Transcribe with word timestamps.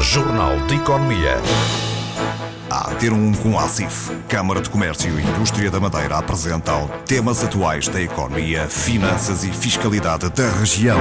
Jornal 0.00 0.56
de 0.66 0.76
Economia. 0.76 1.36
A 2.70 2.94
ter 2.94 3.12
um 3.12 3.32
com 3.34 3.58
a 3.58 3.64
ACIF, 3.64 4.10
Câmara 4.28 4.62
de 4.62 4.70
Comércio 4.70 5.18
e 5.18 5.22
Indústria 5.22 5.70
da 5.70 5.78
Madeira 5.78 6.16
apresentam 6.16 6.88
temas 7.06 7.44
atuais 7.44 7.86
da 7.86 8.00
economia, 8.00 8.66
finanças 8.66 9.44
e 9.44 9.52
fiscalidade 9.52 10.30
da 10.30 10.48
região. 10.48 10.98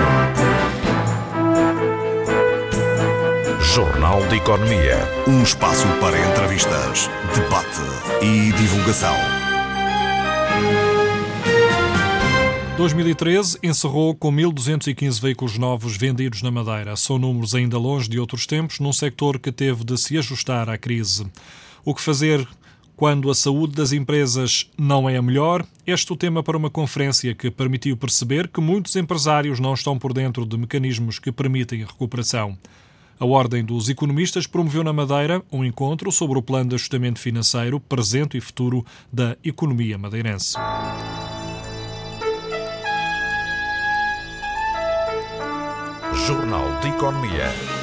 Jornal 3.62 4.22
de 4.28 4.36
Economia. 4.36 4.98
Um 5.28 5.44
espaço 5.44 5.88
para 6.02 6.20
entrevistas, 6.20 7.10
debate 7.34 7.82
e 8.22 8.52
divulgação. 8.52 9.39
2013 12.80 13.60
encerrou 13.62 14.16
com 14.16 14.32
1.215 14.32 15.22
veículos 15.22 15.58
novos 15.58 15.98
vendidos 15.98 16.42
na 16.42 16.50
Madeira. 16.50 16.96
São 16.96 17.20
números 17.20 17.54
ainda 17.54 17.78
longe 17.78 18.08
de 18.08 18.18
outros 18.18 18.48
tempos, 18.48 18.80
num 18.80 18.94
sector 18.94 19.38
que 19.38 19.52
teve 19.52 19.84
de 19.84 19.98
se 19.98 20.18
ajustar 20.18 20.70
à 20.70 20.78
crise. 20.78 21.28
O 21.84 21.94
que 21.94 22.02
fazer 22.02 22.48
quando 22.96 23.30
a 23.30 23.36
saúde 23.36 23.76
das 23.76 23.92
empresas 23.92 24.72
não 24.78 25.10
é 25.10 25.18
a 25.18 25.22
melhor? 25.22 25.66
Este 25.86 26.10
é 26.10 26.14
o 26.14 26.18
tema 26.18 26.42
para 26.42 26.56
uma 26.56 26.70
conferência 26.70 27.36
que 27.36 27.52
permitiu 27.52 27.98
perceber 27.98 28.48
que 28.48 28.62
muitos 28.62 28.96
empresários 28.96 29.60
não 29.60 29.74
estão 29.74 30.00
por 30.00 30.14
dentro 30.14 30.46
de 30.46 30.58
mecanismos 30.58 31.20
que 31.20 31.34
permitem 31.34 31.84
a 31.84 31.86
recuperação. 31.86 32.58
A 33.20 33.26
Ordem 33.26 33.62
dos 33.62 33.90
Economistas 33.90 34.48
promoveu 34.48 34.86
na 34.86 34.94
Madeira 34.94 35.44
um 35.52 35.66
encontro 35.66 36.14
sobre 36.14 36.40
o 36.40 36.42
plano 36.42 36.70
de 36.70 36.76
ajustamento 36.76 37.20
financeiro, 37.20 37.78
presente 37.78 38.38
e 38.38 38.42
futuro 38.42 38.86
da 39.12 39.36
economia 39.44 39.98
madeirense. 39.98 40.56
Jornal 46.30 46.80
de 46.84 46.90
Economia. 46.90 47.79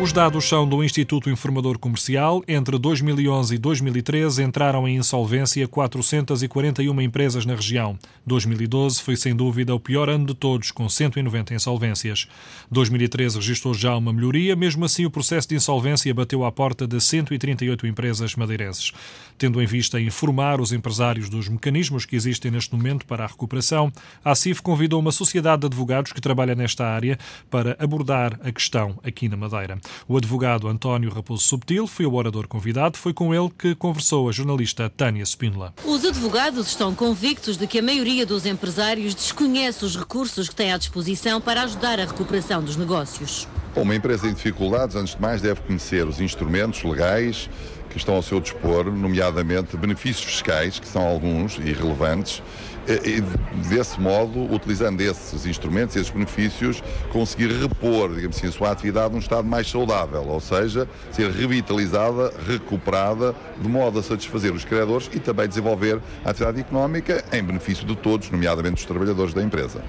Os 0.00 0.12
dados 0.12 0.48
são 0.48 0.68
do 0.68 0.82
Instituto 0.82 1.30
Informador 1.30 1.78
Comercial. 1.78 2.42
Entre 2.48 2.76
2011 2.78 3.54
e 3.54 3.58
2013 3.58 4.42
entraram 4.42 4.88
em 4.88 4.96
insolvência 4.96 5.68
441 5.68 7.00
empresas 7.00 7.46
na 7.46 7.54
região. 7.54 7.96
2012 8.26 9.00
foi 9.00 9.14
sem 9.16 9.36
dúvida 9.36 9.72
o 9.72 9.78
pior 9.78 10.10
ano 10.10 10.26
de 10.26 10.34
todos, 10.34 10.72
com 10.72 10.88
190 10.88 11.54
insolvências. 11.54 12.26
2013 12.72 13.36
registrou 13.36 13.72
já 13.72 13.96
uma 13.96 14.12
melhoria, 14.12 14.56
mesmo 14.56 14.84
assim 14.84 15.06
o 15.06 15.10
processo 15.10 15.48
de 15.48 15.54
insolvência 15.54 16.12
bateu 16.12 16.44
à 16.44 16.50
porta 16.50 16.88
de 16.88 17.00
138 17.00 17.86
empresas 17.86 18.34
madeirenses. 18.34 18.92
Tendo 19.38 19.62
em 19.62 19.66
vista 19.66 20.00
informar 20.00 20.60
os 20.60 20.72
empresários 20.72 21.28
dos 21.28 21.48
mecanismos 21.48 22.04
que 22.04 22.16
existem 22.16 22.50
neste 22.50 22.74
momento 22.74 23.06
para 23.06 23.24
a 23.24 23.28
recuperação, 23.28 23.92
a 24.24 24.34
CIF 24.34 24.60
convidou 24.60 24.98
uma 24.98 25.12
sociedade 25.12 25.60
de 25.60 25.66
advogados 25.66 26.12
que 26.12 26.20
trabalha 26.20 26.54
nesta 26.56 26.84
área 26.84 27.16
para 27.48 27.76
abordar 27.78 28.38
a 28.42 28.50
questão 28.50 28.98
aqui 29.04 29.28
na 29.28 29.36
Madeira. 29.36 29.78
O 30.08 30.16
advogado 30.16 30.68
António 30.68 31.12
Raposo 31.12 31.42
Subtil 31.42 31.86
foi 31.86 32.06
o 32.06 32.14
orador 32.14 32.46
convidado. 32.46 32.98
Foi 32.98 33.12
com 33.12 33.34
ele 33.34 33.50
que 33.58 33.74
conversou 33.74 34.28
a 34.28 34.32
jornalista 34.32 34.88
Tânia 34.88 35.24
Spínola. 35.24 35.74
Os 35.84 36.04
advogados 36.04 36.68
estão 36.68 36.94
convictos 36.94 37.56
de 37.56 37.66
que 37.66 37.78
a 37.78 37.82
maioria 37.82 38.26
dos 38.26 38.46
empresários 38.46 39.14
desconhece 39.14 39.84
os 39.84 39.96
recursos 39.96 40.48
que 40.48 40.54
têm 40.54 40.72
à 40.72 40.78
disposição 40.78 41.40
para 41.40 41.62
ajudar 41.62 42.00
a 42.00 42.04
recuperação 42.04 42.62
dos 42.62 42.76
negócios. 42.76 43.48
Uma 43.76 43.94
empresa 43.94 44.28
em 44.28 44.34
dificuldades, 44.34 44.94
antes 44.94 45.14
de 45.14 45.20
mais, 45.20 45.42
deve 45.42 45.60
conhecer 45.62 46.06
os 46.06 46.20
instrumentos 46.20 46.82
legais 46.84 47.50
que 47.90 47.98
estão 47.98 48.16
ao 48.16 48.22
seu 48.22 48.40
dispor, 48.40 48.84
nomeadamente 48.86 49.76
benefícios 49.76 50.24
fiscais, 50.24 50.80
que 50.80 50.86
são 50.86 51.02
alguns 51.02 51.58
e 51.58 51.72
relevantes, 51.72 52.42
e 52.86 53.20
desse 53.68 54.00
modo, 54.00 54.52
utilizando 54.52 55.00
esses 55.00 55.46
instrumentos, 55.46 55.96
esses 55.96 56.10
benefícios, 56.10 56.82
conseguir 57.10 57.48
repor, 57.48 58.14
digamos 58.14 58.36
assim, 58.36 58.48
a 58.48 58.52
sua 58.52 58.70
atividade 58.70 59.12
num 59.12 59.20
estado 59.20 59.46
mais 59.46 59.68
saudável, 59.70 60.26
ou 60.26 60.40
seja, 60.40 60.88
ser 61.12 61.30
revitalizada, 61.30 62.32
recuperada, 62.46 63.34
de 63.60 63.68
modo 63.68 63.98
a 63.98 64.02
satisfazer 64.02 64.52
os 64.52 64.64
credores 64.64 65.08
e 65.12 65.20
também 65.20 65.48
desenvolver 65.48 66.00
a 66.24 66.30
atividade 66.30 66.60
económica 66.60 67.24
em 67.32 67.42
benefício 67.42 67.86
de 67.86 67.96
todos, 67.96 68.30
nomeadamente 68.30 68.76
dos 68.76 68.84
trabalhadores 68.84 69.32
da 69.32 69.42
empresa. 69.42 69.82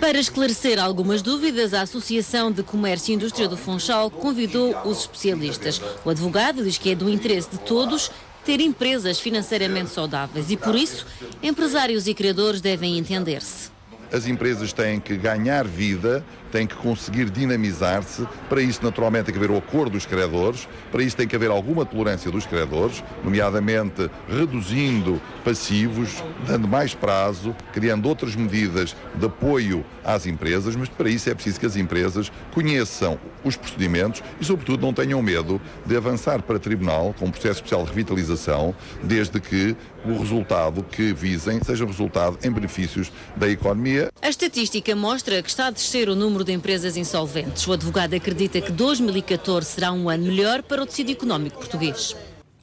Para 0.00 0.18
esclarecer 0.18 0.78
algumas 0.78 1.22
dúvidas, 1.22 1.74
a 1.74 1.82
Associação 1.82 2.52
de 2.52 2.62
Comércio 2.62 3.12
e 3.12 3.16
Indústria 3.16 3.48
do 3.48 3.56
Funchal 3.56 4.08
convidou 4.10 4.76
os 4.84 5.00
especialistas. 5.00 5.82
O 6.04 6.10
advogado 6.10 6.62
diz 6.62 6.78
que 6.78 6.92
é 6.92 6.94
do 6.94 7.10
interesse 7.10 7.50
de 7.50 7.58
todos 7.58 8.10
ter 8.48 8.60
empresas 8.60 9.20
financeiramente 9.20 9.90
saudáveis 9.90 10.50
e, 10.50 10.56
por 10.56 10.74
isso, 10.74 11.06
empresários 11.42 12.06
e 12.06 12.14
criadores 12.14 12.62
devem 12.62 12.96
entender-se. 12.96 13.70
As 14.10 14.26
empresas 14.26 14.72
têm 14.72 14.98
que 14.98 15.18
ganhar 15.18 15.66
vida 15.66 16.24
tem 16.50 16.66
que 16.66 16.74
conseguir 16.74 17.30
dinamizar-se. 17.30 18.26
Para 18.48 18.60
isso, 18.60 18.80
naturalmente, 18.82 19.26
tem 19.26 19.34
que 19.34 19.38
haver 19.38 19.50
o 19.50 19.58
acordo 19.58 19.92
dos 19.92 20.06
credores, 20.06 20.68
para 20.90 21.02
isso 21.02 21.16
tem 21.16 21.26
que 21.26 21.36
haver 21.36 21.50
alguma 21.50 21.84
tolerância 21.84 22.30
dos 22.30 22.46
credores, 22.46 23.02
nomeadamente 23.24 24.10
reduzindo 24.28 25.20
passivos, 25.44 26.22
dando 26.46 26.68
mais 26.68 26.94
prazo, 26.94 27.54
criando 27.72 28.08
outras 28.08 28.34
medidas 28.34 28.94
de 29.14 29.26
apoio 29.26 29.84
às 30.04 30.26
empresas, 30.26 30.74
mas 30.76 30.88
para 30.88 31.08
isso 31.08 31.28
é 31.30 31.34
preciso 31.34 31.60
que 31.60 31.66
as 31.66 31.76
empresas 31.76 32.32
conheçam 32.52 33.18
os 33.44 33.56
procedimentos 33.56 34.22
e, 34.40 34.44
sobretudo, 34.44 34.82
não 34.82 34.92
tenham 34.92 35.22
medo 35.22 35.60
de 35.86 35.96
avançar 35.96 36.42
para 36.42 36.58
tribunal 36.58 37.14
com 37.18 37.26
um 37.26 37.30
processo 37.30 37.56
especial 37.56 37.82
de 37.82 37.90
revitalização, 37.90 38.74
desde 39.02 39.40
que 39.40 39.76
o 40.04 40.18
resultado 40.18 40.82
que 40.82 41.12
visem 41.12 41.60
seja 41.62 41.84
resultado 41.84 42.38
em 42.42 42.50
benefícios 42.50 43.12
da 43.36 43.48
economia. 43.48 44.08
A 44.22 44.28
estatística 44.28 44.94
mostra 44.94 45.42
que 45.42 45.48
está 45.48 45.66
a 45.66 45.70
descer 45.70 46.08
o 46.08 46.14
número 46.14 46.37
número 46.38 46.44
de 46.44 46.52
empresas 46.52 46.96
insolventes. 46.96 47.66
O 47.66 47.72
advogado 47.72 48.14
acredita 48.14 48.60
que 48.60 48.70
2014 48.70 49.66
será 49.66 49.92
um 49.92 50.08
ano 50.08 50.24
melhor 50.24 50.62
para 50.62 50.82
o 50.82 50.86
tecido 50.86 51.10
económico 51.10 51.58
português. 51.58 52.14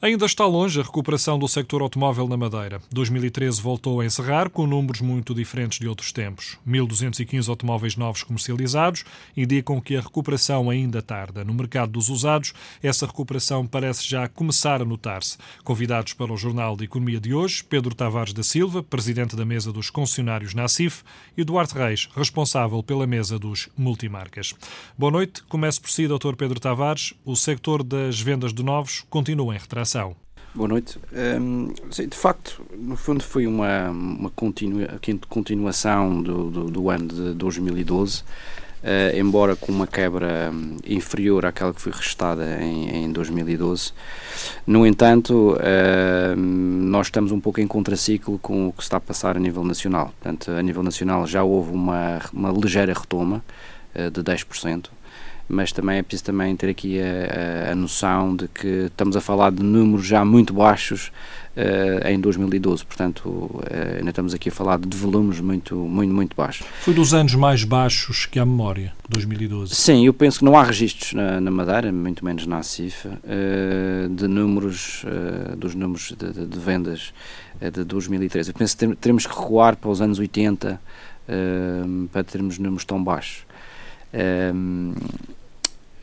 Ainda 0.06 0.24
está 0.24 0.46
longe 0.46 0.78
a 0.78 0.84
recuperação 0.84 1.36
do 1.36 1.48
sector 1.48 1.82
automóvel 1.82 2.28
na 2.28 2.36
Madeira. 2.36 2.80
2013 2.92 3.60
voltou 3.60 4.00
a 4.00 4.06
encerrar 4.06 4.48
com 4.48 4.64
números 4.64 5.00
muito 5.00 5.34
diferentes 5.34 5.80
de 5.80 5.88
outros 5.88 6.12
tempos. 6.12 6.56
1.215 6.64 7.48
automóveis 7.48 7.96
novos 7.96 8.22
comercializados 8.22 9.02
indicam 9.36 9.80
que 9.80 9.96
a 9.96 10.00
recuperação 10.00 10.70
ainda 10.70 11.02
tarda. 11.02 11.42
No 11.42 11.52
mercado 11.52 11.90
dos 11.90 12.08
usados, 12.08 12.52
essa 12.80 13.04
recuperação 13.04 13.66
parece 13.66 14.08
já 14.08 14.28
começar 14.28 14.80
a 14.80 14.84
notar-se. 14.84 15.38
Convidados 15.64 16.12
para 16.12 16.32
o 16.32 16.36
Jornal 16.36 16.76
de 16.76 16.84
Economia 16.84 17.18
de 17.18 17.34
hoje, 17.34 17.64
Pedro 17.64 17.92
Tavares 17.92 18.32
da 18.32 18.44
Silva, 18.44 18.84
presidente 18.84 19.34
da 19.34 19.44
mesa 19.44 19.72
dos 19.72 19.90
concessionários 19.90 20.54
na 20.54 20.68
CIF, 20.68 21.02
e 21.36 21.42
Duarte 21.42 21.74
Reis, 21.74 22.08
responsável 22.14 22.80
pela 22.80 23.08
mesa 23.08 23.40
dos 23.40 23.68
multimarcas. 23.76 24.54
Boa 24.96 25.10
noite. 25.10 25.42
Começo 25.48 25.80
por 25.80 25.90
si, 25.90 26.06
Dr. 26.06 26.36
Pedro 26.38 26.60
Tavares. 26.60 27.12
O 27.24 27.34
sector 27.34 27.82
das 27.82 28.20
vendas 28.20 28.54
de 28.54 28.62
novos 28.62 29.04
continua 29.10 29.56
em 29.56 29.58
retração. 29.58 29.95
Boa 30.54 30.68
noite. 30.68 30.98
Um, 31.40 31.72
de 31.90 32.16
facto, 32.16 32.62
no 32.76 32.96
fundo 32.96 33.22
foi 33.22 33.46
uma, 33.46 33.90
uma 33.90 34.30
continua, 34.30 35.00
continuação 35.26 36.22
do, 36.22 36.50
do, 36.50 36.64
do, 36.70 36.90
ano 36.90 37.08
de 37.08 37.32
2012, 37.32 38.20
uh, 38.20 38.24
eh, 38.82 39.18
embora 39.18 39.56
com 39.56 39.72
uma 39.72 39.86
quebra 39.86 40.50
um, 40.52 40.76
inferior 40.86 41.46
àquela 41.46 41.72
que 41.72 41.80
foi 41.80 41.92
restada 41.92 42.58
em, 42.62 43.04
em 43.04 43.12
2012. 43.12 43.92
No 44.66 44.86
entanto, 44.86 45.56
uh, 45.56 46.36
nós 46.36 47.06
estamos 47.06 47.32
um 47.32 47.40
pouco 47.40 47.60
em 47.60 47.66
contraciclo 47.66 48.38
com 48.38 48.68
o 48.68 48.72
que 48.72 48.82
está 48.82 48.98
a 48.98 49.00
passar 49.00 49.36
a 49.36 49.40
nível 49.40 49.64
nacional. 49.64 50.12
Portanto, 50.20 50.50
a 50.50 50.62
nível 50.62 50.82
nacional 50.82 51.26
já 51.26 51.42
houve 51.42 51.70
uma, 51.70 52.20
uma 52.34 52.50
ligeira 52.50 52.92
retoma 52.92 53.42
uh, 53.94 54.10
de 54.10 54.22
10% 54.22 54.88
mas 55.48 55.72
também 55.72 55.98
é 55.98 56.02
preciso 56.02 56.24
também 56.24 56.54
ter 56.56 56.68
aqui 56.68 56.98
a, 57.00 57.68
a, 57.68 57.72
a, 57.72 57.74
noção 57.74 58.34
de 58.34 58.48
que 58.48 58.86
estamos 58.86 59.16
a 59.16 59.20
falar 59.20 59.52
de 59.52 59.62
números 59.62 60.06
já 60.06 60.24
muito 60.24 60.52
baixos 60.52 61.12
uh, 61.56 62.08
em 62.08 62.18
2012, 62.18 62.84
portanto 62.84 63.26
uh, 63.28 63.62
ainda 63.98 64.10
estamos 64.10 64.34
aqui 64.34 64.48
a 64.48 64.52
falar 64.52 64.78
de 64.78 64.96
volumes 64.96 65.40
muito, 65.40 65.76
muito, 65.76 66.12
muito 66.12 66.36
baixos. 66.36 66.66
Foi 66.80 66.92
dos 66.92 67.14
anos 67.14 67.34
mais 67.34 67.62
baixos 67.62 68.26
que 68.26 68.38
há 68.38 68.46
memória, 68.46 68.92
2012? 69.08 69.74
Sim, 69.74 70.04
eu 70.06 70.12
penso 70.12 70.40
que 70.40 70.44
não 70.44 70.56
há 70.56 70.64
registros 70.64 71.12
na, 71.12 71.40
na 71.40 71.50
Madeira, 71.50 71.92
muito 71.92 72.24
menos 72.24 72.46
na 72.46 72.62
CIF, 72.62 73.06
uh, 73.06 74.08
de 74.08 74.26
números, 74.26 75.04
dos 75.56 75.74
números 75.74 76.12
de, 76.18 76.32
de, 76.32 76.46
de 76.46 76.58
vendas 76.58 77.12
de 77.60 77.84
2013. 77.84 78.50
Eu 78.50 78.54
penso 78.54 78.76
que 78.76 78.96
teremos 78.96 79.26
que 79.26 79.34
recuar 79.34 79.76
para 79.76 79.90
os 79.90 80.00
anos 80.00 80.18
80 80.18 80.80
para 82.12 82.24
termos 82.24 82.58
números 82.58 82.84
tão 82.84 83.02
baixos. 83.02 83.46
Um, 84.16 84.94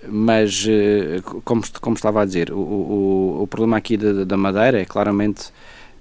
mas, 0.08 0.66
eh, 0.68 1.22
como, 1.44 1.64
como 1.82 1.96
estava 1.96 2.22
a 2.22 2.26
dizer, 2.26 2.52
o, 2.52 2.58
o, 2.58 3.44
o 3.44 3.48
problema 3.48 3.78
aqui 3.78 3.98
da, 3.98 4.24
da 4.24 4.38
Madeira 4.38 4.82
é 4.82 4.86
claramente 4.86 5.52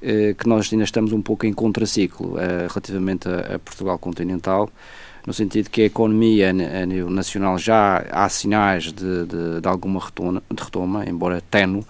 eh, 0.01 0.35
que 0.37 0.49
nós 0.49 0.73
ainda 0.73 0.85
estamos 0.85 1.13
um 1.13 1.23
pouco 1.23 1.47
em 1.47 1.53
contraciclo 1.53 2.39
eh, 2.39 2.67
relativamente 2.69 3.29
a, 3.29 3.57
a, 3.57 3.59
Portugal 3.59 3.99
continental, 3.99 4.71
no 5.27 5.33
sentido 5.33 5.71
que 5.71 5.83
a 5.83 5.85
economia 5.85 6.51
a 6.51 6.87
nível 6.87 7.09
nacional 7.09 7.57
já 7.57 8.05
há 8.11 8.29
sinais 8.29 8.93
de, 8.93 9.25
de, 9.27 9.61
de 9.61 9.69
alguma 9.69 10.01
retoma, 10.01 10.43
de 10.53 10.63
retoma, 10.63 11.09
embora 11.09 11.41
tenue, 11.41 11.85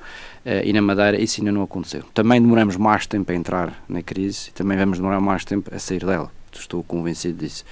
e 0.64 0.72
na 0.72 0.82
Madeira 0.82 1.18
isso 1.18 1.40
ainda 1.40 1.52
não 1.52 1.62
aconteceu. 1.62 2.02
Também 2.12 2.42
demoramos 2.42 2.76
mais 2.76 3.06
tempo 3.06 3.32
a 3.32 3.34
entrar 3.34 3.82
na 3.88 4.02
crise 4.02 4.50
e 4.50 4.52
também 4.52 4.76
vamos 4.76 4.98
demorar 4.98 5.20
mais 5.20 5.46
tempo 5.46 5.74
a 5.74 5.78
sair 5.78 6.04
dela. 6.04 6.30
Facto, 6.52 6.60
estou 6.60 6.82
convencido 6.82 7.38
disso. 7.38 7.64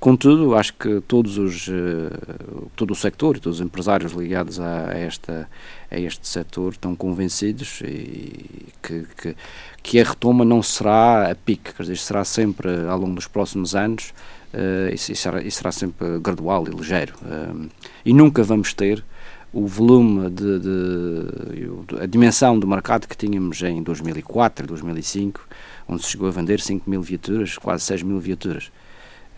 Contudo, 0.00 0.54
acho 0.54 0.74
que 0.74 1.00
todos 1.02 1.38
os, 1.38 1.68
uh, 1.68 2.70
todo 2.74 2.90
o 2.90 2.94
sector 2.94 3.36
e 3.36 3.40
todos 3.40 3.60
os 3.60 3.64
empresários 3.64 4.12
ligados 4.12 4.58
a, 4.60 4.92
esta, 4.92 5.48
a 5.90 5.98
este 5.98 6.26
setor 6.26 6.72
estão 6.72 6.94
convencidos 6.94 7.80
e 7.82 8.66
que, 8.82 9.06
que, 9.16 9.36
que, 9.82 10.00
a 10.00 10.04
retoma 10.04 10.44
não 10.44 10.62
será 10.62 11.30
a 11.30 11.34
pique, 11.34 11.72
quer 11.72 11.82
dizer, 11.82 11.98
será 11.98 12.24
sempre 12.24 12.68
ao 12.88 12.98
longo 12.98 13.14
dos 13.14 13.26
próximos 13.26 13.74
anos 13.74 14.12
uh, 14.52 14.92
e, 14.92 14.98
será, 14.98 15.42
e 15.42 15.50
será 15.50 15.72
sempre 15.72 16.18
gradual 16.18 16.66
e 16.66 16.70
ligeiro. 16.70 17.14
Uh, 17.22 17.68
e 18.04 18.12
nunca 18.12 18.42
vamos 18.42 18.74
ter 18.74 19.04
o 19.52 19.66
volume 19.66 20.28
de, 20.28 20.58
de, 20.58 22.02
a 22.02 22.06
dimensão 22.06 22.58
do 22.58 22.66
mercado 22.66 23.06
que 23.06 23.16
tínhamos 23.16 23.62
em 23.62 23.82
2004, 23.82 24.66
2005, 24.66 25.48
onde 25.88 26.02
se 26.02 26.10
chegou 26.10 26.28
a 26.28 26.30
vender 26.30 26.60
5 26.60 26.88
mil 26.88 27.02
viaturas, 27.02 27.56
quase 27.58 27.84
6 27.84 28.02
mil 28.02 28.18
viaturas. 28.18 28.70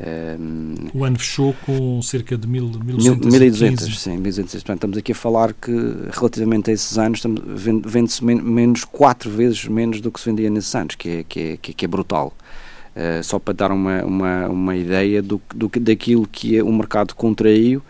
Um, 0.01 0.77
o 0.95 1.05
ano 1.05 1.19
fechou 1.19 1.53
com 1.67 2.01
cerca 2.03 2.39
de 2.39 2.47
1.200. 2.47 3.99
Sim, 3.99 4.23
1.200. 4.23 4.51
Portanto, 4.53 4.77
estamos 4.77 4.97
aqui 4.97 5.11
a 5.11 5.15
falar 5.15 5.53
que, 5.53 5.73
relativamente 6.13 6.71
a 6.71 6.73
esses 6.73 6.97
anos, 6.97 7.21
vende-se 7.85 8.25
men 8.25 8.41
menos, 8.41 8.85
quatro 8.85 9.29
vezes 9.29 9.65
menos 9.65 10.01
do 10.01 10.13
que 10.13 10.21
se 10.21 10.31
vendia 10.31 10.49
nesses 10.49 10.73
anos, 10.75 10.95
que 10.95 11.09
é, 11.09 11.25
que 11.25 11.41
é, 11.41 11.57
que 11.57 11.85
é 11.85 11.89
brutal. 11.89 12.33
Uh, 12.95 13.23
só 13.23 13.39
para 13.39 13.55
dar 13.55 13.73
uma, 13.73 14.05
uma, 14.05 14.47
uma 14.49 14.77
ideia 14.77 15.21
do, 15.21 15.41
do, 15.55 15.69
daquilo 15.81 16.27
que 16.27 16.57
é 16.57 16.63
o 16.63 16.73
mercado 16.73 17.15
contraiu 17.15 17.83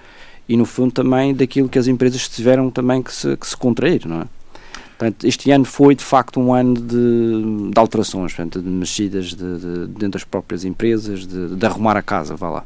e, 0.49 0.57
no 0.57 0.65
fundo, 0.65 0.93
também 0.93 1.35
daquilo 1.35 1.69
que 1.69 1.79
as 1.79 1.87
empresas 1.87 2.27
tiveram 2.29 2.71
também 2.71 3.03
que 3.03 3.13
se, 3.13 3.37
que 3.37 3.47
se 3.47 3.57
contrair, 3.57 4.07
não 4.07 4.23
é? 4.23 4.27
Portanto, 4.99 5.25
este 5.25 5.51
ano 5.53 5.65
foi 5.65 5.95
de 5.95 6.03
facto 6.03 6.41
um 6.41 6.53
ano 6.53 6.75
de, 6.75 7.71
de 7.71 7.79
alterações, 7.79 8.33
portanto, 8.33 8.61
de 8.61 8.69
mexidas 8.69 9.27
de, 9.27 9.59
de, 9.59 9.87
dentro 9.87 10.19
das 10.19 10.25
próprias 10.25 10.65
empresas, 10.65 11.25
de, 11.25 11.55
de 11.55 11.67
arrumar 11.67 11.97
a 11.97 12.03
casa, 12.03 12.35
vá 12.35 12.51
lá. 12.51 12.65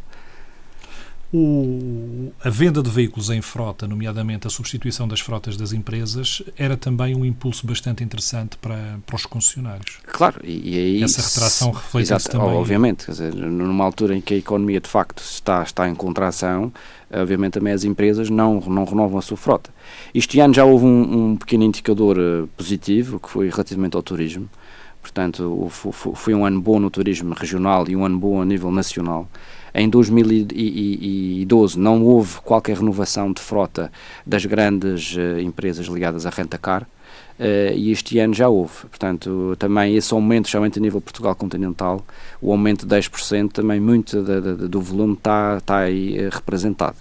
O, 1.35 2.31
a 2.45 2.51
venda 2.51 2.83
de 2.83 2.91
veículos 2.91 3.31
em 3.31 3.41
frota, 3.41 3.87
nomeadamente 3.87 4.47
a 4.47 4.51
substituição 4.51 5.09
das 5.09 5.21
frotas 5.21 5.57
das 5.57 5.73
empresas, 5.73 6.43
era 6.59 6.77
também 6.77 7.17
um 7.17 7.25
impulso 7.25 7.67
bastante 7.67 8.05
interessante 8.05 8.59
para, 8.59 8.99
para 9.07 9.17
os 9.17 9.25
concessionários. 9.25 9.99
Claro, 10.07 10.41
e, 10.45 10.77
aí... 10.77 11.03
Essa 11.03 11.23
retração 11.23 11.71
reflete-se 11.71 12.29
também. 12.29 12.49
Obviamente, 12.49 13.07
quer 13.07 13.13
dizer, 13.13 13.35
numa 13.35 13.83
altura 13.83 14.15
em 14.15 14.21
que 14.21 14.35
a 14.35 14.37
economia 14.37 14.79
de 14.79 14.89
facto 14.89 15.23
está, 15.23 15.63
está 15.63 15.89
em 15.89 15.95
contração, 15.95 16.71
obviamente 17.11 17.55
também 17.55 17.73
as 17.73 17.85
empresas 17.85 18.29
não, 18.29 18.61
não 18.61 18.85
renovam 18.85 19.19
a 19.19 19.23
sua 19.23 19.39
frota. 19.39 19.71
Este 20.15 20.39
ano 20.39 20.53
já 20.53 20.67
houve 20.67 20.85
um, 20.85 21.31
um 21.31 21.37
pequeno 21.37 21.65
indicador 21.65 22.19
uh, 22.19 22.47
positivo, 22.59 23.19
que 23.19 23.31
foi 23.31 23.49
relativamente 23.49 23.97
ao 23.97 24.03
turismo. 24.03 24.51
Portanto, 25.01 25.69
foi 26.15 26.35
um 26.35 26.45
ano 26.45 26.61
bom 26.61 26.79
no 26.79 26.91
turismo 26.91 27.35
regional 27.35 27.89
e 27.89 27.97
um 27.97 28.05
ano 28.05 28.19
bom 28.19 28.41
a 28.41 28.45
nível 28.45 28.71
nacional. 28.71 29.29
Em 29.75 29.89
2012 29.89 31.79
não 31.79 32.05
houve 32.05 32.41
qualquer 32.41 32.77
renovação 32.77 33.33
de 33.33 33.41
frota 33.41 33.91
das 34.27 34.45
grandes 34.45 35.17
uh, 35.17 35.41
empresas 35.41 35.87
ligadas 35.87 36.27
à 36.27 36.31
renta-car. 36.31 36.87
Uh, 37.39 37.73
e 37.75 37.91
este 37.91 38.19
ano 38.19 38.35
já 38.35 38.49
houve. 38.49 38.87
Portanto, 38.89 39.57
também 39.59 39.97
esse 39.97 40.13
aumento, 40.13 40.45
especialmente 40.45 40.79
a 40.79 40.83
nível 40.83 41.01
Portugal 41.01 41.35
continental, 41.35 42.05
o 42.41 42.53
aumento 42.53 42.87
de 42.87 42.95
10%, 42.95 43.53
também 43.53 43.81
muito 43.81 44.23
do 44.23 44.81
volume 44.81 45.15
está, 45.15 45.57
está 45.59 45.79
aí 45.79 46.19
uh, 46.19 46.31
representado, 46.31 46.97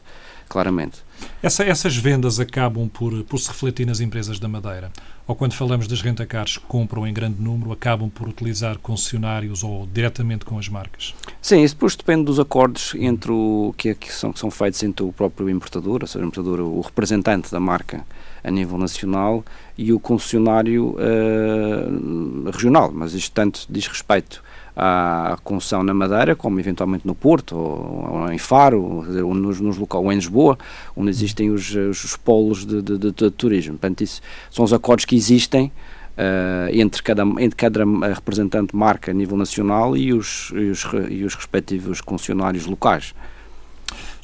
claramente. 0.47 1.03
Essa, 1.44 1.63
essas 1.63 1.95
vendas 1.97 2.39
acabam 2.39 2.88
por, 2.88 3.23
por 3.23 3.39
se 3.39 3.47
refletir 3.47 3.85
nas 3.85 4.00
empresas 4.00 4.39
da 4.39 4.47
Madeira? 4.47 4.91
Ou 5.27 5.35
quando 5.35 5.53
falamos 5.53 5.88
das 5.88 6.01
rentacares 6.01 6.57
que 6.57 6.65
compram 6.65 7.07
em 7.07 7.13
grande 7.13 7.41
número, 7.41 7.71
acabam 7.71 8.09
por 8.09 8.27
utilizar 8.27 8.77
concessionários 8.77 9.63
ou 9.63 9.88
diretamente 9.91 10.45
com 10.45 10.59
as 10.59 10.68
marcas? 10.68 11.15
Sim, 11.41 11.63
isso 11.63 11.75
depois 11.75 11.95
depende 11.95 12.25
dos 12.25 12.39
acordos 12.39 12.94
entre 12.95 13.31
o 13.31 13.73
que, 13.77 13.89
é, 13.89 13.95
que, 13.95 14.13
são, 14.13 14.31
que 14.31 14.39
são 14.39 14.51
feitos 14.51 14.83
entre 14.83 15.03
o 15.03 15.12
próprio 15.12 15.50
importador, 15.50 16.00
ou 16.01 16.07
seja, 16.07 16.23
o 16.23 16.27
importador, 16.27 16.59
o 16.59 16.81
representante 16.81 17.51
da 17.51 17.59
marca 17.59 18.06
a 18.44 18.51
nível 18.51 18.77
nacional 18.77 19.44
e 19.77 19.94
o 19.94 20.00
concessionário 20.00 20.95
uh, 20.95 22.50
regional, 22.51 22.91
mas 22.94 23.13
isto 23.13 23.31
tanto 23.31 23.65
diz 23.69 23.88
respeito 23.88 24.44
à 24.75 25.38
concessão 25.44 25.83
na 25.83 25.94
Madeira, 25.94 26.35
como 26.35 26.59
eventualmente 26.59 27.06
no 27.06 27.13
Porto, 27.13 27.56
ou, 27.57 28.09
ou 28.12 28.31
em 28.31 28.38
Faro, 28.38 29.03
ou, 29.25 29.33
nos, 29.33 29.59
nos 29.59 29.77
local, 29.77 30.03
ou 30.03 30.12
em 30.12 30.15
Lisboa, 30.15 30.57
onde 30.95 31.09
existem 31.09 31.50
os, 31.50 31.75
os 31.75 32.15
polos 32.15 32.65
de, 32.65 32.81
de, 32.81 32.97
de, 32.97 33.12
de, 33.12 33.31
turismo. 33.31 33.73
Portanto, 33.73 34.01
isso 34.01 34.21
são 34.50 34.63
os 34.63 34.73
acordos 34.73 35.06
que 35.06 35.15
existem 35.15 35.71
uh, 36.18 36.69
entre, 36.71 37.01
cada, 37.03 37.23
entre 37.23 37.56
cada 37.56 37.83
representante 38.13 38.75
marca 38.75 39.12
a 39.12 39.13
nível 39.13 39.38
nacional 39.38 39.95
e 39.95 40.13
os, 40.13 40.51
e 40.56 40.69
os, 40.69 40.85
e 41.09 41.24
os 41.24 41.35
respectivos 41.35 42.01
concessionários 42.01 42.65
locais. 42.65 43.13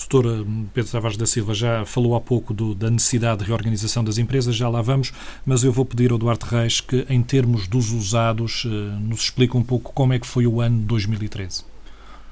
Doutor 0.10 0.48
Pedro 0.74 0.90
Tavares 0.90 1.18
da 1.18 1.26
Silva 1.26 1.54
já 1.54 1.86
falou 1.86 2.16
há 2.16 2.22
pouco 2.22 2.54
do, 2.54 2.74
da 2.74 2.90
necessidade 2.90 3.40
de 3.40 3.46
reorganização 3.46 4.02
das 4.06 4.18
empresas, 4.18 4.56
já 4.56 4.70
lá 4.70 4.82
vamos, 4.82 5.12
mas 5.46 5.66
eu 5.66 5.72
vou 5.72 5.84
pedir 5.84 6.14
ao 6.14 6.18
Duarte 6.18 6.46
Reis 6.46 6.80
que, 6.80 7.06
em 7.10 7.22
termos 7.22 7.68
dos 7.68 7.92
usados, 7.92 8.64
eh, 8.66 8.70
nos 9.02 9.24
explique 9.24 9.58
um 9.58 9.64
pouco 9.64 9.92
como 9.92 10.14
é 10.14 10.20
que 10.20 10.26
foi 10.26 10.48
o 10.48 10.62
ano 10.62 10.80
2013. 10.80 11.66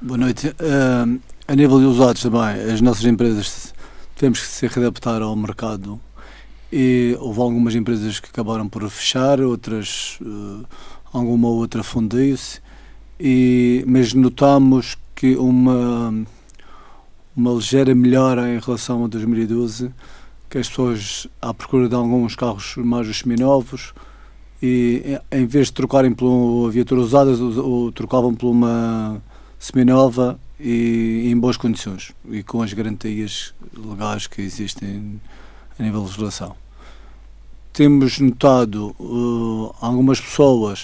Boa 0.02 0.18
noite. 0.18 0.48
Uh, 0.48 1.20
a 1.46 1.54
nível 1.54 1.80
de 1.80 1.86
usados 1.86 2.22
também, 2.22 2.72
as 2.72 2.80
nossas 2.80 3.04
empresas 3.04 3.74
tivemos 4.16 4.40
que 4.40 4.48
se 4.48 4.68
readaptar 4.68 5.22
ao 5.22 5.36
mercado 5.36 6.00
e 6.72 7.18
houve 7.20 7.42
algumas 7.42 7.76
empresas 7.76 8.22
que 8.22 8.30
acabaram 8.30 8.70
por 8.70 8.90
fechar, 8.90 9.42
outras, 9.42 10.18
uh, 10.22 10.66
alguma 11.12 11.50
outra 11.50 11.84
fundiu-se, 11.84 12.62
mas 13.86 14.14
notamos 14.14 14.98
que 15.14 15.36
uma 15.36 16.26
uma 17.36 17.52
ligeira 17.52 17.94
melhora 17.94 18.54
em 18.54 18.60
relação 18.60 19.04
a 19.04 19.08
2012, 19.08 19.92
que 20.50 20.58
as 20.58 20.70
pessoas 20.70 21.28
à 21.42 21.54
procura 21.54 21.90
de 21.90 21.96
alguns 21.96 22.36
carros 22.36 22.76
mais 22.78 23.18
seminovos 23.18 23.94
e 24.62 25.20
em 25.32 25.46
vez 25.46 25.68
de 25.68 25.74
trocarem 25.74 26.14
por 26.14 26.28
uma 26.28 26.72
viatura 26.72 27.02
usada, 27.02 27.32
ou, 27.32 27.92
trocavam 27.92 28.34
por 28.34 28.50
uma 28.50 29.22
seminova 29.60 30.40
e 30.60 31.30
em 31.30 31.38
boas 31.38 31.58
condições 31.58 32.14
e 32.32 32.42
com 32.42 32.62
as 32.62 32.72
garantias 32.72 33.54
legais 33.76 34.28
que 34.28 34.42
existem 34.42 35.20
a 35.78 35.84
nível 35.84 36.02
de 36.02 36.08
legislação. 36.08 36.56
Temos 37.74 38.20
notado 38.20 38.96
uh, 38.98 39.76
algumas 39.82 40.22
pessoas 40.22 40.84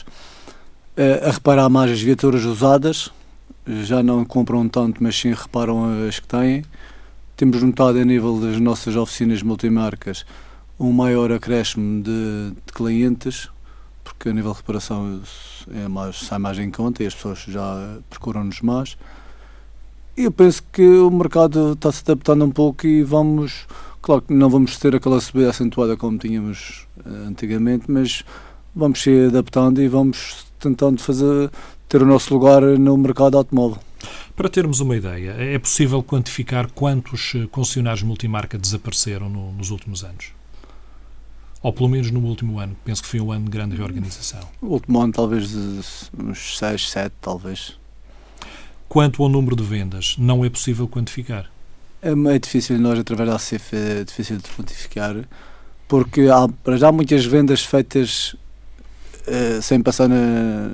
uh, 0.97 1.29
a 1.29 1.31
reparar 1.31 1.69
mais 1.69 1.91
as 1.91 2.01
viaturas 2.01 2.43
usadas, 2.43 3.09
já 3.83 4.03
não 4.03 4.25
compram 4.25 4.67
tanto, 4.67 5.01
mas 5.01 5.15
sim 5.15 5.33
reparam 5.33 6.07
as 6.07 6.19
que 6.19 6.27
têm. 6.27 6.63
Temos 7.37 7.61
notado 7.63 7.97
a 7.97 8.05
nível 8.05 8.39
das 8.39 8.59
nossas 8.59 8.95
oficinas 8.95 9.41
multimarcas 9.41 10.25
um 10.79 10.91
maior 10.91 11.31
acréscimo 11.31 12.01
de, 12.01 12.51
de 12.65 12.73
clientes, 12.73 13.49
porque 14.03 14.29
a 14.29 14.33
nível 14.33 14.51
de 14.51 14.57
reparação 14.57 15.21
é 15.71 15.87
mais, 15.87 16.17
sai 16.17 16.39
mais 16.39 16.57
em 16.57 16.71
conta 16.71 17.03
e 17.03 17.05
as 17.07 17.13
pessoas 17.13 17.39
já 17.47 17.97
procuram-nos 18.09 18.61
mais. 18.61 18.97
Eu 20.17 20.31
penso 20.31 20.63
que 20.71 20.81
o 20.81 21.09
mercado 21.11 21.73
está 21.73 21.91
se 21.91 22.01
adaptando 22.03 22.43
um 22.43 22.51
pouco 22.51 22.87
e 22.87 23.03
vamos, 23.03 23.67
claro 24.01 24.23
que 24.23 24.33
não 24.33 24.49
vamos 24.49 24.77
ter 24.77 24.95
aquela 24.95 25.21
subida 25.21 25.51
acentuada 25.51 25.95
como 25.95 26.17
tínhamos 26.17 26.87
eh, 27.05 27.27
antigamente, 27.27 27.89
mas 27.89 28.23
vamos 28.75 29.01
se 29.01 29.27
adaptando 29.27 29.81
e 29.81 29.87
vamos 29.87 30.47
tentando 30.59 30.99
fazer 31.01 31.51
ter 31.91 32.01
o 32.01 32.05
nosso 32.05 32.33
lugar 32.33 32.61
no 32.61 32.97
mercado 32.97 33.37
automóvel. 33.37 33.77
Para 34.33 34.47
termos 34.47 34.79
uma 34.79 34.95
ideia, 34.95 35.31
é 35.31 35.59
possível 35.59 36.01
quantificar 36.01 36.71
quantos 36.71 37.33
eh, 37.35 37.45
concessionários 37.51 38.01
multimarca 38.01 38.57
desapareceram 38.57 39.29
no, 39.29 39.51
nos 39.51 39.71
últimos 39.71 40.01
anos? 40.01 40.31
Ou 41.61 41.73
pelo 41.73 41.89
menos 41.89 42.09
no 42.09 42.21
último 42.21 42.59
ano? 42.59 42.77
Penso 42.85 43.03
que 43.03 43.09
foi 43.09 43.19
um 43.19 43.29
ano 43.29 43.43
de 43.43 43.51
grande 43.51 43.75
reorganização. 43.75 44.39
O 44.61 44.67
último 44.67 45.01
ano, 45.01 45.11
talvez 45.11 45.53
uns 45.53 46.57
6, 46.57 46.89
7, 46.91 47.13
talvez. 47.19 47.77
Quanto 48.87 49.21
ao 49.21 49.27
número 49.27 49.57
de 49.57 49.63
vendas, 49.63 50.15
não 50.17 50.45
é 50.45 50.49
possível 50.49 50.87
quantificar? 50.87 51.51
É, 52.01 52.11
é 52.11 52.39
difícil, 52.39 52.79
nós, 52.79 52.97
através 52.97 53.29
da 53.29 53.37
CIF, 53.37 53.75
é 53.75 54.05
difícil 54.05 54.37
de 54.37 54.49
quantificar, 54.49 55.27
porque 55.89 56.29
há 56.29 56.47
para 56.63 56.77
já 56.77 56.89
muitas 56.89 57.25
vendas 57.25 57.65
feitas 57.65 58.33
uh, 59.27 59.61
sem 59.61 59.81
passar 59.81 60.07
na, 60.07 60.69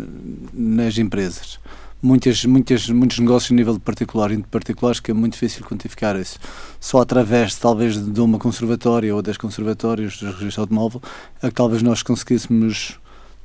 nas 0.53 0.97
empresas. 0.97 1.59
Muitas, 2.01 2.45
muitas, 2.45 2.89
muitos 2.89 3.17
negócios 3.17 3.51
a 3.51 3.55
nível 3.55 3.73
de 3.73 3.79
particular 3.79 4.31
e 4.31 4.37
de 4.37 4.43
particulares 4.43 4.99
que 4.99 5.09
é 5.09 5.13
muito 5.13 5.33
difícil 5.33 5.65
quantificar 5.65 6.15
isso. 6.15 6.37
Só 6.79 7.01
através, 7.01 7.55
talvez, 7.55 7.97
de 7.97 8.21
uma 8.21 8.37
conservatória 8.37 9.15
ou 9.15 9.21
das 9.21 9.35
conservatórias 9.35 10.17
do 10.17 10.31
registro 10.31 10.61
automóvel 10.61 11.01
é 11.41 11.47
que 11.47 11.55
talvez 11.55 11.81
nós 11.81 12.03
conseguíssemos 12.03 12.99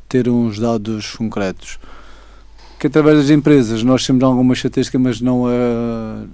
ter 0.06 0.28
uns 0.28 0.58
dados 0.58 1.16
concretos. 1.16 1.78
Que 2.78 2.88
através 2.88 3.18
das 3.18 3.30
empresas 3.30 3.82
nós 3.82 4.04
temos 4.04 4.22
alguma 4.22 4.52
estatística, 4.52 4.98
mas 4.98 5.20
não 5.20 5.48
é 5.48 6.26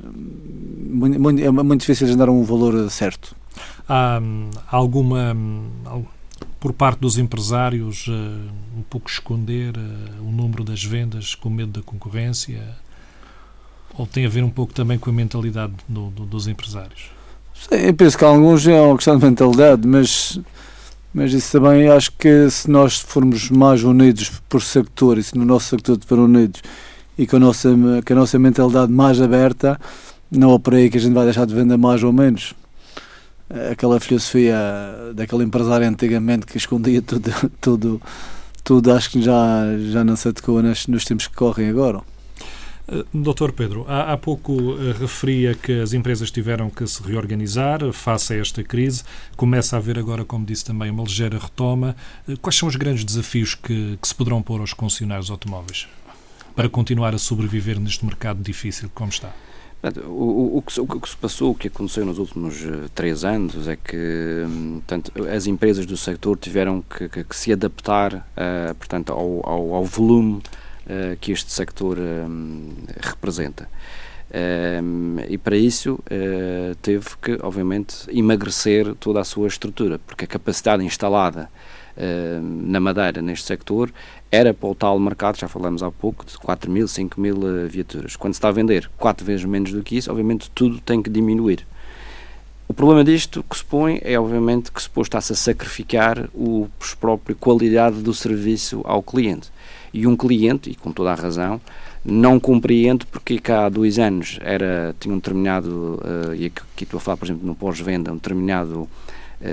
muito, 0.89 1.41
é 1.41 1.51
muito 1.51 1.81
difícil 1.81 2.17
dar 2.17 2.29
um 2.29 2.43
valor 2.43 2.91
certo. 2.91 3.37
Há 3.89 4.19
hum, 4.21 4.51
alguma 4.71 5.35
hum, 5.35 5.69
por 6.61 6.73
parte 6.73 6.99
dos 7.01 7.19
empresários 7.19 8.07
uh, 8.09 8.13
um 8.77 8.83
pouco 8.89 9.09
esconder 9.09 9.77
uh, 9.77 10.27
o 10.27 10.33
número 10.33 10.65
das 10.65 10.83
vendas 10.83 11.35
com 11.35 11.49
medo 11.49 11.73
da 11.73 11.83
concorrência? 11.83 12.63
Ou 13.97 14.07
tem 14.07 14.27
a 14.27 14.29
ver 14.29 14.45
um 14.45 14.51
pouco 14.51 14.73
também 14.73 14.99
com 14.99 15.11
a 15.11 15.13
mentalidade 15.13 15.73
do, 15.89 16.11
do, 16.11 16.27
dos 16.27 16.47
empresários? 16.47 17.11
Sim, 17.55 17.77
eu 17.77 17.95
penso 17.95 18.17
que 18.17 18.25
alguns 18.25 18.67
é 18.67 18.81
uma 18.81 18.97
questão 18.97 19.19
de 19.19 19.25
mentalidade, 19.25 19.87
mas, 19.87 20.39
mas 21.13 21.33
isso 21.33 21.51
também 21.53 21.89
acho 21.89 22.13
que 22.13 22.49
se 22.51 22.71
nós 22.71 22.99
formos 22.99 23.51
mais 23.51 23.83
unidos 23.83 24.31
por 24.49 24.63
sector 24.63 25.19
e 25.19 25.23
se 25.23 25.37
no 25.37 25.45
nosso 25.45 25.69
sector 25.69 25.99
for 26.07 26.19
unidos 26.19 26.63
e 27.17 27.27
com 27.27 27.37
a 27.37 27.41
nossa, 27.41 27.71
com 28.07 28.13
a 28.13 28.17
nossa 28.17 28.39
mentalidade 28.39 28.93
mais 28.93 29.21
aberta, 29.21 29.79
não 30.31 30.55
é 30.55 30.59
por 30.59 30.75
aí 30.75 30.89
que 30.89 30.99
a 30.99 31.01
gente 31.01 31.15
vai 31.15 31.25
deixar 31.25 31.47
de 31.47 31.55
vender 31.55 31.77
mais 31.77 32.03
ou 32.03 32.13
menos. 32.13 32.55
Aquela 33.71 33.99
filosofia 33.99 34.57
daquele 35.15 35.45
empresário 35.45 35.89
antigamente 35.89 36.47
que 36.47 36.59
escondia 36.59 37.01
tudo, 37.01 37.31
tudo, 37.61 38.03
tudo 38.63 38.93
acho 38.93 39.11
que 39.11 39.23
já, 39.23 39.65
já 39.91 40.05
não 40.05 40.17
se 40.17 40.29
adequa 40.29 40.63
nos, 40.63 41.05
tempos 41.05 41.27
que 41.27 41.35
correm 41.35 41.71
agora. 41.71 42.03
Eh, 42.87 43.05
doutor 43.13 43.53
Pedro, 43.53 43.87
há, 43.89 44.13
há 44.13 44.17
pouco 44.17 44.53
uh, 44.53 44.93
referia 44.93 45.55
que 45.55 45.81
as 45.81 45.93
empresas 45.93 46.31
tiveram 46.31 46.69
que 46.69 46.87
se 46.87 47.03
reorganizar 47.03 47.91
face 47.93 48.35
a 48.35 48.37
esta 48.37 48.63
crise. 48.63 49.03
Começa 49.37 49.77
a 49.77 49.79
haver 49.79 49.99
agora, 49.99 50.25
como 50.25 50.45
disse 50.45 50.65
também, 50.65 50.91
uma 50.91 51.03
ligeira 51.03 51.39
retoma. 51.39 51.97
Uh, 52.27 52.37
quais 52.39 52.57
são 52.57 52.69
os 52.69 52.77
grandes 52.77 53.05
desafios 53.05 53.55
que, 53.55 53.99
que 54.01 54.09
se 54.09 54.15
poderão 54.15 54.43
pôr 54.43 54.61
aos 54.61 54.73
concessionários 54.73 55.31
automóveis 55.31 55.89
para 56.55 56.69
continuar 56.69 57.15
a 57.15 57.19
sobreviver 57.19 57.79
neste 57.79 58.05
mercado 58.05 58.43
difícil 58.43 58.91
como 58.95 59.11
está? 59.11 59.33
O, 60.07 60.11
o, 60.11 60.57
o, 60.59 60.63
que, 60.63 60.81
o, 60.81 60.87
que, 60.87 61.09
se 61.09 61.17
passou, 61.17 61.53
o 61.53 61.55
que 61.55 61.69
aconteceu 61.69 62.05
nos 62.05 62.19
últimos 62.19 62.65
três 62.97 63.25
anos 63.25 63.69
é 63.69 63.77
que 63.77 64.45
hum, 64.45 64.83
portanto, 64.85 65.13
as 65.33 65.47
empresas 65.47 65.87
do 65.87 65.97
setor 65.97 66.37
tiveram 66.37 66.83
que, 66.83 67.09
que, 67.09 67.23
que 67.23 67.37
se 67.37 67.53
adaptar 67.53 68.15
uh, 68.15 68.75
portanto, 68.75 69.13
ao, 69.13 69.49
ao, 69.49 69.75
ao 69.75 69.85
volume 69.85 70.43
uh, 70.87 71.17
que 71.21 71.31
este 71.31 71.53
sector 71.53 71.97
um, 71.97 72.71
representa. 73.01 73.69
Um, 74.31 75.17
e 75.27 75.39
para 75.39 75.57
isso 75.57 75.95
uh, 75.95 76.75
teve 76.83 77.07
que, 77.23 77.39
obviamente, 77.43 78.05
emagrecer 78.11 78.95
toda 78.97 79.21
a 79.21 79.25
sua 79.25 79.49
estrutura, 79.49 79.99
porque 79.99 80.25
a 80.25 80.29
capacidade 80.29 80.85
instalada 80.85 81.49
na 82.41 82.79
Madeira 82.79 83.21
neste 83.21 83.47
sector 83.47 83.91
era 84.31 84.53
para 84.53 84.69
o 84.69 84.75
tal 84.75 84.99
mercado, 84.99 85.39
já 85.39 85.49
falamos 85.49 85.83
há 85.83 85.91
pouco, 85.91 86.25
de 86.25 86.37
4 86.39 86.71
mil, 86.71 86.87
5 86.87 87.21
mil 87.21 87.37
uh, 87.37 87.69
viaturas. 87.69 88.15
Quando 88.15 88.35
se 88.35 88.39
está 88.39 88.49
a 88.49 88.53
vender 88.53 88.91
4 88.99 89.25
vezes 89.25 89.45
menos 89.45 89.73
do 89.73 89.83
que 89.83 89.97
isso, 89.97 90.11
obviamente 90.11 90.51
tudo 90.55 90.81
tem 90.81 91.03
que 91.03 91.11
diminuir. 91.11 91.67
O 92.69 92.75
problema 92.75 93.03
disto 93.03 93.43
que 93.49 93.57
se 93.57 93.65
põe 93.65 93.99
é, 94.03 94.21
obviamente, 94.21 94.71
que 94.71 94.83
se 94.83 94.91
está-se 95.01 95.33
a 95.33 95.37
sacrificar 95.37 96.29
o 96.35 96.69
própria 97.01 97.35
qualidade 97.35 98.03
do 98.03 98.13
serviço 98.13 98.83
ao 98.85 99.03
cliente 99.03 99.51
e 99.93 100.07
um 100.07 100.15
cliente, 100.15 100.71
e 100.71 100.75
com 100.75 100.93
toda 100.93 101.13
a 101.13 101.15
razão, 101.15 101.59
não 102.05 102.39
compreende 102.39 103.07
porque 103.07 103.39
cá 103.39 103.65
há 103.65 103.69
dois 103.71 103.99
anos 103.99 104.39
era, 104.43 104.95
tinha 105.01 105.15
um 105.15 105.17
determinado, 105.17 106.01
uh, 106.05 106.35
e 106.35 106.47
aqui 106.47 106.85
estou 106.85 106.99
a 106.99 107.01
falar, 107.01 107.17
por 107.17 107.25
exemplo, 107.25 107.47
no 107.47 107.55
pós-venda, 107.55 108.13
um 108.13 108.17
determinado 108.17 108.87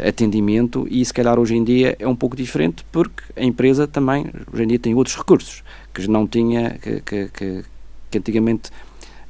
atendimento 0.07 0.87
e 0.89 1.03
se 1.05 1.13
calhar 1.13 1.39
hoje 1.39 1.55
em 1.55 1.63
dia 1.63 1.95
é 1.99 2.07
um 2.07 2.15
pouco 2.15 2.35
diferente 2.35 2.83
porque 2.91 3.23
a 3.35 3.43
empresa 3.43 3.87
também, 3.87 4.25
hoje 4.51 4.63
em 4.63 4.67
dia, 4.67 4.79
tem 4.79 4.95
outros 4.95 5.15
recursos 5.15 5.63
que 5.93 6.07
não 6.07 6.27
tinha, 6.27 6.71
que, 6.81 7.01
que, 7.01 7.27
que, 7.29 7.65
que 8.09 8.17
antigamente 8.17 8.69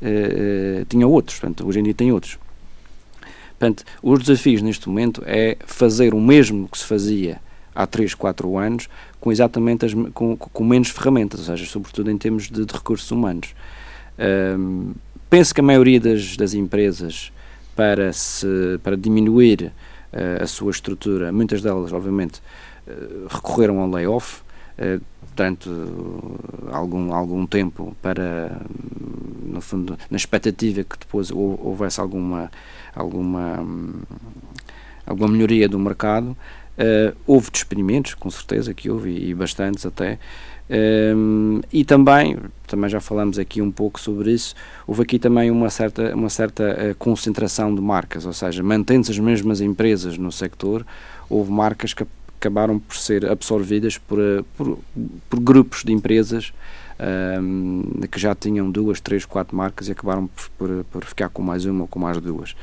uh, 0.01 0.85
tinha 0.88 1.05
outros, 1.07 1.39
portanto, 1.39 1.67
hoje 1.67 1.79
em 1.79 1.83
dia 1.83 1.93
tem 1.93 2.12
outros. 2.12 2.39
Portanto, 3.59 3.83
os 4.01 4.19
desafios 4.19 4.62
neste 4.62 4.88
momento 4.88 5.24
é 5.25 5.57
fazer 5.65 6.13
o 6.13 6.21
mesmo 6.21 6.67
que 6.67 6.77
se 6.77 6.85
fazia 6.85 7.39
há 7.74 7.85
3, 7.85 8.13
4 8.13 8.57
anos, 8.57 8.89
com 9.19 9.31
exatamente 9.31 9.85
as, 9.85 9.93
com, 10.13 10.38
com 10.38 10.63
menos 10.63 10.89
ferramentas, 10.89 11.41
ou 11.41 11.45
seja, 11.45 11.65
sobretudo 11.65 12.09
em 12.09 12.17
termos 12.17 12.50
de, 12.50 12.65
de 12.65 12.74
recursos 12.74 13.09
humanos. 13.12 13.53
Um, 14.57 14.93
penso 15.29 15.53
que 15.53 15.62
a 15.62 15.63
maioria 15.63 16.00
das, 16.00 16.38
das 16.38 16.53
empresas, 16.53 17.31
para, 17.75 18.13
se, 18.13 18.79
para 18.81 18.95
diminuir 18.95 19.71
a 20.41 20.48
sua 20.48 20.72
estrutura, 20.72 21.31
muitas 21.31 21.62
delas, 21.62 21.91
obviamente, 21.91 22.41
uh, 22.88 23.27
recorreram 23.27 23.79
ao 23.79 23.89
layoff, 23.89 24.41
uh, 24.79 25.01
durante 25.36 25.69
algum, 26.72 27.13
algum 27.13 27.45
tempo 27.45 27.95
para, 28.01 28.62
no 29.43 29.60
fundo, 29.60 29.98
na 30.10 30.15
expectativa 30.15 30.84
que 30.84 30.98
depois 30.98 31.29
houvesse 31.29 32.00
alguma, 32.00 32.50
alguma, 32.95 33.65
alguma 35.05 35.27
melhoria 35.27 35.67
do 35.67 35.77
mercado. 35.77 36.38
Houve 37.27 37.51
despedimentos, 37.51 38.13
com 38.13 38.29
certeza 38.29 38.74
que 38.74 38.89
houve, 38.89 39.12
e 39.12 39.34
bastantes 39.34 39.86
até. 39.86 40.19
Um, 40.69 41.57
ehm, 41.57 41.62
e 41.72 41.86
também, 41.86 42.38
também 42.67 42.89
já 42.89 43.00
falamos 43.00 43.38
aqui 43.38 43.62
um 43.62 43.72
pouco 43.72 44.00
sobre 44.00 44.31
isso, 44.31 44.55
houve 44.88 45.03
aqui 45.03 45.19
também 45.19 45.51
uma 45.51 45.69
certa, 45.69 46.15
uma 46.15 46.29
certa 46.29 46.63
uh, 46.63 46.95
concentração 46.95 47.74
de 47.74 47.81
marcas, 47.81 48.25
ou 48.25 48.34
seja, 48.34 48.63
mantendo-se 48.63 49.12
as 49.12 49.19
mesmas 49.19 49.62
empresas 49.62 50.17
no 50.17 50.31
sector, 50.31 50.86
houve 51.29 51.51
marcas 51.51 51.93
que 51.93 52.05
acabaram 52.39 52.79
por 52.79 52.95
ser 52.95 53.25
absorvidas 53.29 53.98
por, 53.98 54.19
uh, 54.19 54.45
por, 54.57 54.79
por, 55.29 55.39
grupos 55.39 55.84
de 55.84 55.93
empresas 55.93 56.51
um, 57.39 57.84
ehm, 58.01 58.07
que 58.07 58.19
já 58.19 58.34
tinham 58.34 58.69
duas, 58.69 59.00
três, 59.00 59.25
quatro 59.25 59.55
marcas 59.55 59.88
e 59.88 59.91
acabaram 59.91 60.27
por, 60.27 60.50
por, 60.57 60.84
por 60.86 61.05
ficar 61.05 61.29
com 61.29 61.41
mais 61.41 61.65
uma 61.65 61.81
ou 61.81 61.88
com 61.88 62.00
mais 62.00 62.19
duas. 62.19 62.55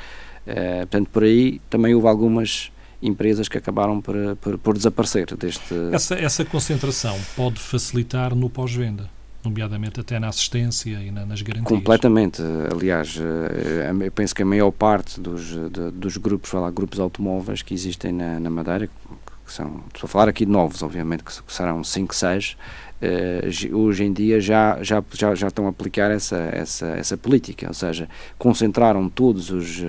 portanto, 0.80 1.08
por 1.12 1.22
aí 1.22 1.60
também 1.70 1.94
houve 1.94 2.08
algumas 2.08 2.72
empresas 3.02 3.48
que 3.48 3.58
acabaram 3.58 4.00
por, 4.00 4.14
por, 4.40 4.58
por 4.58 4.74
desaparecer 4.74 5.34
deste... 5.36 5.74
Essa, 5.92 6.14
essa 6.14 6.44
concentração 6.44 7.18
pode 7.36 7.58
facilitar 7.58 8.34
no 8.34 8.48
pós-venda? 8.48 9.10
nomeadamente 9.44 10.00
até 10.00 10.18
na 10.18 10.28
assistência 10.28 10.90
e 11.00 11.10
na, 11.10 11.26
nas 11.26 11.42
garantias. 11.42 11.66
Completamente. 11.68 12.40
Aliás, 12.70 13.18
eh, 13.18 13.90
eu 14.06 14.12
penso 14.12 14.34
que 14.34 14.42
a 14.42 14.46
maior 14.46 14.70
parte 14.70 15.20
dos, 15.20 15.48
de, 15.48 15.90
dos 15.90 16.16
grupos, 16.16 16.48
falar 16.48 16.70
grupos 16.70 17.00
automóveis 17.00 17.60
que 17.60 17.74
existem 17.74 18.12
na, 18.12 18.38
na 18.38 18.48
Madeira, 18.50 18.86
que 18.86 19.52
são, 19.52 19.82
estou 19.92 20.06
a 20.06 20.08
falar 20.08 20.28
aqui 20.28 20.46
de 20.46 20.52
novos, 20.52 20.82
obviamente, 20.82 21.24
que 21.24 21.32
serão 21.52 21.82
5, 21.82 22.14
6, 22.14 22.56
uh, 23.02 23.76
hoje 23.76 24.04
em 24.04 24.12
dia 24.12 24.40
já, 24.40 24.82
já, 24.82 25.02
já, 25.12 25.34
já 25.34 25.48
estão 25.48 25.66
a 25.66 25.70
aplicar 25.70 26.10
essa, 26.10 26.36
essa, 26.52 26.86
essa 26.86 27.16
política, 27.16 27.66
ou 27.66 27.74
seja, 27.74 28.08
concentraram 28.38 29.08
todos 29.08 29.50
os... 29.50 29.82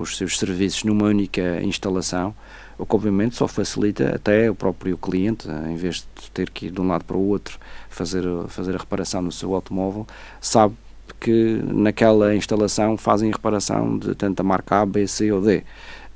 Os 0.00 0.16
seus 0.16 0.38
serviços 0.38 0.84
numa 0.84 1.06
única 1.06 1.60
instalação, 1.62 2.34
o 2.78 2.86
que 2.86 2.94
obviamente 2.94 3.34
só 3.34 3.48
facilita 3.48 4.14
até 4.14 4.50
o 4.50 4.54
próprio 4.54 4.96
cliente, 4.96 5.48
em 5.48 5.76
vez 5.76 6.06
de 6.16 6.30
ter 6.30 6.50
que 6.50 6.66
ir 6.66 6.70
de 6.70 6.80
um 6.80 6.86
lado 6.86 7.04
para 7.04 7.16
o 7.16 7.28
outro 7.28 7.58
fazer, 7.88 8.24
fazer 8.48 8.74
a 8.74 8.78
reparação 8.78 9.20
no 9.20 9.32
seu 9.32 9.54
automóvel, 9.54 10.06
sabe 10.40 10.74
que 11.18 11.60
naquela 11.64 12.34
instalação 12.34 12.96
fazem 12.96 13.30
a 13.30 13.32
reparação 13.32 13.98
de 13.98 14.14
tanto 14.14 14.40
a 14.40 14.44
marca 14.44 14.82
A, 14.82 14.86
B, 14.86 15.06
C 15.06 15.32
ou 15.32 15.40
D. 15.40 15.64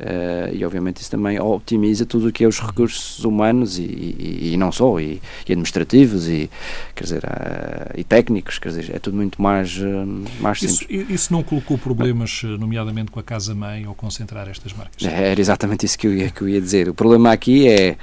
Uh, 0.03 0.53
e 0.53 0.65
obviamente 0.65 1.01
isso 1.01 1.13
também 1.13 1.39
optimiza 1.39 2.05
tudo 2.05 2.27
o 2.27 2.33
que 2.33 2.43
é 2.43 2.49
os 2.49 2.59
recursos 2.59 3.25
humanos 3.25 3.79
e, 3.79 3.83
e, 3.83 4.51
e 4.53 4.57
não 4.57 4.73
só, 4.73 4.99
e, 4.99 5.23
e, 5.47 5.53
administrativos 5.53 6.29
e, 6.29 6.51
quer 6.93 7.05
dizer, 7.05 7.23
uh, 7.23 7.93
e 7.97 8.03
técnicos, 8.03 8.59
quer 8.59 8.71
dizer, 8.71 8.91
é 8.97 8.99
tudo 8.99 9.17
muito 9.17 9.41
mais, 9.41 9.79
uh, 9.79 10.25
mais 10.41 10.59
simples. 10.59 10.81
Isso, 10.91 11.13
isso 11.13 11.33
não 11.33 11.45
colocou 11.45 11.79
problemas, 11.79 12.43
nomeadamente 12.59 13.13
com 13.13 13.21
a 13.21 13.23
casa-mãe, 13.23 13.85
ao 13.85 13.95
concentrar 13.95 14.49
estas 14.49 14.73
marcas? 14.73 15.05
Era 15.05 15.41
exatamente 15.41 15.87
isso 15.87 15.97
que 15.97 16.09
eu 16.09 16.15
ia, 16.17 16.31
que 16.31 16.43
eu 16.43 16.49
ia 16.49 16.61
dizer. 16.61 16.89
O 16.89 16.95
problema 16.95 17.31
aqui 17.31 17.69
é 17.69 17.97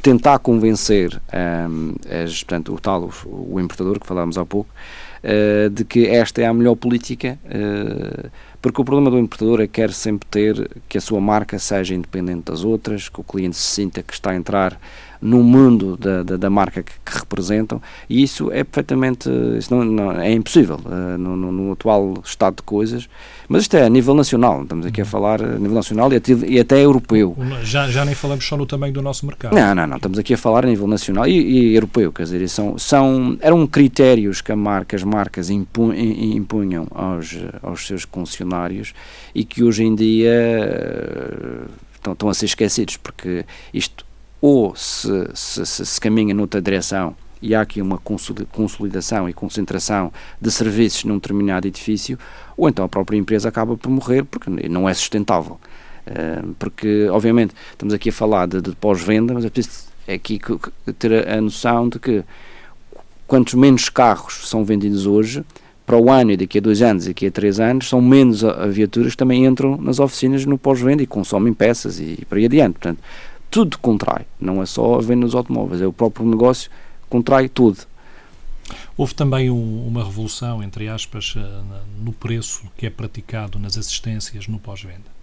tentar 0.00 0.38
convencer 0.38 1.20
um, 1.68 1.94
as, 2.24 2.44
portanto, 2.44 2.72
o 2.72 2.78
tal, 2.78 3.10
o, 3.26 3.54
o 3.54 3.60
importador 3.60 3.98
que 3.98 4.06
falámos 4.06 4.38
há 4.38 4.44
pouco, 4.46 4.70
de 5.72 5.84
que 5.84 6.06
esta 6.06 6.42
é 6.42 6.46
a 6.46 6.52
melhor 6.52 6.76
política 6.76 7.38
porque 8.64 8.80
o 8.80 8.84
problema 8.84 9.10
do 9.10 9.18
importador 9.18 9.60
é 9.60 9.66
que 9.66 9.74
quer 9.74 9.92
sempre 9.92 10.26
ter 10.30 10.70
que 10.88 10.96
a 10.96 11.00
sua 11.02 11.20
marca 11.20 11.58
seja 11.58 11.94
independente 11.94 12.44
das 12.44 12.64
outras, 12.64 13.10
que 13.10 13.20
o 13.20 13.22
cliente 13.22 13.56
se 13.56 13.74
sinta 13.74 14.02
que 14.02 14.14
está 14.14 14.30
a 14.30 14.36
entrar 14.36 14.80
no 15.24 15.42
mundo 15.42 15.96
da, 15.96 16.22
da, 16.22 16.36
da 16.36 16.50
marca 16.50 16.82
que, 16.82 16.92
que, 17.04 17.18
representam 17.18 17.80
e 18.08 18.22
isso 18.22 18.52
é 18.52 18.62
perfeitamente 18.62 19.28
isso 19.58 19.74
não, 19.74 19.84
não 19.84 20.12
é 20.12 20.30
impossível 20.30 20.78
uh, 20.84 21.18
no, 21.18 21.34
no, 21.34 21.50
no, 21.50 21.72
atual 21.72 22.14
estado 22.22 22.56
de 22.56 22.62
coisas 22.62 23.08
mas 23.48 23.62
isto 23.62 23.76
é 23.76 23.84
a 23.84 23.88
nível 23.88 24.14
nacional 24.14 24.62
estamos 24.62 24.84
aqui 24.84 25.00
a 25.00 25.04
falar 25.04 25.42
a 25.42 25.58
nível 25.58 25.74
nacional 25.74 26.10
e, 26.12 26.20
e 26.46 26.60
até 26.60 26.84
europeu. 26.84 27.36
Já, 27.62 27.88
já 27.88 28.04
nem 28.04 28.14
falamos 28.14 28.46
só 28.46 28.56
no 28.56 28.66
tamanho 28.66 28.92
do 28.92 29.02
nosso 29.02 29.26
mercado. 29.26 29.54
Não, 29.54 29.74
não, 29.74 29.86
não 29.86 29.96
estamos 29.96 30.18
aqui 30.18 30.34
a 30.34 30.38
falar 30.38 30.64
a 30.64 30.68
nível 30.68 30.86
nacional 30.86 31.26
e, 31.26 31.32
e 31.32 31.74
europeu 31.74 32.12
quer 32.12 32.24
dizer, 32.24 32.48
são, 32.48 32.78
são, 32.78 33.36
eram 33.40 33.66
critérios 33.66 34.40
que 34.40 34.52
a 34.52 34.56
marca, 34.56 34.96
as 34.96 35.02
marcas 35.02 35.50
impunham 35.50 36.86
aos, 36.90 37.36
aos 37.62 37.86
seus 37.86 38.04
concessionários 38.04 38.92
e 39.34 39.44
que 39.44 39.62
hoje 39.62 39.84
em 39.84 39.94
dia 39.94 40.30
uh, 40.32 41.70
estão, 41.94 42.12
estão 42.12 42.28
a 42.28 42.34
ser 42.34 42.46
esquecidos 42.46 42.96
porque 42.96 43.44
isto 43.72 44.04
ou 44.46 44.76
se, 44.76 45.08
se, 45.32 45.64
se, 45.64 45.86
se 45.86 45.98
caminha 45.98 46.34
noutra 46.34 46.60
direção 46.60 47.16
e 47.40 47.54
há 47.54 47.62
aqui 47.62 47.80
uma 47.80 47.96
consolidação 47.96 49.26
e 49.26 49.32
concentração 49.32 50.12
de 50.38 50.50
serviços 50.50 51.04
num 51.04 51.14
determinado 51.14 51.66
edifício, 51.66 52.18
ou 52.54 52.68
então 52.68 52.84
a 52.84 52.88
própria 52.88 53.16
empresa 53.16 53.48
acaba 53.48 53.74
por 53.74 53.88
morrer 53.88 54.22
porque 54.22 54.50
não 54.68 54.86
é 54.86 54.92
sustentável. 54.92 55.58
Porque, 56.58 57.08
obviamente, 57.10 57.54
estamos 57.72 57.94
aqui 57.94 58.10
a 58.10 58.12
falar 58.12 58.46
de, 58.46 58.60
de 58.60 58.72
pós-venda, 58.72 59.32
mas 59.32 59.46
é 59.46 59.48
preciso 59.48 59.86
é 60.06 60.12
aqui 60.12 60.38
ter 60.98 61.26
a, 61.26 61.40
noção 61.40 61.88
de 61.88 61.98
que 61.98 62.22
quantos 63.26 63.54
menos 63.54 63.88
carros 63.88 64.46
são 64.46 64.62
vendidos 64.62 65.06
hoje, 65.06 65.42
para 65.86 65.98
o 65.98 66.10
ano 66.10 66.32
e 66.32 66.36
daqui 66.36 66.58
a 66.58 66.60
dois 66.60 66.82
anos 66.82 67.06
daqui 67.06 67.26
a 67.26 67.30
três 67.30 67.60
anos, 67.60 67.88
são 67.88 68.02
menos 68.02 68.42
viaturas 68.70 69.12
que 69.12 69.18
também 69.18 69.46
entram 69.46 69.78
nas 69.78 69.98
oficinas 69.98 70.44
no 70.44 70.58
pós-venda 70.58 71.02
e 71.02 71.06
consomem 71.06 71.54
peças 71.54 71.98
e, 71.98 72.18
e 72.20 72.24
por 72.26 72.36
aí 72.36 72.44
adiante. 72.44 72.74
Portanto, 72.74 72.98
tudo 73.54 73.78
contrai, 73.78 74.26
não 74.40 74.60
é 74.60 74.66
só 74.66 74.96
a 74.96 75.00
venda 75.00 75.26
dos 75.26 75.34
automóveis, 75.36 75.80
é 75.80 75.86
o 75.86 75.92
próprio 75.92 76.26
negócio 76.26 76.68
contrai 77.08 77.48
tudo. 77.48 77.78
Houve 78.96 79.14
também 79.14 79.48
um, 79.48 79.86
uma 79.86 80.02
revolução, 80.02 80.60
entre 80.60 80.88
aspas, 80.88 81.34
eh, 81.36 81.62
no 82.00 82.12
preço 82.12 82.64
que 82.76 82.84
é 82.84 82.90
praticado 82.90 83.56
nas 83.56 83.78
assistências 83.78 84.48
no 84.48 84.58
pós-venda. 84.58 85.14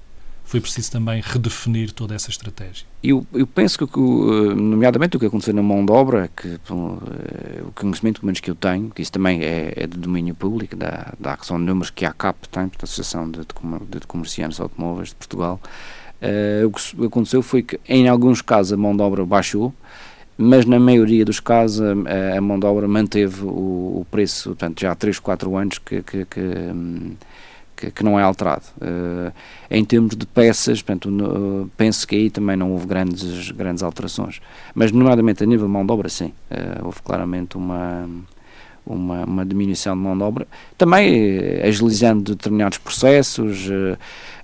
Foi 0.46 0.62
preciso 0.62 0.90
também 0.90 1.22
redefinir 1.22 1.92
toda 1.92 2.16
essa 2.16 2.30
estratégia. 2.30 2.86
Eu, 3.04 3.28
eu 3.34 3.46
penso 3.46 3.86
que, 3.86 4.00
nomeadamente, 4.00 5.18
o 5.18 5.20
que 5.20 5.26
aconteceu 5.26 5.54
na 5.54 5.62
mão 5.62 5.86
de 5.86 5.92
obra, 5.92 6.30
que 6.30 6.48
uh, 6.70 7.68
o 7.68 7.72
conhecimento, 7.76 8.22
pelo 8.22 8.28
menos 8.28 8.40
que 8.40 8.50
eu 8.50 8.56
tenho, 8.56 8.92
que 8.92 9.02
isso 9.02 9.12
também 9.12 9.44
é, 9.44 9.74
é 9.76 9.88
de 9.88 9.98
domínio 9.98 10.36
público, 10.36 10.78
da, 10.78 11.14
da 11.20 11.34
ação 11.34 11.58
de 11.58 11.66
números 11.66 11.90
que 11.90 12.06
a 12.06 12.14
CAP 12.14 12.48
tem, 12.48 12.68
da 12.68 12.84
Associação 12.84 13.30
de, 13.30 13.40
de, 13.40 14.00
de 14.00 14.08
Comerciantes 14.08 14.58
Automóveis 14.62 15.10
de 15.10 15.16
Portugal, 15.16 15.60
uh, 16.22 16.68
o 16.68 16.72
que 16.72 17.06
aconteceu 17.06 17.42
foi 17.42 17.64
que, 17.64 17.80
em 17.88 18.08
alguns 18.08 18.42
casos, 18.42 18.74
a 18.74 18.78
mão 18.78 18.96
de 18.96 19.02
obra 19.02 19.26
baixou, 19.26 19.74
mas 20.38 20.66
na 20.66 20.80
maioria 20.80 21.24
dos 21.24 21.40
casos 21.40 21.82
a, 21.82 22.38
a 22.38 22.42
mão 22.42 22.60
de 22.60 22.66
obra 22.66 22.88
manteve 22.88 23.44
o, 23.44 24.02
o, 24.02 24.08
preço, 24.10 24.50
portanto, 24.50 24.82
já 24.82 24.92
há 24.92 24.96
3, 24.96 25.20
4 25.20 25.56
anos 25.56 25.78
que, 25.78 26.02
que, 26.02 26.26
que, 26.26 26.42
que, 27.76 27.92
que 27.92 28.04
não 28.04 28.20
é 28.20 28.24
alterado. 28.24 28.64
Uh, 28.78 29.32
em 29.70 29.84
termos 29.86 30.16
de 30.16 30.26
peças, 30.26 30.82
portanto, 30.82 31.12
no, 31.12 31.70
penso 31.78 32.08
que 32.08 32.16
aí 32.16 32.30
também 32.30 32.56
não 32.56 32.72
houve 32.72 32.86
grandes, 32.88 33.52
grandes 33.52 33.84
alterações. 33.84 34.42
Mas, 34.74 34.92
nomeadamente, 34.92 35.44
a 35.44 35.48
nível 35.48 35.68
de 35.68 35.74
mão 35.74 35.86
de 35.86 35.92
obra, 35.92 36.10
sim, 36.10 36.34
uh, 36.50 36.86
houve 36.86 37.02
claramente 37.02 37.58
uma, 37.58 38.08
uma, 38.86 39.24
uma, 39.26 39.46
diminuição 39.46 39.96
de 39.96 40.02
mão 40.02 40.18
de 40.18 40.24
obra. 40.24 40.48
Também 40.78 41.40
uh, 41.40 41.68
agilizando 41.68 42.36
determinados 42.36 42.78
processos, 42.78 43.70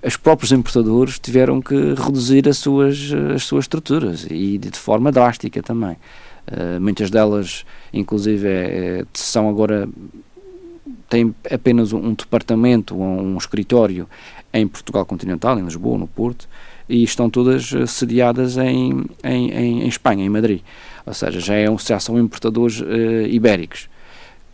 os 0.04 0.16
próprios 0.16 0.52
importadores 0.52 1.18
tiveram 1.18 1.60
que 1.60 1.74
reduzir 1.94 2.48
as 2.48 2.58
suas, 2.58 3.10
as 3.34 3.44
suas 3.44 3.64
estruturas 3.64 4.26
e 4.30 4.58
de, 4.58 4.70
forma 4.78 5.10
drástica 5.10 5.62
também. 5.62 5.96
Uh, 6.46 6.80
muitas 6.80 7.10
delas, 7.10 7.64
inclusive, 7.92 8.46
é, 8.48 9.04
são 9.12 9.48
agora 9.48 9.88
têm 11.08 11.34
apenas 11.50 11.92
um, 11.92 11.98
um 11.98 12.14
departamento 12.14 12.96
ou 12.96 13.02
um, 13.02 13.34
um 13.34 13.38
escritório 13.38 14.08
em 14.52 14.66
Portugal 14.66 15.04
continental, 15.04 15.58
em 15.58 15.64
Lisboa, 15.64 15.98
no 15.98 16.06
Porto, 16.06 16.48
e 16.88 17.02
estão 17.02 17.28
todas 17.28 17.72
eh, 17.72 17.86
sediadas 17.86 18.56
em, 18.56 19.04
em, 19.22 19.50
em, 19.50 19.82
em 19.82 19.88
Espanha, 19.88 20.24
em 20.24 20.28
Madrid. 20.28 20.62
Ou 21.04 21.12
seja, 21.12 21.38
já, 21.38 21.54
é, 21.54 21.66
já 21.78 22.00
são 22.00 22.18
importadores 22.18 22.80
uh, 22.80 23.26
ibéricos, 23.28 23.88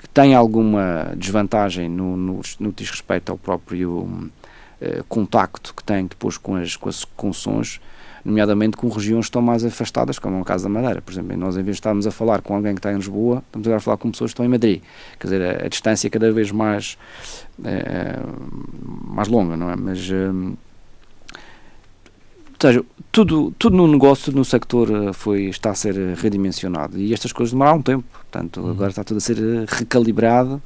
que 0.05 0.09
têm 0.11 0.35
alguma 0.35 1.15
desvantagem 1.17 1.89
no, 1.89 2.15
no, 2.15 2.41
no 2.61 2.73
que 2.73 2.83
diz 2.83 2.91
respeito 2.91 3.33
ao 3.33 3.39
próprio 3.39 4.31
eh, 4.79 5.03
contacto 5.09 5.73
que 5.75 5.83
tem 5.83 6.05
depois 6.05 6.37
com 6.37 6.57
as, 6.57 6.77
com 6.77 6.91
as 6.91 7.07
concessões, 7.07 7.81
nomeadamente 8.23 8.77
com 8.77 8.87
regiões 8.89 9.25
que 9.25 9.31
estão 9.31 9.41
mais 9.41 9.65
afastadas, 9.65 10.19
como 10.19 10.37
é 10.37 10.41
o 10.43 10.45
caso 10.45 10.65
da 10.65 10.69
Madeira. 10.69 11.01
Por 11.01 11.11
exemplo, 11.11 11.35
nós 11.39 11.57
em 11.57 11.63
vez 11.63 11.77
de 11.77 11.81
estarmos 11.81 12.07
a 12.07 12.11
falar 12.11 12.43
com 12.43 12.55
alguém 12.55 12.75
que 12.75 12.81
está 12.81 12.93
em 12.93 12.97
Lisboa, 12.97 13.43
estamos 13.47 13.67
agora 13.67 13.79
a 13.79 13.81
falar 13.81 13.97
com 13.97 14.11
pessoas 14.11 14.33
que 14.33 14.35
estão 14.35 14.45
em 14.45 14.49
Madrid. 14.51 14.83
Quer 15.19 15.27
dizer, 15.27 15.43
a, 15.43 15.65
a 15.65 15.69
distância 15.69 16.07
é 16.07 16.11
cada 16.11 16.31
vez 16.31 16.51
mais, 16.51 16.99
é, 17.65 18.19
mais 19.07 19.29
longa, 19.29 19.57
não 19.57 19.71
é? 19.71 19.77
Mas, 19.77 20.11
ou 20.11 20.57
seja, 22.61 22.85
tudo, 23.15 23.55
tudo 23.57 23.77
no 23.77 23.87
negócio, 23.87 24.33
no 24.33 24.45
sector, 24.45 25.15
foi, 25.15 25.45
está 25.45 25.71
a 25.71 25.75
ser 25.75 25.95
redimensionado 26.17 26.99
e 26.99 27.15
estas 27.15 27.33
coisas 27.33 27.53
demoraram 27.53 27.79
um 27.79 27.83
tempo, 27.83 28.05
portanto, 28.13 28.61
uhum. 28.61 28.71
agora 28.73 28.91
está 28.91 29.05
tudo 29.05 29.19
a 29.19 29.21
ser 29.21 29.39
recalibrado 29.69 30.55
um, 30.55 30.61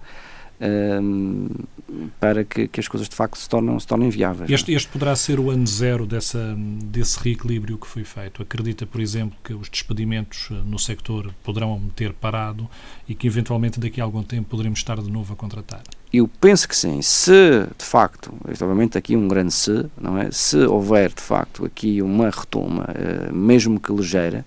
para 2.19 2.45
que, 2.45 2.67
que, 2.67 2.81
as 2.81 2.89
coisas 2.89 3.09
de 3.09 3.15
facto 3.15 3.39
se, 3.39 3.49
tornem, 3.49 3.79
se 3.79 3.87
tornem 3.87 4.11
viáveis. 4.11 4.51
Este, 4.51 4.73
este, 4.73 4.89
poderá 4.89 5.15
ser 5.15 5.39
o 5.39 5.51
ano 5.51 5.67
zero 5.67 6.07
dessa, 6.07 6.57
desse 6.85 7.19
reequilíbrio 7.23 7.79
que 7.79 7.87
foi 7.87 8.05
feito. 8.05 8.43
Acredita, 8.43 8.85
por 8.85 9.01
exemplo, 9.01 9.39
que 9.43 9.55
os 9.55 9.69
despedimentos 9.69 10.49
eh, 10.51 10.55
no 10.65 10.79
sector 10.79 11.33
poderão 11.45 11.81
ter 11.95 12.13
parado 12.13 12.69
e 13.09 13.15
que 13.15 13.27
eventualmente 13.27 13.79
daqui 13.79 14.01
a 14.01 14.05
algum 14.05 14.23
tempo 14.23 14.49
poderemos 14.49 14.81
estar 14.81 15.01
de 15.01 15.11
novo 15.11 15.33
a 15.33 15.37
contratar? 15.37 15.83
Eu 16.13 16.29
penso 16.41 16.69
que 16.69 16.77
sim. 16.77 17.01
Se 17.03 17.67
de 17.79 17.85
facto, 17.85 18.33
obviamente 18.45 18.99
aqui 18.99 19.17
um 19.17 19.29
grande 19.29 19.53
se, 19.53 19.87
não 20.01 20.19
é? 20.19 20.31
Se 20.33 20.59
houver 20.59 21.13
de 21.13 21.23
facto 21.23 21.65
aqui 21.65 22.03
uma 22.03 22.31
retoma, 22.31 22.85
uh, 22.85 23.35
mesmo 23.35 23.79
que 23.79 23.93
ligeira, 23.93 24.45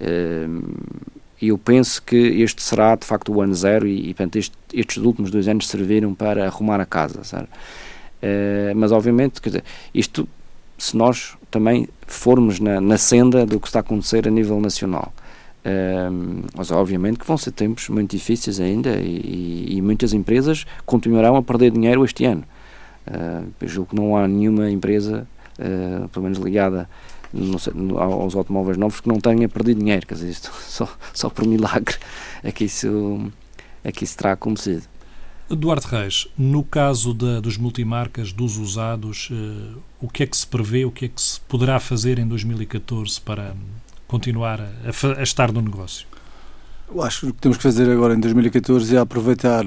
uh, 0.00 0.64
e 1.44 1.48
eu 1.48 1.58
penso 1.58 2.02
que 2.02 2.16
este 2.16 2.62
será 2.62 2.96
de 2.96 3.04
facto 3.04 3.30
o 3.30 3.42
ano 3.42 3.54
zero 3.54 3.86
e, 3.86 4.08
e 4.08 4.14
portanto, 4.14 4.36
este, 4.36 4.56
estes 4.72 4.96
últimos 4.96 5.30
dois 5.30 5.46
anos 5.46 5.68
serviram 5.68 6.14
para 6.14 6.46
arrumar 6.46 6.80
a 6.80 6.86
casa? 6.86 7.20
Uh, 7.42 8.74
mas 8.74 8.92
obviamente, 8.92 9.42
quer 9.42 9.50
dizer, 9.50 9.64
isto 9.92 10.26
se 10.78 10.96
nós 10.96 11.36
também 11.50 11.86
formos 12.06 12.58
na, 12.58 12.80
na 12.80 12.96
senda 12.96 13.44
do 13.44 13.60
que 13.60 13.66
está 13.66 13.80
a 13.80 13.80
acontecer 13.80 14.26
a 14.26 14.30
nível 14.30 14.58
nacional. 14.58 15.12
Uh, 15.66 16.44
mas 16.56 16.70
obviamente 16.70 17.18
que 17.18 17.26
vão 17.26 17.36
ser 17.36 17.52
tempos 17.52 17.90
muito 17.90 18.10
difíceis 18.10 18.58
ainda 18.58 18.96
e, 18.96 19.76
e, 19.76 19.82
muitas 19.82 20.12
empresas 20.12 20.66
continuarão 20.84 21.36
a 21.36 21.42
perder 21.42 21.72
dinheiro 21.72 22.04
este 22.06 22.24
ano. 22.24 22.44
Uh, 23.06 23.52
julgo 23.66 23.90
que 23.90 23.96
não 23.96 24.16
há 24.16 24.26
nenhuma 24.26 24.70
empresa, 24.70 25.26
uh, 25.58 26.08
pelo 26.08 26.22
menos 26.22 26.38
ligada 26.38 26.88
no, 27.34 27.98
aos 27.98 28.34
automóveis 28.34 28.76
novos 28.76 29.00
que 29.00 29.08
não 29.08 29.18
tenha 29.18 29.48
perdido 29.48 29.80
dinheiro, 29.80 30.06
quer 30.06 30.14
dizer, 30.14 30.30
isto, 30.30 30.52
só, 30.62 30.88
só 31.12 31.28
por 31.28 31.46
milagre 31.46 31.96
é 32.42 32.52
que 32.52 32.64
isso, 32.64 33.30
é 33.82 33.90
que 33.90 34.04
isso 34.04 34.16
terá 34.16 34.32
acontecido. 34.32 34.84
Duarte 35.48 35.86
Reis, 35.86 36.26
no 36.38 36.64
caso 36.64 37.12
da, 37.12 37.38
dos 37.38 37.58
multimarcas, 37.58 38.32
dos 38.32 38.56
usados, 38.56 39.28
uh, 39.30 39.78
o 40.00 40.08
que 40.08 40.22
é 40.22 40.26
que 40.26 40.36
se 40.36 40.46
prevê, 40.46 40.86
o 40.86 40.90
que 40.90 41.04
é 41.04 41.08
que 41.08 41.20
se 41.20 41.38
poderá 41.40 41.78
fazer 41.78 42.18
em 42.18 42.26
2014 42.26 43.20
para 43.20 43.54
continuar 44.08 44.60
a, 44.60 44.64
a, 44.64 45.20
a 45.20 45.22
estar 45.22 45.52
no 45.52 45.60
negócio? 45.60 46.06
Eu 46.88 47.02
acho 47.02 47.20
que 47.20 47.26
o 47.26 47.34
que 47.34 47.40
temos 47.40 47.58
que 47.58 47.62
fazer 47.62 47.90
agora 47.90 48.14
em 48.14 48.20
2014 48.20 48.96
é 48.96 48.98
aproveitar 48.98 49.64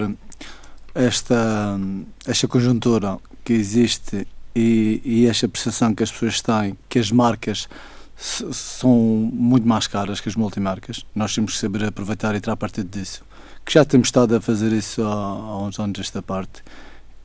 esta, 0.96 1.80
esta 2.26 2.48
conjuntura 2.48 3.20
que 3.44 3.54
existe 3.54 4.28
e, 4.58 5.02
e 5.06 5.28
esta 5.28 5.48
percepção 5.48 5.94
que 5.94 6.02
as 6.02 6.12
pessoas 6.12 6.42
têm 6.42 6.76
que 6.90 6.98
as 6.98 7.12
marcas 7.12 7.70
são 8.16 8.92
muito 8.92 9.68
mais 9.68 9.86
caras 9.86 10.20
que 10.20 10.28
as 10.28 10.36
multimarcas. 10.36 11.06
Nós 11.14 11.36
temos 11.36 11.54
que 11.54 11.60
saber 11.60 11.84
aproveitar 11.84 12.34
e 12.34 12.42
tirar 12.42 12.58
partido 12.58 12.90
disso. 12.90 13.24
Que 13.64 13.74
já 13.74 13.86
temos 13.86 14.08
estado 14.08 14.36
a 14.36 14.42
fazer 14.42 14.74
isso 14.74 15.04
há, 15.04 15.14
há 15.14 15.62
uns 15.62 15.80
anos 15.80 16.00
esta 16.00 16.24
parte 16.24 16.64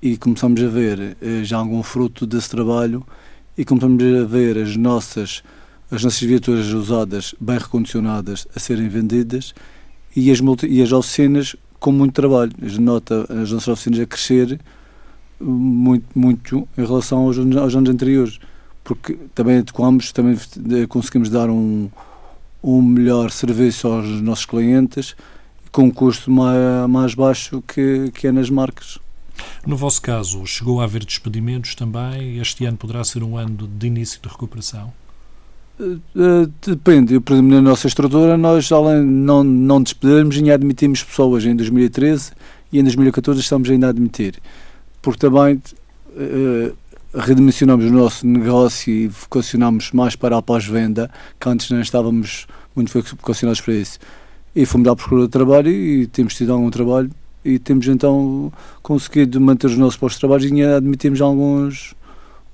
e 0.03 0.18
começamos 0.18 0.62
a 0.62 0.66
ver 0.66 1.16
eh, 1.23 1.42
já 1.42 1.57
algum 1.57 1.83
fruto 1.83 2.27
desse 2.27 2.51
trabalho 2.51 3.07
e 3.57 3.64
começamos 3.64 4.03
a 4.03 4.25
ver 4.25 4.59
as 4.59 4.77
nossas 4.77 5.42
as 5.90 6.03
nossas 6.03 6.21
viaturas 6.21 6.66
usadas 6.73 7.35
bem 7.40 7.57
recondicionadas 7.59 8.47
a 8.55 8.61
serem 8.61 8.88
vendidas 8.88 9.55
e 10.14 10.31
as, 10.31 10.40
multi, 10.40 10.66
e 10.66 10.83
as 10.83 10.92
oficinas 10.92 11.57
com 11.81 11.92
muito 11.92 12.12
trabalho. 12.12 12.53
A 12.61 12.81
nota 12.81 13.27
as 13.31 13.51
nossas 13.51 13.68
oficinas 13.68 14.01
a 14.01 14.07
crescer 14.07 14.61
muito, 15.42 16.07
muito 16.14 16.68
em 16.76 16.85
relação 16.85 17.26
aos, 17.26 17.38
aos 17.38 17.76
anos 17.76 17.90
anteriores, 17.90 18.38
porque 18.85 19.14
também 19.35 19.59
adequamos, 19.59 20.12
também 20.12 20.37
conseguimos 20.88 21.28
dar 21.28 21.50
um, 21.50 21.88
um 22.62 22.81
melhor 22.81 23.31
serviço 23.31 23.88
aos 23.88 24.07
nossos 24.20 24.46
clientes 24.46 25.16
com 25.70 25.85
um 25.85 25.90
custo 25.90 26.31
mais, 26.31 26.88
mais 26.88 27.14
baixo 27.14 27.62
que, 27.66 28.11
que 28.12 28.26
é 28.26 28.33
nas 28.33 28.50
marcas. 28.50 28.98
No 29.66 29.76
vosso 29.76 30.00
caso, 30.02 30.44
chegou 30.46 30.81
a 30.81 30.85
haver 30.85 31.05
despedimentos 31.05 31.74
também? 31.74 32.38
Este 32.38 32.64
ano 32.64 32.76
poderá 32.76 33.02
ser 33.02 33.22
um 33.22 33.37
ano 33.37 33.66
de 33.66 33.87
início 33.87 34.20
de 34.20 34.28
recuperação? 34.28 34.92
Uh, 35.81 36.52
depende. 36.64 37.18
Por 37.20 37.33
exemplo, 37.33 37.50
na 37.50 37.62
nossa 37.62 37.87
estrutura, 37.87 38.37
nós 38.37 38.70
além 38.70 39.02
não, 39.02 39.42
não 39.42 39.83
despedirmos, 39.83 40.37
ainda 40.37 40.55
admitimos 40.55 41.02
pessoas 41.02 41.44
em 41.44 41.57
2013 41.57 42.33
e 42.72 42.78
em 42.78 42.83
2014 42.83 43.40
estamos 43.40 43.70
ainda 43.70 43.87
a 43.87 43.90
admitir 43.90 44.40
porque 45.02 45.18
também 45.18 45.56
uh, 45.56 46.76
redimensionamos 47.14 47.84
o 47.84 47.90
nosso 47.90 48.26
negócio 48.26 48.92
e 48.92 49.08
vocacionamos 49.08 49.90
mais 49.92 50.16
para 50.16 50.38
a 50.38 50.42
pós-venda, 50.42 51.10
que 51.38 51.48
antes 51.48 51.70
não 51.70 51.80
estávamos 51.80 52.46
muito 52.74 52.92
vocacionados 53.16 53.60
para 53.60 53.74
isso. 53.74 53.98
E 54.54 54.64
fomos 54.64 54.88
à 54.88 54.96
procura 54.96 55.22
de 55.22 55.28
trabalho 55.28 55.70
e 55.70 56.06
temos 56.06 56.34
tido 56.34 56.52
algum 56.52 56.70
trabalho 56.70 57.10
e 57.44 57.58
temos 57.58 57.86
então 57.88 58.52
conseguido 58.82 59.40
manter 59.40 59.66
os 59.66 59.76
nossos 59.76 59.96
postos 59.96 60.16
de 60.16 60.20
trabalho 60.20 60.56
e 60.56 60.62
admitimos 60.62 61.20
alguns 61.20 61.94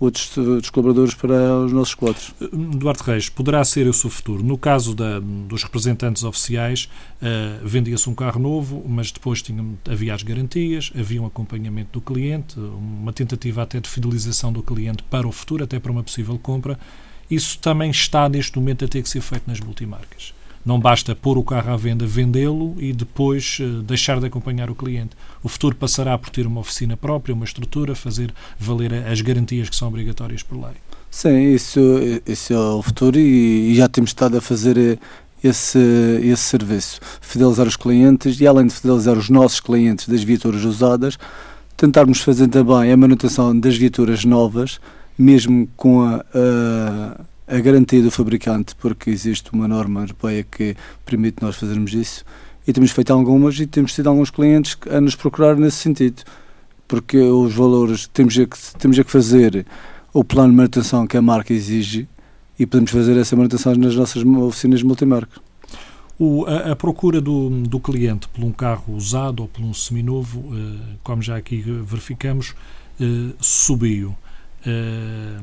outros, 0.01 0.37
outros 0.37 0.71
colaboradores 0.71 1.15
para 1.15 1.59
os 1.59 1.73
nossos 1.73 1.95
quadros. 1.95 2.33
Duarte 2.53 3.03
Reis, 3.03 3.29
poderá 3.29 3.65
ser 3.65 3.87
esse 3.87 4.07
o 4.07 4.11
futuro? 4.11 4.43
No 4.43 4.57
caso 4.57 4.95
da, 4.95 5.19
dos 5.21 5.65
representantes 5.65 6.23
oficiais, 6.23 6.89
uh, 7.21 7.67
vendia-se 7.67 8.09
um 8.09 8.15
carro 8.15 8.41
novo, 8.41 8.85
mas 8.87 9.11
depois 9.11 9.43
tinha, 9.43 9.65
havia 9.89 10.15
as 10.15 10.23
garantias, 10.23 10.93
havia 10.99 11.21
um 11.21 11.27
acompanhamento 11.27 11.91
do 11.93 12.01
cliente, 12.01 12.59
uma 12.59 13.13
tentativa 13.13 13.63
até 13.63 13.81
de 13.81 13.89
fidelização 13.89 14.53
do 14.53 14.63
cliente 14.63 15.03
para 15.05 15.27
o 15.27 15.33
futuro, 15.33 15.65
até 15.65 15.79
para 15.79 15.91
uma 15.91 16.03
possível 16.03 16.39
compra. 16.39 16.79
Isso 17.31 17.59
também 17.59 17.91
está 17.91 18.29
neste 18.29 18.57
momento 18.59 18.85
a 18.85 18.89
ter 18.89 19.03
que 19.03 19.09
ser 19.09 19.21
feito 19.21 19.45
nas 19.47 19.61
multimarcas. 19.61 20.33
Não 20.69 20.79
basta 20.79 21.17
pôr 21.17 21.39
o 21.39 21.43
carro 21.43 21.73
à 21.73 21.77
venda, 21.79 22.07
vendê-lo 22.07 22.77
e 22.79 22.93
depois 22.93 23.57
uh, 23.59 23.81
deixar 23.81 24.21
de 24.21 24.27
acompanhar 24.27 24.69
o 24.69 24.75
cliente. 24.75 25.17
O 25.43 25.49
futuro 25.49 25.75
passará 25.75 26.19
por 26.19 26.29
ter 26.29 26.47
uma 26.47 26.61
oficina 26.61 26.95
própria, 26.95 27.35
uma 27.35 27.47
estrutura, 27.47 27.95
fazer 27.95 28.35
valer 28.59 28.93
as 28.93 29.23
garantias 29.23 29.71
que 29.71 29.75
são 29.75 29.89
obrigatórias 29.89 30.43
por 30.43 30.57
lei. 30.57 30.75
Sim, 31.11 31.55
isso, 31.55 31.81
isso 32.27 32.53
é 32.53 32.59
o 32.59 32.83
futuro 32.83 33.19
e, 33.19 33.71
e 33.73 33.75
já 33.77 33.89
temos 33.89 34.11
estado 34.11 34.37
a 34.37 34.43
fazer 34.43 34.77
eh, 34.77 34.99
esse, 35.43 35.79
esse 36.23 36.43
serviço. 36.43 37.01
Fidelizar 37.23 37.67
os 37.67 37.75
clientes 37.75 38.39
e, 38.39 38.47
além 38.47 38.67
de 38.67 38.75
fidelizar 38.75 39.17
os 39.17 39.31
nossos 39.31 39.61
clientes 39.61 40.07
das 40.07 40.23
viaturas 40.23 40.67
usadas, 40.67 41.19
tentarmos 41.79 42.21
fazer 42.21 42.47
também 42.47 42.93
a 42.93 42.97
manutenção 42.97 43.59
das 43.59 43.75
viaturas 43.75 44.23
novas, 44.23 44.79
mesmo 45.19 45.67
com 45.79 46.03
a, 46.03 46.23
a 46.35 47.21
a 47.49 47.59
garantia 47.59 48.03
do 48.03 48.11
fabricante, 48.11 48.75
porque 48.77 49.11
existe 49.11 49.53
uma 49.53 49.67
norma 49.67 50.03
europeia 50.03 50.45
que 50.45 50.77
permite 51.05 51.43
nós 51.43 51.57
fazermos 51.57 51.95
isso, 51.95 52.25
e 52.67 52.73
temos 52.73 52.91
feito 52.91 53.13
algumas 53.13 53.59
e 53.59 53.67
temos 53.67 53.95
tido 53.95 54.09
alguns 54.09 54.31
clientes 54.31 54.77
a 54.91 55.01
nos 55.01 55.17
procurar 55.17 55.57
nesse 55.57 55.79
sentido, 55.79 56.23
porque 56.87 57.19
os 57.19 57.55
valores, 57.55 58.07
temos 58.09 58.39
é 58.39 58.45
que, 58.45 58.57
temos 58.79 58.99
é 58.99 59.05
que 59.05 59.11
fazer 59.11 59.67
o 60.13 60.23
plano 60.23 60.51
de 60.51 60.57
manutenção 60.57 61.07
que 61.07 61.17
a 61.17 61.23
marca 61.23 61.53
exige 61.53 62.07
e 62.59 62.67
podemos 62.67 62.91
fazer 62.91 63.17
essa 63.17 63.35
manutenção 63.35 63.75
nas 63.75 63.95
nossas 63.95 64.23
oficinas 64.25 64.83
multimarcas. 64.83 65.39
O, 66.19 66.45
a, 66.47 66.73
a, 66.73 66.77
procura 66.77 67.21
do, 67.21 67.49
do 67.49 67.79
cliente 67.79 68.29
por 68.29 68.45
um 68.45 68.51
carro 68.51 68.95
usado 68.95 69.41
ou 69.41 69.49
por 69.49 69.63
um 69.63 69.73
seminovo, 69.73 70.45
eh, 70.53 70.97
como 71.05 71.23
já 71.23 71.37
aqui 71.37 71.61
verificamos, 71.61 72.55
eh, 73.01 73.33
subiu. 73.39 74.17
Uh, 74.69 75.43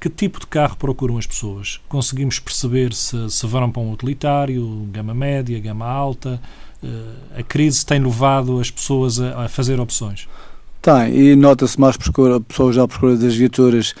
que 0.00 0.10
tipo 0.10 0.40
de 0.40 0.46
carro 0.46 0.76
procuram 0.76 1.16
as 1.16 1.26
pessoas? 1.26 1.80
Conseguimos 1.88 2.38
perceber 2.38 2.92
se, 2.92 3.30
se 3.30 3.46
vão 3.46 3.70
para 3.70 3.80
um 3.80 3.92
utilitário, 3.92 4.86
gama 4.90 5.14
média, 5.14 5.58
gama 5.60 5.86
alta? 5.86 6.40
Uh, 6.82 7.38
a 7.38 7.42
crise 7.42 7.86
tem 7.86 8.02
levado 8.02 8.58
as 8.58 8.70
pessoas 8.70 9.20
a, 9.20 9.44
a 9.44 9.48
fazer 9.48 9.80
opções? 9.80 10.28
Tem, 10.82 11.16
e 11.16 11.36
nota-se 11.36 11.80
mais 11.80 11.96
procura, 11.96 12.40
pessoas 12.40 12.76
já 12.76 12.86
procuram 12.86 13.16
das 13.16 13.34
viaturas 13.34 13.94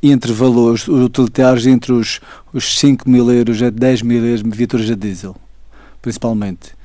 entre 0.00 0.32
valores 0.32 0.86
utilitários 0.86 1.66
entre 1.66 1.92
os, 1.92 2.20
os 2.52 2.78
5 2.78 3.08
mil 3.08 3.32
euros 3.32 3.60
a 3.62 3.70
10 3.70 4.02
mil 4.02 4.24
euros 4.24 4.42
viaturas 4.42 4.88
a 4.90 4.94
diesel, 4.94 5.34
principalmente. 6.00 6.76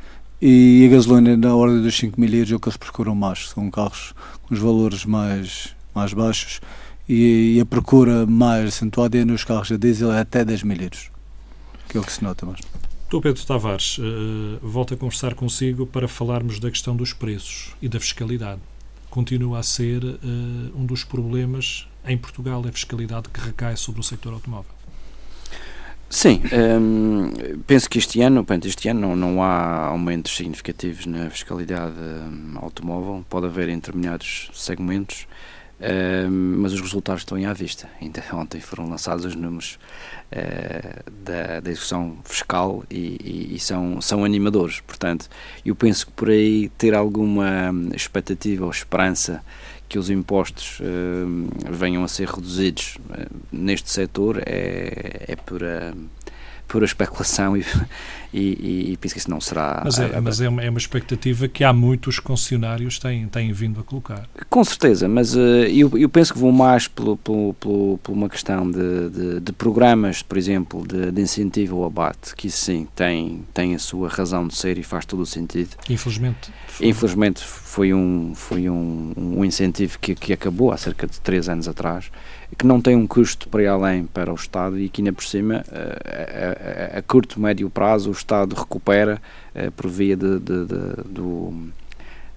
E 0.41 0.86
a 0.88 0.95
gasolina 0.95 1.38
na 1.38 1.56
ordem 1.56 1.82
dos 1.82 1.95
5 1.95 2.19
mil 2.19 2.34
euros 2.34 2.51
é 2.51 2.56
o 2.56 2.60
que 2.60 2.67
eles 2.69 2.77
procuram 2.77 3.13
mais. 3.13 3.49
São 3.49 3.69
carros 3.69 4.13
com 4.41 4.53
os 4.53 4.60
valores 4.60 5.06
mais, 5.06 5.75
mais 5.93 6.13
baixos 6.13 6.60
e, 7.13 7.58
e 7.58 7.62
a 7.62 7.65
procura 7.65 8.26
mais 8.26 8.69
acentuada 8.69 9.17
é 9.17 9.23
nos 9.23 9.43
carros 9.43 9.71
a 9.71 9.78
diesel 9.78 10.12
é 10.12 10.21
até 10.21 10.43
10 10.43 10.63
mil 10.63 10.82
euros, 10.82 11.12
que 11.88 11.97
é 11.97 11.99
o 11.99 12.04
que 12.04 12.12
se 12.12 12.23
nota 12.23 12.45
mais. 12.45 12.60
Estou 13.04 13.21
Pedro 13.21 13.45
Tavares, 13.45 13.99
uh, 13.99 14.60
volto 14.62 14.95
a 14.95 14.97
conversar 14.97 15.36
consigo 15.36 15.86
para 15.86 16.08
falarmos 16.08 16.60
da 16.60 16.71
questão 16.71 16.95
dos 16.95 17.13
preços 17.13 17.76
e 17.80 17.88
da 17.88 17.99
fiscalidade. 17.99 18.60
Continua 19.12 19.60
a 19.60 19.63
ser 19.63 20.04
uh, 20.04 20.17
um 20.76 20.86
dos 20.86 21.04
problemas 21.04 21.88
em 22.08 22.17
Portugal, 22.17 22.63
a 22.67 22.71
fiscalidade 22.71 23.30
que 23.30 23.39
recai 23.39 23.78
sobre 23.78 24.02
o 24.02 24.04
setor 24.04 24.34
automóvel. 24.34 24.71
Sim, 26.10 26.41
um, 26.52 27.32
ehm, 27.32 27.60
penso 27.65 27.89
que 27.89 27.97
este 27.97 28.21
ano, 28.21 28.45
este 28.65 28.88
ano 28.88 29.02
não, 29.02 29.15
não 29.15 29.43
há 29.43 29.88
aumentos 29.88 30.36
significativos 30.36 31.08
na 31.08 31.30
fiscalidade 31.30 31.95
um, 31.97 32.58
automóvel, 32.58 33.26
pode 33.30 33.47
haver 33.47 33.69
em 33.69 33.76
determinados 33.76 34.49
segmentos, 34.54 35.28
mas 36.30 36.74
os 36.74 36.82
resultados 36.82 37.22
estão 37.22 37.38
à 37.50 37.54
vista. 37.54 37.89
Ontem 38.34 38.62
foram 38.62 38.89
lançados 38.89 39.26
os 39.26 39.36
números 39.36 39.78
uh, 40.32 41.12
da, 41.24 41.60
da 41.60 41.72
execução 41.72 42.17
fiscal 42.24 42.84
e, 42.89 43.17
e, 43.24 43.56
e, 43.56 43.60
são, 43.60 44.02
são 44.02 44.24
animadores. 44.24 44.80
Portanto, 44.82 45.30
eu 45.65 45.76
penso 45.76 46.08
que 46.08 46.12
por 46.13 46.30
aí 46.30 46.69
ter 46.78 46.93
alguma 46.93 47.72
expectativa 47.93 48.65
ou 48.65 48.72
esperança 48.72 49.43
que 49.89 50.00
os 50.00 50.10
impostos 50.10 50.80
uh, 50.80 51.72
venham 51.72 52.04
a 52.04 52.08
ser 52.08 52.28
reduzidos 52.28 52.98
uh, 53.10 53.36
neste 53.52 53.91
setor 53.91 54.41
é, 54.46 55.26
é 55.28 55.36
pura 55.36 55.93
pura 56.67 56.86
especulação 56.86 57.56
e, 57.58 57.63
e, 58.34 58.91
e, 58.93 58.97
penso 58.97 59.13
que 59.13 59.19
isso 59.19 59.30
não 59.30 59.39
será. 59.39 59.82
Mas, 59.84 59.99
é, 59.99 60.19
mas 60.19 60.41
é, 60.41 60.49
uma, 60.49 60.63
é, 60.63 60.69
uma, 60.69 60.80
expectativa 60.80 61.47
que 61.47 61.63
há 61.63 61.71
muitos 61.71 62.19
concessionários 62.19 62.97
têm, 62.97 63.28
têm 63.28 63.54
vindo 63.54 63.80
a 63.80 63.84
colocar. 63.84 64.28
Com 64.49 64.63
certeza, 64.63 65.08
mas 65.08 65.36
uh, 65.36 65.39
eu, 65.39 65.95
eu 65.97 66.10
penso 66.10 66.34
que 66.34 66.39
vou 66.39 66.52
mais 66.52 66.88
pelo, 66.88 67.15
pelo, 67.17 67.54
pelo, 67.54 67.99
por 68.02 68.12
uma 68.12 68.28
questão 68.28 68.69
de, 68.69 69.10
de, 69.10 69.39
de, 69.39 69.54
programas, 69.54 70.23
por 70.23 70.38
exemplo, 70.38 70.86
de, 70.88 71.12
de 71.12 71.21
incentivo 71.21 71.78
ao 71.78 71.86
abate, 71.86 72.36
que 72.36 72.47
isso 72.47 72.65
sim 72.65 72.88
tem, 72.95 73.45
tem 73.54 73.76
a 73.76 73.80
sua 73.80 74.10
razão 74.10 74.47
de 74.47 74.56
ser 74.56 74.78
e 74.78 74.84
faz 74.84 75.06
todo 75.06 75.21
o 75.21 75.26
sentido. 75.26 75.76
Infelizmente. 75.89 76.52
Foi... 76.67 76.88
Infelizmente 76.88 77.43
foi 77.43 77.93
um, 77.93 78.34
foi 78.36 78.69
um, 78.69 79.13
um 79.15 79.45
incentivo 79.45 79.99
que, 79.99 80.15
que 80.15 80.34
acabou 80.34 80.71
há 80.71 80.78
cerca 80.78 81.06
de 81.06 81.19
três 81.19 81.47
anos 81.47 81.67
atrás 81.67 82.10
que 82.58 82.66
não 82.66 82.82
tem 82.82 82.96
um 82.96 83.08
custo 83.08 83.50
para 83.50 83.70
além 83.72 84.06
para 84.06 84.32
o 84.32 84.36
Estado 84.36 84.80
e 84.80 84.89
que 84.89 85.02
ainda 85.02 85.13
por 85.13 85.24
cima 85.24 85.63
a, 85.72 86.96
a, 86.96 87.00
a 87.00 87.02
curto, 87.02 87.39
médio 87.39 87.70
prazo 87.70 88.10
o 88.10 88.13
Estado 88.13 88.56
recupera 88.56 89.22
por 89.76 89.89
via 89.89 90.16
de, 90.16 90.39
de, 90.39 90.66
de, 90.66 91.04
do, 91.06 91.54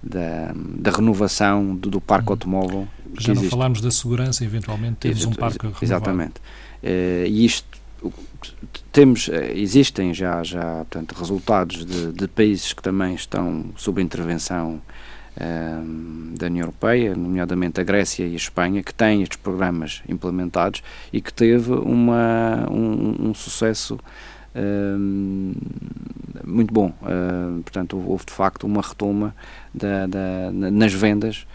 da, 0.01 0.53
da, 0.55 0.91
renovação 0.91 1.75
do, 1.75 1.89
do 1.89 2.01
parque 2.01 2.27
uhum. 2.27 2.33
automóvel. 2.33 2.87
Já 3.19 3.33
não 3.33 3.43
falámos 3.43 3.81
da 3.81 3.89
segurança, 3.91 4.43
eventualmente 4.43 4.97
temos 4.99 5.25
um 5.25 5.31
parque 5.31 5.59
renovado. 5.59 5.85
Exatamente. 5.85 6.35
E 6.83 7.45
isto 7.45 7.77
temos, 8.91 9.29
eh, 9.29 9.53
existem 9.55 10.13
já, 10.13 10.43
já 10.43 10.77
portanto, 10.77 11.13
resultados 11.13 11.85
de, 11.85 12.11
de 12.11 12.27
países 12.27 12.73
que 12.73 12.81
também 12.81 13.15
estão 13.15 13.65
sob 13.75 14.01
intervenção 14.01 14.81
da 16.37 16.47
União 16.47 16.63
Europeia, 16.63 17.15
nomeadamente 17.15 17.79
a 17.79 17.83
Grécia 17.83 18.25
e 18.25 18.33
a 18.33 18.35
Espanha, 18.35 18.81
que 18.81 18.93
têm 18.93 19.21
estes 19.21 19.37
programas 19.37 20.01
implementados 20.07 20.81
e 21.13 21.21
que 21.21 21.31
teve 21.31 21.71
uma, 21.73 22.67
um, 22.71 23.29
um 23.29 23.33
sucesso 23.33 23.99
muito 26.45 26.73
bom. 26.73 26.91
Uh, 27.01 27.61
portanto, 27.61 28.01
houve 28.05 28.25
de 28.25 28.33
facto 28.33 28.65
uma 28.65 28.81
retoma 28.81 29.35
da, 29.73 30.07
da, 30.07 30.51
nas 30.51 30.93
vendas 30.93 31.45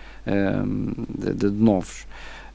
de, 1.19 1.35
de, 1.35 1.51
novos. 1.51 2.03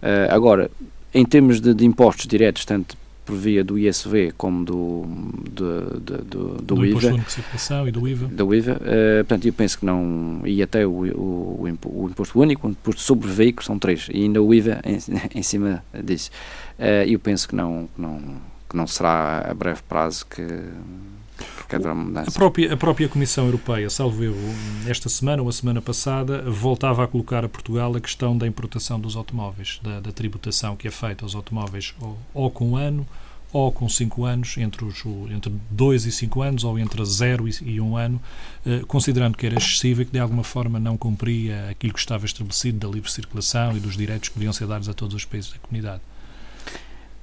Uh, 0.01 0.31
agora, 0.31 0.71
em 1.13 1.25
termos 1.25 1.59
de, 1.59 1.73
de, 1.73 1.85
impostos 1.85 2.27
diretos, 2.27 2.65
tanto 2.65 2.97
por 3.27 3.35
via 3.35 3.61
do 3.61 3.77
ISV 3.77 4.33
como 4.37 4.63
do, 4.63 5.05
do, 5.51 5.99
do, 5.99 6.17
do, 6.17 6.47
do, 6.61 6.75
do 6.75 6.85
IVA. 6.85 6.97
Imposto 6.97 7.17
de 7.17 7.31
circulação 7.31 7.87
e 7.87 7.91
do 7.91 8.07
IVA. 8.07 8.27
Do 8.27 8.55
IVA. 8.55 8.71
Uh, 8.71 9.25
portanto, 9.25 9.45
eu 9.45 9.53
penso 9.53 9.79
que 9.79 9.85
não. 9.85 10.41
E 10.45 10.63
até 10.63 10.87
o, 10.87 10.91
o, 10.91 11.61
o 11.61 11.67
imposto 11.67 12.39
único, 12.39 12.65
o 12.65 12.71
imposto 12.71 13.01
sobre 13.01 13.27
veículos, 13.27 13.65
são 13.65 13.77
três. 13.77 14.07
E 14.11 14.23
ainda 14.23 14.41
o 14.41 14.53
IVA 14.53 14.79
em, 14.85 14.97
em 15.39 15.43
cima 15.43 15.83
disso. 16.01 16.31
Uh, 16.79 17.03
eu 17.05 17.19
penso 17.19 17.49
que 17.49 17.55
não, 17.55 17.89
que 17.93 18.01
não, 18.01 18.21
que 18.69 18.77
não 18.77 18.87
será 18.87 19.45
a 19.49 19.53
breve 19.53 19.81
prazo 19.87 20.25
que. 20.25 20.41
A 22.27 22.31
própria, 22.31 22.73
a 22.73 22.77
própria 22.77 23.09
Comissão 23.09 23.45
Europeia, 23.45 23.89
salvo 23.89 24.23
eu, 24.23 24.35
esta 24.87 25.09
semana 25.09 25.41
ou 25.41 25.49
a 25.49 25.51
semana 25.51 25.81
passada, 25.81 26.41
voltava 26.49 27.03
a 27.03 27.07
colocar 27.07 27.43
a 27.43 27.49
Portugal 27.49 27.95
a 27.95 28.01
questão 28.01 28.37
da 28.37 28.47
importação 28.47 28.99
dos 28.99 29.15
automóveis, 29.15 29.79
da, 29.83 29.99
da 29.99 30.11
tributação 30.11 30.75
que 30.75 30.87
é 30.87 30.91
feita 30.91 31.25
aos 31.25 31.35
automóveis 31.35 31.93
ou, 31.99 32.17
ou 32.33 32.51
com 32.51 32.71
um 32.71 32.75
ano 32.75 33.05
ou 33.51 33.71
com 33.71 33.87
5 33.87 34.25
anos, 34.25 34.57
entre, 34.57 34.83
os, 34.83 35.03
entre 35.31 35.51
2 35.71 36.05
e 36.05 36.11
5 36.11 36.41
anos, 36.41 36.63
ou 36.63 36.77
entre 36.77 37.03
0 37.03 37.47
e 37.61 37.79
1 37.79 37.85
um 37.85 37.95
ano, 37.95 38.21
eh, 38.65 38.81
considerando 38.87 39.37
que 39.37 39.45
era 39.45 39.55
excessivo 39.55 40.01
e 40.01 40.05
que 40.05 40.11
de 40.11 40.19
alguma 40.19 40.43
forma 40.43 40.79
não 40.79 40.97
cumpria 40.97 41.69
aquilo 41.69 41.93
que 41.93 41.99
estava 41.99 42.25
estabelecido 42.25 42.77
da 42.77 42.93
livre 42.93 43.09
circulação 43.09 43.75
e 43.75 43.79
dos 43.79 43.95
direitos 43.95 44.29
que 44.29 44.35
podiam 44.35 44.51
ser 44.51 44.67
dados 44.67 44.89
a 44.89 44.93
todos 44.93 45.15
os 45.15 45.25
países 45.25 45.51
da 45.51 45.59
comunidade. 45.59 46.01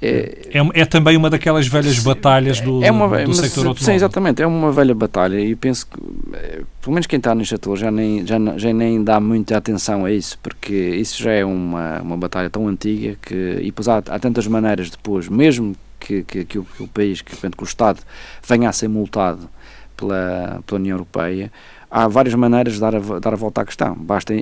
É, 0.02 0.48
é, 0.52 0.80
é, 0.80 0.84
também 0.84 1.16
uma 1.16 1.30
daquelas 1.30 1.66
velhas 1.66 1.98
batalhas 2.00 2.60
do, 2.60 2.84
é 2.84 2.90
uma, 2.90 3.08
do, 3.08 3.24
do 3.24 3.34
sector 3.34 3.66
automóvel. 3.68 3.84
Sim, 3.84 3.92
exatamente, 3.94 4.42
é 4.42 4.46
uma 4.46 4.70
velha 4.70 4.94
batalha 4.94 5.40
e 5.40 5.54
penso 5.54 5.86
que, 5.86 5.98
eh, 6.34 6.62
pelo 6.82 6.92
menos 6.92 7.06
quem 7.06 7.16
está 7.16 7.34
neste 7.34 7.54
setor 7.54 7.76
já 7.76 7.90
nem, 7.90 8.26
já, 8.26 8.38
já 8.56 8.72
nem 8.72 9.02
dá 9.02 9.18
muita 9.18 9.56
atenção 9.56 10.04
a 10.04 10.12
isso, 10.12 10.38
porque 10.42 10.74
isso 10.74 11.22
já 11.22 11.32
é 11.32 11.44
uma, 11.44 12.02
uma 12.02 12.16
batalha 12.18 12.50
tão 12.50 12.68
antiga 12.68 13.16
que, 13.22 13.58
e 13.60 13.66
depois 13.66 13.88
há, 13.88 13.98
há 13.98 14.18
tantas 14.18 14.46
maneiras 14.46 14.90
depois, 14.90 15.28
mesmo 15.28 15.74
que, 15.98 16.22
que, 16.22 16.44
que, 16.44 16.58
o, 16.58 16.64
que 16.64 16.82
o 16.82 16.88
país, 16.88 17.22
que, 17.22 17.34
que 17.34 17.62
o 17.62 17.64
Estado 17.64 18.00
venha 18.46 18.68
a 18.68 18.72
ser 18.72 18.88
multado 18.88 19.48
pela, 19.96 20.62
pela 20.66 20.80
União 20.80 20.96
Europeia, 20.96 21.50
há 21.90 22.06
várias 22.08 22.34
maneiras 22.34 22.74
de 22.74 22.80
dar 22.80 22.94
a, 22.94 22.98
dar 22.98 23.32
a 23.32 23.36
volta 23.36 23.62
à 23.62 23.64
questão. 23.64 23.94
Basta 23.94 24.34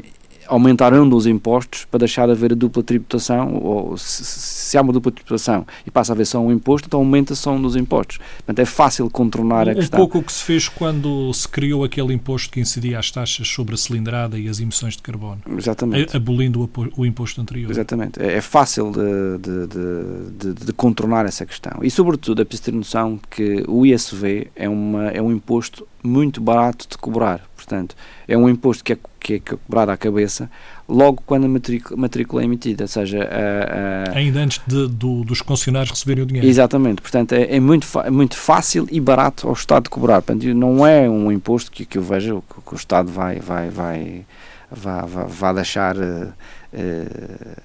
aumentaram 0.47 1.09
os 1.09 1.27
impostos 1.27 1.85
para 1.85 1.99
deixar 1.99 2.27
de 2.27 2.33
haver 2.33 2.53
a 2.53 2.55
dupla 2.55 2.83
tributação, 2.83 3.55
ou 3.57 3.97
se, 3.97 4.25
se, 4.25 4.79
há 4.79 4.83
uma 4.83 4.93
dupla 4.93 5.13
tributação 5.13 5.67
e 5.87 5.91
passa 5.91 6.13
a 6.13 6.15
haver 6.15 6.27
só 6.27 6.41
um 6.41 6.53
imposto, 6.53 6.87
então 6.87 7.01
aumenta 7.01 7.35
só 7.35 7.53
um 7.53 7.61
dos 7.61 7.77
impostos. 7.77 8.19
Portanto, 8.39 8.59
é 8.59 8.65
fácil 8.65 9.09
contornar 9.11 9.69
um, 9.69 9.71
a 9.71 9.75
questão. 9.75 9.99
Um 9.99 10.03
pouco 10.03 10.19
o 10.19 10.23
que 10.23 10.33
se 10.33 10.43
fez 10.43 10.69
quando 10.69 11.33
se 11.33 11.49
criou 11.49 11.85
aquele 11.85 12.13
imposto 12.13 12.51
que 12.51 12.61
incidia 12.61 12.99
as 12.99 13.11
taxas 13.11 13.49
sobre 13.49 13.75
a 13.75 13.79
cilindrada 13.79 14.39
e 14.39 14.49
as 14.49 14.61
emissões 14.61 14.97
de 14.97 15.03
carbono. 15.03 15.41
Exatamente. 15.57 16.17
Abolindo 16.17 16.63
o, 16.63 17.01
o 17.01 17.07
imposto 17.07 17.41
anterior. 17.41 17.71
Exatamente. 17.71 18.21
É, 18.21 18.35
é 18.35 18.41
fácil 18.41 18.91
de, 18.91 19.39
de, 19.39 20.55
de, 20.55 20.65
de, 20.67 20.73
contornar 20.73 21.27
essa 21.27 21.45
questão. 21.47 21.79
E, 21.83 21.91
sobretudo, 21.91 22.43
é 22.43 22.45
preciso 22.45 22.71
ter 22.71 22.73
noção 22.73 23.19
que 23.31 23.65
o 23.69 23.85
ISV 23.87 24.51
é, 24.55 24.69
uma, 24.69 25.09
é 25.09 25.21
um 25.21 25.33
imposto 25.33 25.87
muito 26.03 26.41
barato 26.41 26.87
de 26.89 26.99
cobrar. 26.99 27.41
Portanto, 27.65 27.95
é 28.27 28.37
um 28.37 28.49
imposto 28.49 28.83
que 28.83 28.95
é, 28.95 28.99
que 29.21 29.35
é 29.35 29.39
cobrado 29.41 29.93
à 29.93 29.97
cabeça 29.97 30.51
logo 30.89 31.23
quando 31.25 31.45
a 31.45 31.49
matrícula, 31.49 31.97
matrícula 32.01 32.43
é 32.43 32.45
emitida, 32.45 32.85
ou 32.85 32.89
seja... 32.89 33.23
A, 33.23 34.13
a... 34.13 34.19
Ainda 34.19 34.41
antes 34.41 34.61
de, 34.67 34.89
do, 34.89 35.25
dos 35.25 35.41
concessionários 35.41 35.91
receberem 35.91 36.25
o 36.25 36.27
dinheiro. 36.27 36.47
Exatamente, 36.47 37.01
portanto 37.01 37.33
é, 37.33 37.57
é 37.57 37.61
muito, 37.61 37.87
é 38.01 38.11
muito 38.11 38.37
fácil 38.37 38.87
e 38.91 39.01
barato 39.01 39.47
ao 39.47 39.55
Estado 39.55 39.85
de 39.85 39.91
cobrar, 39.91 40.21
portanto 40.23 40.45
não 40.55 40.87
é 40.87 41.09
um 41.09 41.31
imposto 41.31 41.71
que, 41.71 41.87
que 41.87 41.99
eu 41.99 42.03
vejo 42.03 42.43
que, 42.53 42.61
que 42.61 42.75
o 42.75 42.77
Estado 42.77 43.11
vai, 43.11 43.39
vai, 43.39 43.71
vai, 43.71 44.27
vai, 44.71 45.07
vai, 45.07 45.27
vai 45.27 45.55
deixar 45.55 45.97
uh, 45.97 46.33
uh, 46.73 47.63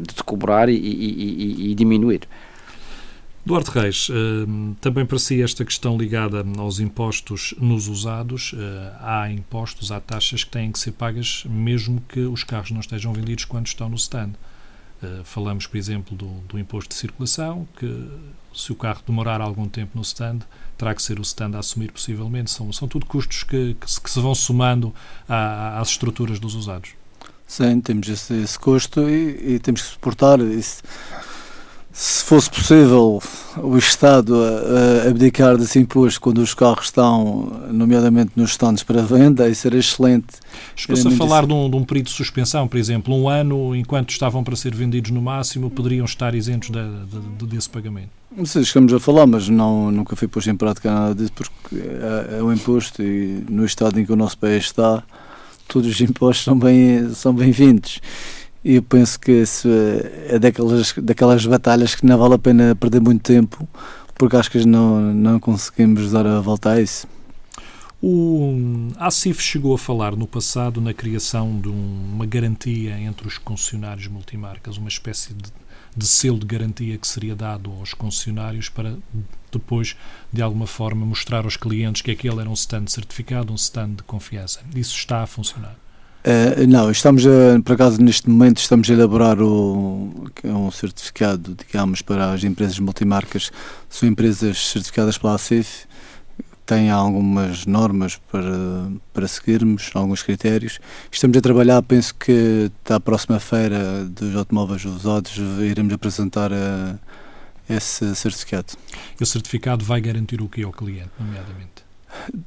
de 0.00 0.24
cobrar 0.24 0.68
e, 0.68 0.74
e, 0.74 1.68
e, 1.68 1.70
e 1.70 1.74
diminuir. 1.74 2.22
Duarte 3.50 3.72
Reis, 3.72 4.08
ehm, 4.08 4.74
também 4.80 5.04
para 5.04 5.18
si 5.18 5.42
esta 5.42 5.64
questão 5.64 5.98
ligada 5.98 6.46
aos 6.56 6.78
impostos 6.78 7.52
nos 7.58 7.88
usados, 7.88 8.54
eh, 8.56 8.92
há 9.00 9.28
impostos, 9.28 9.90
há 9.90 9.98
taxas 9.98 10.44
que 10.44 10.50
têm 10.52 10.70
que 10.70 10.78
ser 10.78 10.92
pagas 10.92 11.42
mesmo 11.50 12.00
que 12.08 12.20
os 12.20 12.44
carros 12.44 12.70
não 12.70 12.78
estejam 12.78 13.12
vendidos 13.12 13.44
quando 13.44 13.66
estão 13.66 13.88
no 13.88 13.96
stand. 13.96 14.34
Eh, 15.02 15.22
falamos, 15.24 15.66
por 15.66 15.76
exemplo, 15.76 16.16
do, 16.16 16.28
do 16.46 16.60
imposto 16.60 16.90
de 16.90 16.94
circulação, 16.94 17.66
que 17.76 18.08
se 18.54 18.70
o 18.70 18.76
carro 18.76 19.02
demorar 19.04 19.40
algum 19.40 19.68
tempo 19.68 19.96
no 19.96 20.02
stand, 20.02 20.42
terá 20.78 20.94
que 20.94 21.02
ser 21.02 21.18
o 21.18 21.22
stand 21.22 21.56
a 21.56 21.58
assumir 21.58 21.90
possivelmente. 21.90 22.52
São, 22.52 22.72
são 22.72 22.86
tudo 22.86 23.04
custos 23.04 23.42
que, 23.42 23.74
que, 23.74 23.90
se, 23.90 24.00
que 24.00 24.08
se, 24.08 24.20
vão 24.20 24.32
somando 24.32 24.94
à, 25.28 25.80
às 25.80 25.88
estruturas 25.88 26.38
dos 26.38 26.54
usados. 26.54 26.90
Sim, 27.48 27.80
temos 27.80 28.08
esse, 28.08 28.32
esse 28.32 28.56
custo 28.56 29.10
e, 29.10 29.54
e, 29.54 29.58
temos 29.58 29.82
que 29.82 29.88
suportar 29.88 30.38
isso 30.38 30.84
se 31.92 32.24
fosse 32.24 32.48
possível 32.48 33.20
o 33.56 33.76
Estado 33.76 34.36
abdicar 35.08 35.56
desse 35.56 35.78
imposto 35.78 36.20
quando 36.20 36.38
os 36.38 36.54
carros 36.54 36.86
estão, 36.86 37.52
nomeadamente 37.70 38.32
nos 38.36 38.52
stands 38.52 38.82
para 38.82 39.02
venda, 39.02 39.48
isso 39.48 39.66
era 39.66 39.76
excelente. 39.76 40.38
Chegou-se 40.76 41.08
a 41.08 41.10
falar 41.10 41.46
de 41.46 41.52
um, 41.52 41.68
de 41.68 41.76
um, 41.76 41.84
período 41.84 42.06
de 42.06 42.12
suspensão, 42.12 42.68
por 42.68 42.78
exemplo, 42.78 43.14
um 43.14 43.28
ano, 43.28 43.74
enquanto 43.74 44.10
estavam 44.10 44.44
para 44.44 44.54
ser 44.54 44.74
vendidos 44.74 45.10
no 45.10 45.20
máximo, 45.20 45.68
poderiam 45.68 46.04
estar 46.04 46.34
isentos 46.34 46.70
de, 46.70 46.80
de, 47.38 47.46
desse 47.46 47.68
pagamento? 47.68 48.10
Sim, 48.44 48.62
chegamos 48.62 48.94
a 48.94 49.00
falar, 49.00 49.26
mas 49.26 49.48
não, 49.48 49.90
nunca 49.90 50.14
foi 50.14 50.28
posto 50.28 50.48
em 50.48 50.56
prática 50.56 50.92
nada 50.92 51.14
disso, 51.14 51.32
porque 51.32 51.76
é, 51.76 52.38
é 52.38 52.42
um 52.42 52.52
imposto 52.52 53.02
e 53.02 53.44
no 53.50 53.64
estado 53.64 53.98
em 53.98 54.06
que 54.06 54.12
o 54.12 54.16
nosso 54.16 54.38
país 54.38 54.64
está, 54.64 55.02
todos 55.66 55.90
os 55.90 56.00
impostos 56.00 56.44
são 56.44 56.56
bem-vindos. 56.56 57.18
São 57.18 57.34
bem 57.34 57.52
e 58.64 58.76
eu 58.76 58.82
penso 58.82 59.18
que 59.18 59.32
isso 59.32 59.68
é 60.28 60.38
daquelas, 60.38 60.92
daquelas 60.92 61.46
batalhas 61.46 61.94
que 61.94 62.04
não 62.04 62.18
vale 62.18 62.34
a 62.34 62.38
pena 62.38 62.74
perder 62.74 63.00
muito 63.00 63.22
tempo, 63.22 63.68
porque 64.14 64.36
acho 64.36 64.50
que 64.50 64.64
não, 64.66 65.00
não 65.14 65.40
conseguimos 65.40 66.12
dar 66.12 66.26
a 66.26 66.40
volta 66.40 66.72
a 66.72 66.80
isso. 66.80 67.06
O 68.02 68.56
ACIF 68.98 69.42
chegou 69.42 69.74
a 69.74 69.78
falar 69.78 70.16
no 70.16 70.26
passado 70.26 70.80
na 70.80 70.94
criação 70.94 71.60
de 71.60 71.68
um, 71.68 72.12
uma 72.14 72.24
garantia 72.24 72.98
entre 72.98 73.28
os 73.28 73.36
concessionários 73.36 74.08
multimarcas, 74.08 74.78
uma 74.78 74.88
espécie 74.88 75.34
de, 75.34 75.50
de, 75.94 76.06
selo 76.06 76.38
de 76.38 76.46
garantia 76.46 76.96
que 76.96 77.06
seria 77.06 77.36
dado 77.36 77.70
aos 77.70 77.92
concessionários 77.92 78.70
para 78.70 78.96
depois, 79.52 79.96
de 80.32 80.40
alguma 80.40 80.66
forma, 80.66 81.04
mostrar 81.04 81.44
aos 81.44 81.58
clientes 81.58 82.00
que 82.00 82.10
aquele 82.10 82.40
era 82.40 82.48
um 82.48 82.54
stand 82.54 82.86
certificado, 82.88 83.52
um 83.52 83.56
stand 83.56 83.94
de 83.96 84.02
confiança. 84.02 84.60
Isso 84.74 84.96
está 84.96 85.22
a 85.22 85.26
funcionar. 85.26 85.76
Uh, 86.22 86.66
não, 86.68 86.90
estamos 86.90 87.26
a, 87.26 87.60
por 87.64 87.72
acaso 87.72 88.00
neste 88.02 88.28
momento 88.28 88.58
estamos 88.58 88.90
a 88.90 88.92
elaborar 88.92 89.40
o, 89.40 90.30
um 90.44 90.70
certificado, 90.70 91.54
digamos, 91.54 92.02
para 92.02 92.32
as 92.32 92.44
empresas 92.44 92.78
multimarcas. 92.78 93.50
São 93.88 94.06
empresas 94.08 94.68
certificadas 94.68 95.16
pela 95.16 95.34
ACIF, 95.34 95.86
têm 96.66 96.90
algumas 96.90 97.64
normas 97.64 98.20
para, 98.30 98.92
para 99.14 99.26
seguirmos, 99.26 99.90
alguns 99.94 100.22
critérios. 100.22 100.78
Estamos 101.10 101.38
a 101.38 101.40
trabalhar, 101.40 101.82
penso 101.82 102.14
que 102.14 102.70
da 102.84 103.00
próxima 103.00 103.40
feira 103.40 104.04
dos 104.04 104.36
automóveis 104.36 104.84
usados 104.84 105.36
iremos 105.60 105.94
apresentar 105.94 106.52
a, 106.52 106.98
esse 107.68 108.14
certificado. 108.14 108.74
E 109.18 109.22
o 109.22 109.26
certificado 109.26 109.84
vai 109.84 110.00
garantir 110.00 110.42
o 110.42 110.48
que 110.48 110.62
ao 110.62 110.72
cliente, 110.72 111.10
nomeadamente? 111.18 111.89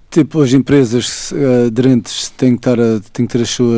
Tipo, 0.10 0.42
as 0.42 0.54
empresas 0.54 1.32
uh, 1.32 1.68
aderentes 1.68 2.30
têm 2.30 2.52
que, 2.52 2.60
estar 2.60 2.80
a, 2.80 3.00
têm 3.12 3.26
que 3.26 3.34
ter 3.34 3.44
a 3.44 3.46
sua, 3.46 3.76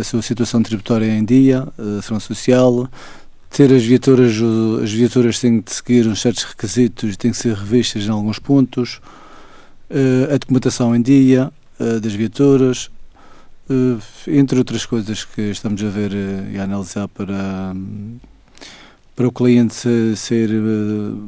a 0.00 0.04
sua 0.04 0.22
situação 0.22 0.62
tributária 0.62 1.06
em 1.06 1.24
dia, 1.24 1.68
a 1.78 1.98
ação 2.00 2.18
social, 2.18 2.88
ter 3.50 3.72
as 3.72 3.84
viaturas, 3.84 4.34
as 4.82 4.92
viaturas 4.92 5.38
têm 5.38 5.62
que 5.62 5.72
seguir 5.72 6.06
uns 6.06 6.20
certos 6.20 6.44
requisitos, 6.44 7.16
têm 7.16 7.30
que 7.30 7.36
ser 7.36 7.54
revistas 7.54 8.04
em 8.04 8.10
alguns 8.10 8.38
pontos, 8.38 9.00
uh, 9.90 10.34
a 10.34 10.38
documentação 10.38 10.94
em 10.96 11.00
dia 11.00 11.52
das 12.02 12.12
viaturas, 12.12 12.90
entre 14.26 14.58
outras 14.58 14.84
coisas 14.84 15.24
que 15.24 15.42
estamos 15.42 15.80
a 15.84 15.88
ver 15.88 16.10
e 16.50 16.58
a 16.58 16.64
analisar 16.64 17.06
para. 17.06 17.72
Para 19.18 19.26
o 19.26 19.32
cliente 19.32 19.74
ser, 19.74 20.16
ser 20.16 20.48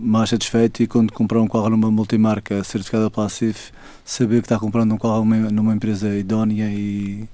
mais 0.01 0.31
satisfeito 0.31 0.81
e 0.81 0.87
quando 0.87 1.13
comprar 1.13 1.41
um 1.41 1.49
carro 1.49 1.71
numa 1.71 1.91
multimarca 1.91 2.63
certificada 2.63 3.11
pela 3.11 3.29
CIF, 3.29 3.73
saber 4.05 4.37
que 4.43 4.47
está 4.47 4.61
comprando 4.61 4.95
um 4.95 4.97
carro 4.97 5.25
numa 5.25 5.75
empresa 5.75 6.17
idónea 6.17 6.71
e, 6.71 7.29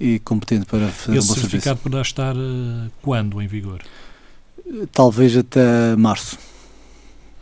e 0.00 0.18
competente 0.20 0.64
para 0.64 0.88
fazer 0.88 1.18
Esse 1.18 1.26
um 1.26 1.28
bom 1.28 1.34
certificado 1.34 1.64
serviço. 1.64 1.82
poderá 1.82 2.00
estar 2.00 2.34
uh, 2.34 2.90
quando 3.02 3.42
em 3.42 3.46
vigor? 3.46 3.82
Talvez 4.90 5.36
até 5.36 5.94
março. 5.96 6.38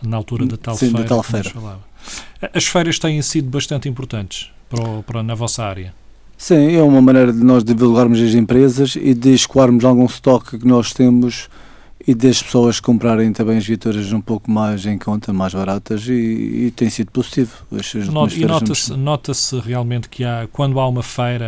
Na 0.02 0.16
altura 0.16 0.44
da 0.44 0.56
tal 0.56 0.74
Sim, 0.74 0.90
feira. 0.90 1.02
Da 1.04 1.08
tal 1.10 1.22
feira. 1.22 1.52
As 2.52 2.66
feiras 2.66 2.98
têm 2.98 3.22
sido 3.22 3.50
bastante 3.50 3.88
importantes 3.88 4.50
para, 4.68 5.02
para, 5.04 5.22
na 5.22 5.36
vossa 5.36 5.62
área. 5.62 5.94
Sim, 6.36 6.74
é 6.74 6.82
uma 6.82 7.00
maneira 7.00 7.32
de 7.32 7.44
nós 7.44 7.62
divulgarmos 7.62 8.20
as 8.20 8.34
empresas 8.34 8.96
e 8.96 9.14
de 9.14 9.32
escoarmos 9.32 9.84
algum 9.84 10.06
estoque 10.06 10.58
que 10.58 10.66
nós 10.66 10.92
temos 10.92 11.48
e 12.06 12.14
das 12.14 12.42
pessoas 12.42 12.80
comprarem 12.80 13.32
também 13.32 13.58
as 13.58 13.66
viaturas 13.66 14.12
um 14.12 14.20
pouco 14.20 14.50
mais 14.50 14.84
em 14.86 14.98
conta, 14.98 15.32
mais 15.32 15.54
baratas 15.54 16.06
e, 16.08 16.12
e 16.12 16.72
tem 16.74 16.90
sido 16.90 17.10
positivo. 17.10 17.52
Not, 18.10 18.40
e 18.40 18.44
nota-se 18.44 18.92
nota 18.92 19.32
realmente 19.64 20.08
que 20.08 20.24
há, 20.24 20.48
quando 20.52 20.80
há 20.80 20.88
uma 20.88 21.02
feira 21.02 21.46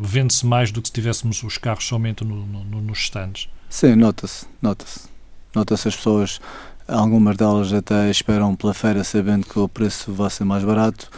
vende-se 0.00 0.46
mais 0.46 0.70
do 0.70 0.80
que 0.80 0.88
se 0.88 0.92
tivéssemos 0.92 1.42
os 1.42 1.58
carros 1.58 1.86
somente 1.86 2.24
no, 2.24 2.46
no, 2.46 2.80
nos 2.80 3.00
stands. 3.00 3.48
Sim, 3.68 3.96
nota-se, 3.96 4.46
nota-se. 4.62 5.08
Nota-se 5.54 5.88
as 5.88 5.96
pessoas, 5.96 6.40
algumas 6.86 7.36
delas 7.36 7.72
até 7.72 8.08
esperam 8.08 8.54
pela 8.54 8.72
feira 8.72 9.02
sabendo 9.02 9.46
que 9.46 9.58
o 9.58 9.68
preço 9.68 10.12
vai 10.12 10.30
ser 10.30 10.44
mais 10.44 10.62
barato 10.62 11.10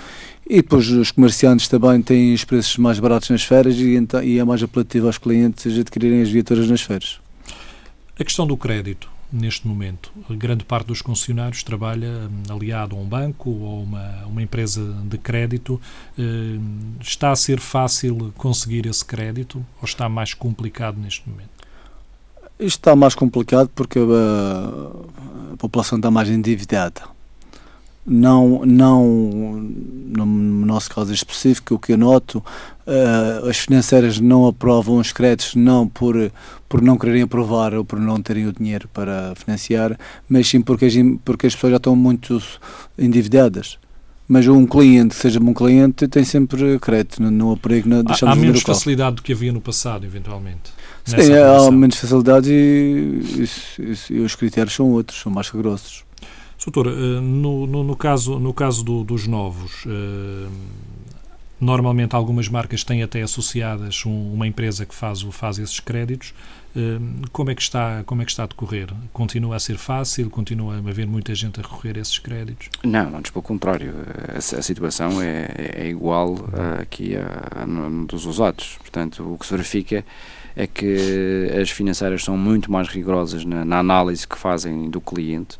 e 0.49 0.57
depois 0.57 0.89
os 0.89 1.11
comerciantes 1.11 1.69
também 1.69 2.01
têm 2.01 2.33
os 2.33 2.45
preços 2.45 2.77
mais 2.79 2.99
baratos 2.99 3.31
nas 3.31 3.43
feiras 3.43 3.77
e, 3.77 3.99
e 4.25 4.39
é 4.39 4.45
mais 4.45 4.63
apelativo 4.63 5.07
aos 5.07 5.19
clientes 5.19 5.79
adquirirem 5.79 6.23
as 6.23 6.31
viaturas 6.31 6.69
nas 6.69 6.81
feiras. 6.81 7.21
A 8.23 8.25
questão 8.25 8.47
do 8.47 8.57
crédito, 8.57 9.11
neste 9.33 9.67
momento, 9.67 10.13
grande 10.31 10.63
parte 10.63 10.87
dos 10.87 11.03
concessionários 11.03 11.65
trabalha 11.65 12.31
hum, 12.31 12.55
aliado 12.55 12.95
a 12.95 12.99
um 13.01 13.05
banco 13.05 13.51
ou 13.51 13.83
uma, 13.83 14.25
uma 14.27 14.41
empresa 14.41 14.81
de 15.07 15.19
crédito. 15.19 15.81
Hum, 16.17 16.93
está 17.01 17.33
a 17.33 17.37
ser 17.37 17.59
fácil 17.59 18.33
conseguir 18.37 18.87
esse 18.87 19.05
crédito 19.05 19.59
ou 19.81 19.85
está 19.85 20.09
mais 20.09 20.35
complicado 20.35 21.01
neste 21.01 21.29
momento? 21.29 21.51
Isto 22.61 22.79
está 22.79 22.95
mais 22.95 23.17
complicado 23.17 23.69
porque 23.75 23.99
a 23.99 25.57
população 25.57 25.99
está 25.99 26.09
mais 26.09 26.29
endividada 26.31 27.03
não, 28.05 28.65
não 28.67 29.07
no 30.17 30.67
nosso 30.67 30.91
caso 30.91 31.13
específico, 31.13 31.75
o 31.75 31.79
que 31.79 31.93
eu 31.93 31.97
noto, 31.97 32.39
uh, 32.87 33.49
as 33.49 33.59
financeiras 33.59 34.19
não 34.19 34.47
aprovam 34.47 34.97
os 34.97 35.13
créditos 35.13 35.55
não 35.55 35.87
por, 35.87 36.33
por 36.69 36.83
não 36.83 36.99
quererem 36.99 37.23
aprovar 37.23 37.75
ou 37.75 37.85
por 37.85 37.99
não 37.99 38.21
terem 38.21 38.47
o 38.47 38.53
dinheiro 38.53 38.89
para 38.93 39.35
financiar, 39.37 39.99
mas 40.29 40.49
sim 40.49 40.61
porque 40.61 40.87
as, 40.87 40.95
porque 41.25 41.47
as 41.47 41.55
pessoas 41.55 41.73
já 41.73 41.77
estão 41.77 41.95
muito 41.95 42.43
endividadas. 42.99 43.79
Mas 44.29 44.49
um 44.49 44.65
cliente, 44.65 45.15
seja 45.15 45.39
um 45.41 45.53
cliente, 45.53 46.09
tem 46.09 46.25
sempre 46.25 46.79
crédito, 46.79 47.23
não 47.23 47.53
abrigo, 47.53 47.89
não 47.89 48.03
deixamos 48.03 48.35
Há, 48.35 48.39
há 48.39 48.41
menos 48.41 48.63
facilidade 48.63 49.17
do 49.17 49.23
que 49.23 49.33
havia 49.33 49.53
no 49.53 49.61
passado, 49.61 50.07
eventualmente. 50.07 50.73
Sim, 51.05 51.35
há 51.35 51.71
menos 51.71 51.97
facilidade 51.97 52.51
e, 52.51 53.47
e, 53.79 54.15
e 54.15 54.21
os 54.21 54.35
critérios 54.35 54.75
são 54.75 54.91
outros, 54.91 55.21
são 55.21 55.31
mais 55.31 55.51
grossos. 55.51 56.05
Doutor, 56.65 56.89
eh, 56.89 57.21
no, 57.21 57.67
no, 57.67 57.85
no, 57.85 57.97
caso, 57.97 58.39
no 58.39 58.55
caso 58.55 58.85
do, 58.85 59.05
dos 59.05 59.27
novos, 59.27 59.85
eh, 59.87 60.49
Normalmente 61.63 62.17
algumas 62.17 62.49
marcas 62.49 62.83
têm 62.83 63.05
até 63.05 63.23
associadas 63.23 64.05
um, 64.05 64.33
uma 64.35 64.49
empresa 64.49 64.85
que 64.85 64.93
faz, 64.93 65.23
faz 65.31 65.61
esses 65.61 65.79
créditos. 65.79 66.35
Uh, 66.75 67.29
como 67.31 67.53
é, 67.53 67.55
que 67.55 67.63
está, 67.63 68.03
como 68.05 68.21
é 68.21 68.25
que 68.25 68.33
está 68.33 68.43
a 68.43 68.47
decorrer? 68.47 68.89
Continua 69.13 69.55
a 69.55 69.61
ser 69.61 69.77
fácil? 69.77 70.29
Continua 70.29 70.75
a 70.75 70.79
haver 70.79 71.07
muita 71.07 71.33
gente 71.37 71.61
a 71.61 71.63
recorrer 71.63 71.97
a 71.97 72.01
esses 72.01 72.19
créditos? 72.19 72.69
Não, 72.83 73.17
antes 73.17 73.31
pelo 73.31 73.45
contrário. 73.45 73.95
A, 74.35 74.39
a 74.39 74.63
situação 74.63 75.23
é, 75.23 75.47
é 75.77 75.89
igual 75.89 76.35
aqui 76.81 77.15
a, 77.15 77.63
a, 77.63 77.65
no, 77.65 78.07
dos 78.07 78.27
usados. 78.27 78.77
Portanto, 78.81 79.23
o 79.33 79.39
que 79.39 79.47
se 79.47 79.53
verifica 79.53 80.05
é 80.57 80.67
que 80.67 81.49
as 81.63 81.71
financeiras 81.71 82.25
são 82.25 82.37
muito 82.37 82.73
mais 82.73 82.89
rigorosas 82.89 83.45
na, 83.45 83.65
na 83.65 83.79
análise 83.79 84.27
que 84.27 84.37
fazem 84.37 84.91
do 84.91 85.01
cliente 85.01 85.57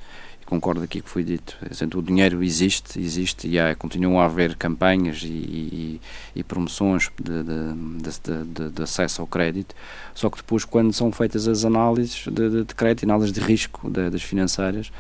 concordo 0.53 0.83
aqui 0.83 1.01
que 1.01 1.09
foi 1.09 1.25
dito. 1.25 1.57
o 1.97 2.03
dinheiro 2.03 2.43
existe, 2.43 3.01
existe 3.01 3.49
e 3.49 3.59
há, 3.59 3.75
continuam 3.75 4.21
a 4.21 4.27
haver 4.27 4.55
campanhas 4.55 5.23
e, 5.23 5.29
e, 5.29 6.01
e 6.37 6.45
promoções 6.45 7.11
de, 7.19 7.43
de, 7.43 8.45
de, 8.45 8.71
de, 8.71 8.83
acesso 8.83 9.23
ao 9.23 9.27
crédito, 9.27 9.75
só 10.15 10.29
que 10.29 10.37
depois, 10.37 10.67
quando 10.67 10.93
são 10.93 11.11
feitas 11.11 11.49
as 11.49 11.65
análises 11.65 12.27
de, 12.31 12.67
crédito, 12.75 13.05
análises 13.05 13.33
de 13.33 13.41
risco 13.41 13.89
das 13.89 14.23
financeiras, 14.23 14.93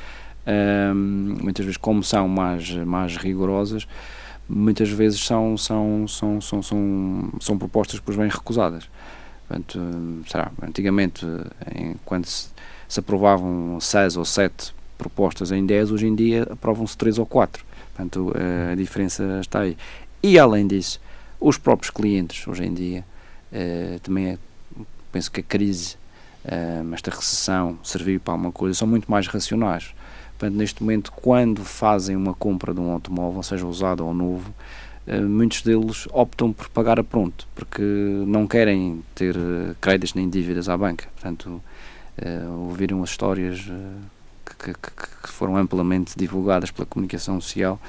hum, 0.94 1.36
muitas 1.42 1.66
vezes, 1.66 1.76
como 1.76 2.02
são 2.02 2.26
mais, 2.26 2.70
mais 2.70 3.18
rigorosas, 3.18 3.86
muitas 4.48 4.88
vezes 4.88 5.20
são, 5.20 5.58
são, 5.58 6.08
são, 6.08 6.40
são, 6.40 6.62
são, 6.62 7.30
são 7.40 7.58
propostas 7.58 8.00
depois 8.00 8.16
bem 8.16 8.28
recusadas. 8.28 8.88
Portanto, 9.46 9.78
será, 10.28 10.50
antigamente, 10.62 11.26
quando 12.06 12.24
se, 12.24 12.48
se 12.88 13.00
aprovavam 13.00 13.78
seis 13.80 14.16
ou 14.16 14.24
sete 14.24 14.72
propostas 15.02 15.50
em 15.50 15.66
10, 15.66 15.90
hoje 15.90 16.06
em 16.06 16.14
dia 16.14 16.46
aprovam-se 16.48 16.96
3 16.96 17.18
ou 17.18 17.26
4. 17.26 17.64
Portanto, 17.94 18.32
a 18.70 18.74
diferença 18.74 19.38
está 19.40 19.60
aí. 19.60 19.76
E 20.22 20.38
além 20.38 20.68
disso, 20.68 21.00
os 21.40 21.58
próprios 21.58 21.90
clientes, 21.90 22.46
hoje 22.46 22.64
em 22.64 22.72
dia, 22.72 23.04
uh, 23.52 23.98
também 24.00 24.28
é, 24.28 24.38
penso 25.10 25.30
que 25.30 25.40
a 25.40 25.42
crise, 25.42 25.96
uh, 26.44 26.94
esta 26.94 27.10
recessão, 27.10 27.76
serviu 27.82 28.20
para 28.20 28.34
alguma 28.34 28.52
coisa, 28.52 28.78
são 28.78 28.86
muito 28.86 29.10
mais 29.10 29.26
racionais. 29.26 29.92
Portanto, 30.38 30.56
neste 30.56 30.80
momento, 30.80 31.10
quando 31.10 31.64
fazem 31.64 32.14
uma 32.14 32.34
compra 32.34 32.72
de 32.72 32.80
um 32.80 32.92
automóvel, 32.92 33.42
seja 33.42 33.66
usado 33.66 34.06
ou 34.06 34.14
novo, 34.14 34.52
muitos 35.28 35.62
deles 35.62 36.06
optam 36.12 36.52
por 36.52 36.68
pagar 36.68 36.98
a 36.98 37.04
pronto, 37.04 37.46
porque 37.54 37.82
não 38.26 38.46
querem 38.46 39.04
ter 39.14 39.36
créditos 39.80 40.14
nem 40.14 40.28
dívidas 40.28 40.68
à 40.68 40.76
banca. 40.76 41.08
Portanto, 41.14 41.62
ouviram 42.68 43.02
as 43.04 43.10
histórias 43.10 43.68
que, 44.62 44.72
que, 44.72 45.29
foram 45.29 45.57
amplamente 45.57 46.14
divulgadas 46.16 46.70
pela 46.70 46.87
comunicação 46.87 47.40
social 47.40 47.81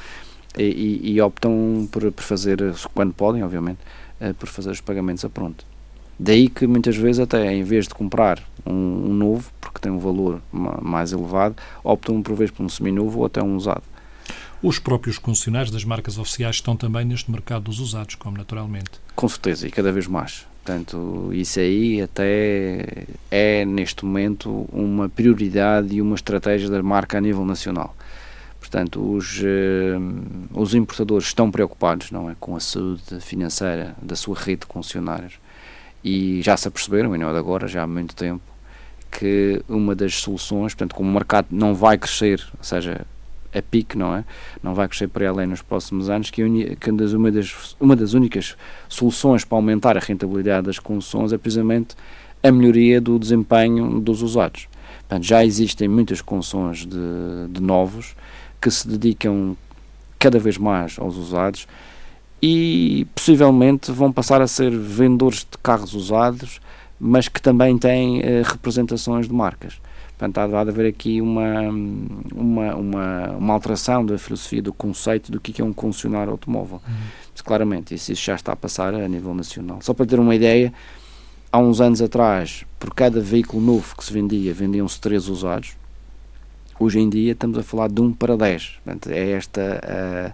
e, 0.58 0.64
e, 0.64 1.12
e 1.14 1.22
optam 1.22 1.88
por, 1.92 2.12
por, 2.12 2.24
fazer, 2.24 2.60
quando 2.94 3.14
podem, 3.14 3.44
obviamente, 3.44 3.80
uh, 4.20 4.34
por 4.34 4.48
fazer 4.48 4.72
os 4.72 4.82
pagamentos 4.82 5.24
a 5.26 5.30
pronto. 5.30 5.66
Daí 6.20 6.48
que 6.48 6.68
muitas 6.68 6.96
vezes, 6.96 7.20
até 7.20 7.54
em 7.54 7.64
vez 7.64 7.88
de 7.88 7.94
comprar 7.94 8.42
um, 8.66 8.72
um 8.72 9.14
novo, 9.14 9.52
porque 9.60 9.80
tem 9.80 9.92
um 9.92 10.00
valor 10.00 10.42
mais 10.52 11.12
elevado, 11.12 11.56
optam 11.84 12.22
por 12.22 12.36
vez 12.36 12.52
por 12.52 12.64
um 12.64 12.70
seminovo 12.70 13.20
ou 13.20 13.26
até 13.26 13.42
um 13.42 13.56
usado. 13.56 13.84
Os 14.62 14.80
próprios 14.80 15.18
concessionários 15.18 15.72
das 15.72 15.84
marcas 15.84 16.18
oficiais 16.18 16.56
estão 16.56 16.78
também 16.78 17.04
neste 17.04 17.30
mercado 17.30 17.64
dos 17.64 17.80
usados, 17.80 18.16
como 18.16 18.38
naturalmente. 18.38 18.92
Com 19.16 19.28
certeza, 19.28 19.68
e 19.68 19.72
cada 19.72 19.92
vez 19.92 20.08
mais. 20.08 20.46
Portanto, 20.63 21.30
isso 21.34 21.60
aí 21.60 22.02
até 22.02 23.06
é, 23.30 23.65
neste 23.65 24.06
momento, 24.06 24.65
uma 24.71 25.10
prioridade 25.10 25.93
e 25.93 26.02
uma 26.02 26.15
estratégia 26.15 26.69
da 26.69 26.82
marca 26.82 27.17
a 27.17 27.21
nível 27.21 27.45
nacional. 27.45 27.93
Portanto, 28.62 29.13
os, 29.13 29.41
uh, 29.41 30.54
os 30.54 30.73
importadores 30.73 31.28
estão 31.28 31.52
preocupados 31.52 32.12
não 32.12 32.30
é, 32.30 32.36
com 32.39 32.56
a 32.56 32.62
saúde 32.62 33.19
financeira 33.19 33.93
da 34.02 34.15
sua 34.15 34.38
rede 34.38 34.62
de 34.62 34.67
concessionários 34.67 35.34
e 36.02 36.41
já 36.41 36.56
se 36.56 36.69
aperceberam, 36.69 37.13
e 37.13 37.17
não 37.17 37.30
é 37.30 37.34
de 37.34 37.39
agora, 37.39 37.67
já 37.67 37.84
há 37.84 37.88
muito 37.88 38.15
tempo, 38.15 38.41
que 39.12 39.62
uma 39.67 39.93
das 39.93 40.15
soluções, 40.15 40.73
portanto, 40.73 40.95
como 40.95 41.10
o 41.10 41.13
mercado 41.13 41.47
não 41.52 41.76
vai 41.76 41.97
crescer, 41.97 42.41
ou 42.58 42.63
seja, 42.63 43.06
a 43.54 43.62
pique, 43.62 43.98
não 43.98 44.16
é? 44.16 44.24
Não 44.62 44.74
vai 44.74 44.88
crescer 44.88 45.08
para 45.08 45.28
além 45.30 45.48
nos 45.48 45.62
próximos 45.62 46.10
anos, 46.10 46.30
que, 46.30 46.76
que 46.76 46.89
uma, 46.89 47.32
das, 47.32 47.76
uma 47.80 47.96
das 47.96 48.13
únicas 48.13 48.56
soluções 48.89 49.46
para 49.46 49.58
aumentar 49.58 49.98
a 49.98 50.00
rentabilidade 50.00 50.68
das 50.68 50.80
concessões 50.80 51.32
é 51.32 51.38
precisamente 51.38 51.96
a 52.42 52.52
melhoria 52.52 53.00
do 53.00 53.18
desempenho 53.18 54.00
dos 54.00 54.22
usados. 54.22 54.68
Portanto, 55.00 55.24
já 55.24 55.46
existem 55.46 55.88
muitas 55.88 56.22
concessões 56.22 56.86
de, 56.86 57.48
de 57.50 57.62
novos 57.62 58.16
que 58.62 58.70
se 58.72 58.88
dedicam 58.88 59.56
cada 60.18 60.39
vez 60.39 60.58
mais 60.58 60.98
aos 60.98 61.18
usados 61.18 61.68
e 62.42 63.08
possivelmente 63.16 63.92
vão 63.92 64.12
passar 64.12 64.42
a 64.42 64.48
ser 64.48 64.72
vendedores 64.72 65.39
de 65.39 65.58
carros 65.62 65.94
usados, 65.94 66.60
mas 67.00 67.28
que 67.28 67.42
também 67.42 67.78
têm 67.78 68.22
eh, 68.22 68.42
representações 68.46 69.28
de 69.28 69.34
marcas. 69.34 69.80
Portanto, 70.17 70.56
há 70.56 70.63
de 70.63 70.69
haver 70.69 70.88
aqui 70.88 71.19
uma, 71.19 71.62
uma, 72.34 72.76
uma, 72.76 73.30
uma, 73.32 73.54
alteração 73.54 74.06
da 74.06 74.17
filosofia, 74.17 74.62
do 74.62 74.71
conceito 74.71 75.32
do 75.32 75.39
que 75.39 75.62
é 75.62 75.65
um 75.65 75.73
concessionário 75.73 76.32
automóvel. 76.32 76.82
Uhum. 76.88 76.93
Mas, 77.32 77.41
claramente, 77.41 77.95
isso, 77.95 78.12
isso 78.12 78.23
já 78.23 78.36
está 78.36 78.54
a 78.54 78.56
passar 78.56 78.93
a 78.93 79.08
nível 79.08 79.34
nacional. 79.34 79.80
Só 79.82 79.93
para 79.93 80.06
ter 80.06 80.19
uma 80.19 80.36
ideia, 80.36 80.71
há 81.52 81.60
uns 81.60 81.82
anos 81.82 82.02
atrás, 82.02 82.65
por 82.80 82.93
cada 82.93 83.19
veículo 83.19 83.62
novo 83.62 83.95
que 83.97 84.06
se 84.06 84.13
vendia, 84.13 84.54
vendiam-se 84.54 84.99
três 85.02 85.28
usados. 85.28 85.76
Hoje 86.80 86.99
em 86.99 87.10
dia 87.10 87.34
estamos 87.34 87.58
a 87.58 87.63
falar 87.63 87.89
de 87.89 88.02
um 88.02 88.12
para 88.12 88.38
dez. 88.38 88.80
Portanto, 88.84 89.10
é 89.10 89.32
esta 89.32 89.82
uh, 90.32 90.34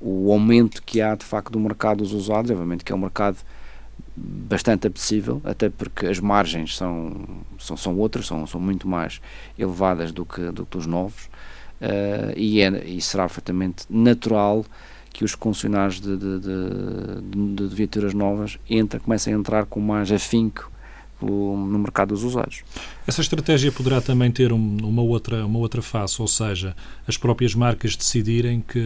o 0.00 0.32
aumento 0.32 0.82
que 0.82 1.00
há 1.00 1.14
de 1.14 1.24
facto 1.24 1.50
do 1.50 1.60
mercado 1.60 1.98
dos 1.98 2.12
usados, 2.12 2.50
obviamente 2.50 2.84
que 2.84 2.92
é 2.92 2.94
um 2.94 2.98
mercado 2.98 3.38
bastante 4.16 4.86
apetecível, 4.86 5.40
até 5.44 5.68
porque 5.68 6.06
as 6.06 6.20
margens 6.20 6.76
são, 6.76 7.26
são, 7.58 7.76
são 7.76 7.98
outras, 7.98 8.26
são, 8.26 8.46
são 8.46 8.60
muito 8.60 8.86
mais 8.86 9.20
elevadas 9.58 10.12
do 10.12 10.24
que, 10.24 10.50
do 10.52 10.64
que 10.64 10.76
os 10.76 10.86
novos, 10.86 11.24
uh, 11.80 12.32
e, 12.36 12.60
é, 12.60 12.84
e 12.84 13.00
será 13.00 13.24
perfeitamente 13.24 13.84
natural 13.90 14.64
que 15.12 15.24
os 15.24 15.34
concessionários 15.34 16.00
de, 16.00 16.16
de, 16.16 16.40
de, 16.40 17.68
de, 17.68 17.74
viaturas 17.74 18.14
novas 18.14 18.58
entra, 18.68 18.98
comecem 19.00 19.34
a 19.34 19.36
entrar 19.36 19.66
com 19.66 19.80
mais 19.80 20.10
afinco 20.10 20.70
no 21.24 21.78
mercado 21.78 22.08
dos 22.08 22.24
usados. 22.24 22.62
Essa 23.06 23.20
estratégia 23.20 23.70
poderá 23.70 24.00
também 24.00 24.30
ter 24.30 24.52
um, 24.52 24.78
uma, 24.82 25.02
outra, 25.02 25.44
uma 25.44 25.58
outra 25.58 25.82
face, 25.82 26.20
ou 26.20 26.28
seja, 26.28 26.74
as 27.06 27.16
próprias 27.16 27.54
marcas 27.54 27.96
decidirem 27.96 28.64
que 28.66 28.80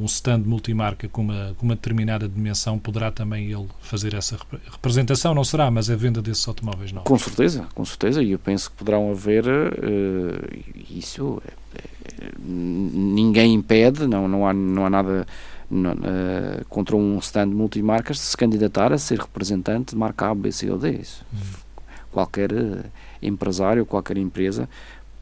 um 0.00 0.04
stand 0.06 0.40
multimarca 0.40 1.08
com 1.08 1.22
uma, 1.22 1.54
com 1.56 1.66
uma 1.66 1.74
determinada 1.74 2.28
dimensão 2.28 2.78
poderá 2.78 3.12
também 3.12 3.50
ele 3.52 3.68
fazer 3.80 4.14
essa 4.14 4.36
representação, 4.72 5.34
não 5.34 5.44
será, 5.44 5.70
mas 5.70 5.88
é 5.88 5.94
a 5.94 5.96
venda 5.96 6.20
desses 6.20 6.46
automóveis 6.48 6.90
novos. 6.90 7.06
Com 7.06 7.18
certeza, 7.18 7.66
com 7.74 7.84
certeza, 7.84 8.22
e 8.22 8.32
eu 8.32 8.38
penso 8.38 8.70
que 8.70 8.76
poderão 8.76 9.10
haver 9.10 9.46
uh, 9.46 10.90
isso, 10.90 11.40
é, 11.74 11.80
é, 12.24 12.30
ninguém 12.40 13.54
impede, 13.54 14.06
não, 14.06 14.26
não, 14.26 14.46
há, 14.46 14.52
não 14.52 14.84
há 14.84 14.90
nada 14.90 15.26
não, 15.70 15.92
uh, 15.92 16.64
contra 16.68 16.96
um 16.96 17.18
stand 17.18 17.46
multimarcas 17.46 18.16
de 18.16 18.22
se 18.22 18.36
candidatar 18.36 18.92
a 18.92 18.98
ser 18.98 19.20
representante 19.20 19.92
de 19.92 19.96
marca 19.96 20.28
A, 20.28 20.34
B, 20.34 20.50
C 20.50 20.68
ou 20.70 20.78
D. 20.78 20.90
Isso. 20.90 21.24
Hum 21.32 21.69
qualquer 22.10 22.52
eh, 22.52 22.84
empresário, 23.22 23.86
qualquer 23.86 24.16
empresa 24.16 24.68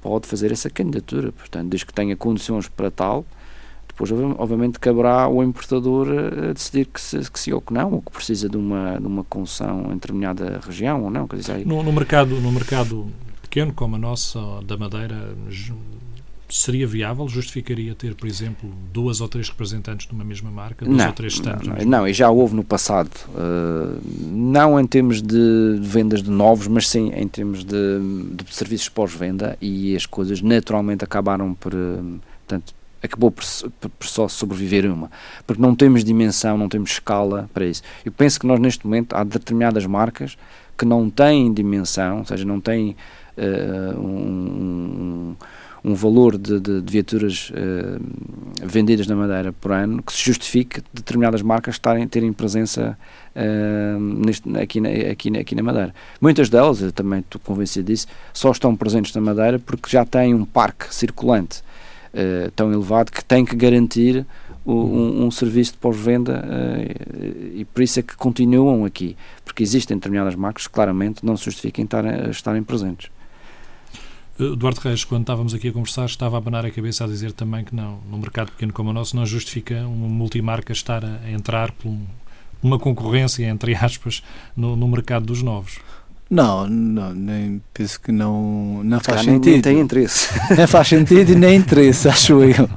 pode 0.01 0.27
fazer 0.27 0.53
essa 0.53 0.71
candidatura. 0.71 1.33
Portanto, 1.33 1.69
desde 1.69 1.87
que 1.87 1.93
tenha 1.93 2.17
condições 2.17 2.69
para 2.69 2.91
tal, 2.91 3.25
depois 3.87 4.13
obviamente 4.39 4.79
caberá 4.79 5.23
ao 5.23 5.43
importador 5.43 6.09
eh, 6.09 6.53
decidir 6.53 6.87
que 6.87 7.01
se, 7.01 7.31
que 7.31 7.39
se 7.39 7.53
ou 7.53 7.61
que 7.61 7.73
não, 7.73 7.95
ou 7.95 8.03
que 8.03 8.13
precisa 8.13 8.49
de 8.49 8.57
uma, 8.57 8.99
de 8.99 9.07
uma 9.07 9.25
concessão 9.25 9.87
em 9.91 9.95
determinada 9.95 10.61
região 10.65 11.03
ou 11.03 11.11
não. 11.11 11.27
Quer 11.27 11.37
dizer, 11.37 11.53
aí... 11.53 11.65
no, 11.65 11.83
no, 11.83 11.93
mercado, 11.93 12.41
no 12.41 12.53
mercado 12.53 13.09
pequeno 13.43 13.73
como 13.73 13.97
a 13.97 13.99
nossa, 13.99 14.39
da 14.65 14.77
Madeira, 14.77 15.35
seria 16.49 16.87
viável? 16.87 17.29
Justificaria 17.29 17.95
ter, 17.95 18.15
por 18.15 18.27
exemplo, 18.27 18.71
duas 18.93 19.21
ou 19.21 19.29
três 19.29 19.49
representantes 19.49 20.07
de 20.07 20.13
uma 20.13 20.25
mesma 20.25 20.51
marca? 20.51 20.85
Duas 20.85 20.97
não, 20.97 21.07
ou 21.07 21.13
três 21.13 21.35
stands? 21.35 21.67
Não, 21.67 21.85
não, 21.85 22.09
e 22.09 22.13
já 22.13 22.31
houve 22.31 22.55
no 22.55 22.65
passado. 22.65 23.11
Uh, 23.29 24.01
não 24.21 24.81
em 24.81 24.87
termos 24.87 25.21
de 25.21 25.79
vendas 25.81 26.23
de 26.23 26.31
novos, 26.31 26.67
mas 26.67 26.89
sim 26.89 27.13
em 27.15 27.29
termos 27.29 27.65
de, 27.65 28.01
de 28.33 28.55
serviços 28.55 28.89
pós-venda 28.89 29.57
e 29.61 29.95
as 29.95 30.07
coisas 30.07 30.41
naturalmente 30.41 31.05
acabaram 31.05 31.55
por. 31.55 31.75
Uh, 31.75 32.21
portanto, 32.47 32.75
acabou 33.03 33.31
por, 33.31 33.45
por, 33.81 34.07
só 34.07 34.27
sobreviver 34.27 34.91
uma. 34.91 35.11
Porque 35.47 35.61
não 35.61 35.75
temos 35.75 36.03
dimensão, 36.03 36.57
não 36.57 36.69
temos 36.69 36.93
escala 36.93 37.49
para 37.53 37.67
isso. 37.67 37.83
Eu 38.05 38.13
penso 38.13 38.41
que 38.41 38.47
nós, 38.47 38.59
neste 38.59 38.87
momento, 38.87 39.15
há 39.15 39.23
determinadas 39.23 39.85
marcas 39.87 40.37
que 40.77 40.85
não 40.85 41.11
têm 41.11 41.53
dimensão, 41.53 42.21
ou 42.21 42.25
seja, 42.25 42.45
não 42.45 42.61
têm 42.61 42.97
uh, 43.37 44.01
um, 44.01 45.35
um 45.35 45.37
um 45.85 45.95
valor 45.95 46.37
de, 46.37 46.59
de, 46.61 46.81
de 46.81 46.93
viaturas 46.93 47.51
uh, 47.51 48.03
vendidas 48.63 49.07
na 49.07 49.15
Madeira 49.15 49.53
por 49.53 49.73
ano 49.73 50.03
que 50.03 50.13
se 50.13 50.25
justifique 50.25 50.83
determinadas 50.93 51.43
marcas 51.43 51.77
estarem, 51.77 52.07
terem 52.07 52.33
presença 52.33 52.99
uh, 53.35 54.01
neste, 54.01 54.49
aqui, 54.59 54.81
na, 54.81 54.89
aqui, 54.89 55.39
aqui 55.39 55.55
na 55.55 55.63
Madeira. 55.63 55.95
Muitas 56.21 56.49
delas, 56.49 56.83
eu 56.83 56.93
também 56.93 57.21
estou 57.21 57.41
convencido 57.41 57.87
disso, 57.87 58.07
só 58.33 58.51
estão 58.51 58.75
presentes 58.75 59.15
na 59.15 59.21
Madeira 59.21 59.59
porque 59.59 59.89
já 59.91 60.05
têm 60.05 60.35
um 60.35 60.45
parque 60.45 60.93
circulante 60.95 61.63
uh, 62.13 62.51
tão 62.53 62.73
elevado 62.73 63.13
que 63.13 63.25
tem 63.25 63.45
que 63.45 63.55
garantir 63.55 64.27
o, 64.65 64.73
um, 64.73 65.27
um, 65.27 65.31
serviço 65.31 65.73
de 65.73 65.79
pós-venda 65.79 66.45
uh, 66.45 67.55
e 67.55 67.65
por 67.65 67.83
isso 67.83 68.01
é 68.01 68.03
que 68.03 68.17
continuam 68.17 68.85
aqui, 68.85 69.17
porque 69.45 69.63
existem 69.63 69.97
determinadas 69.97 70.35
marcas 70.35 70.67
que 70.67 70.73
claramente 70.73 71.25
não 71.25 71.37
se 71.37 71.45
justificam 71.45 71.85
estar, 71.85 72.29
estarem 72.29 72.63
presentes. 72.63 73.11
Eduardo 74.39 74.81
Reis, 74.81 75.03
quando 75.05 75.23
estávamos 75.23 75.53
aqui 75.53 75.69
a 75.69 75.73
conversar, 75.73 76.07
estava 76.07 76.37
a 76.37 76.39
abanar 76.39 76.65
a 76.65 76.71
cabeça 76.71 77.05
a 77.05 77.07
dizer 77.09 77.33
também 77.33 77.65
que 77.65 77.75
não, 77.75 77.99
no 78.09 78.19
mercado 78.19 78.53
pequeno 78.53 78.73
como 78.73 78.91
o 78.91 78.93
nosso, 78.93 79.17
não 79.17 79.27
justifica 79.27 79.75
uma 79.81 80.09
multimarca 80.09 80.73
estar 80.73 81.05
a, 81.05 81.29
entrar 81.29 81.73
por 81.73 81.89
um, 81.89 82.07
uma 82.63 82.79
concorrência, 82.79 83.45
entre 83.47 83.75
aspas, 83.75 84.23
no, 84.57 84.77
no 84.77 84.87
mercado 84.87 85.27
dos 85.27 85.43
novos. 85.43 85.79
Não, 86.31 86.69
não, 86.69 87.13
nem 87.15 87.61
penso 87.75 88.01
que 88.01 88.13
não, 88.13 88.85
não 88.85 89.01
faz 89.01 89.23
sentido. 89.23 89.51
Nem 89.51 89.61
tem 89.61 89.81
interesse. 89.81 90.29
Não 90.57 90.69
faz 90.69 90.87
sentido 90.87 91.33
e 91.33 91.35
nem 91.35 91.57
interesse, 91.57 92.07
acho 92.07 92.45
eu. 92.45 92.69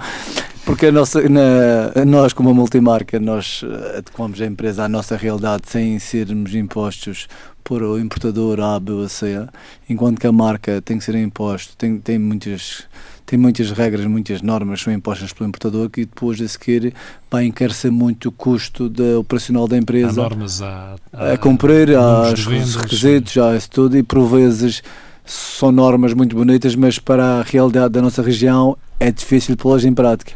Porque 0.65 0.85
a 0.85 0.91
nossa, 0.91 1.27
na, 1.27 2.05
nós, 2.05 2.33
como 2.33 2.53
multimarca, 2.53 3.19
nós 3.19 3.61
eh, 3.63 3.97
adequamos 3.97 4.39
a 4.39 4.45
empresa 4.45 4.85
à 4.85 4.89
nossa 4.89 5.17
realidade 5.17 5.63
sem 5.67 5.99
sermos 5.99 6.55
impostos 6.55 7.27
por 7.63 7.83
o 7.83 7.99
importador 7.99 8.59
A, 8.59 8.79
B 8.79 8.91
ou 8.91 9.07
C, 9.09 9.47
enquanto 9.89 10.19
que 10.19 10.27
a 10.27 10.31
marca 10.31 10.81
tem 10.81 10.97
que 10.97 11.03
ser 11.03 11.15
imposto, 11.15 11.75
tem, 11.77 11.97
tem, 11.97 12.19
muitas, 12.19 12.83
tem 13.25 13.37
muitas 13.37 13.71
regras, 13.71 14.05
muitas 14.05 14.41
normas 14.41 14.81
são 14.81 14.91
impostas 14.93 15.31
pelo 15.33 15.49
importador 15.49 15.89
que 15.89 16.05
depois 16.05 16.41
a 16.41 16.47
seguir 16.47 16.93
vai 17.29 17.45
encarecer 17.45 17.91
muito 17.91 18.29
o 18.29 18.31
custo 18.31 18.89
da, 18.89 19.19
operacional 19.19 19.67
da 19.67 19.77
empresa. 19.77 20.21
Há 20.21 20.23
normas 20.23 20.61
a, 20.61 20.95
a, 21.13 21.33
a 21.33 21.37
cumprir, 21.37 21.95
há 21.95 22.31
os 22.31 22.75
requisitos, 22.75 23.37
há 23.37 23.55
isso 23.55 23.69
tudo 23.69 23.97
e 23.97 24.03
por 24.03 24.25
vezes 24.27 24.81
são 25.25 25.71
normas 25.71 26.13
muito 26.13 26.35
bonitas, 26.35 26.75
mas 26.75 26.99
para 26.99 27.39
a 27.39 27.41
realidade 27.43 27.93
da 27.93 28.01
nossa 28.01 28.21
região 28.21 28.77
é 28.99 29.11
difícil 29.11 29.55
pô-las 29.55 29.85
em 29.85 29.93
prática. 29.93 30.33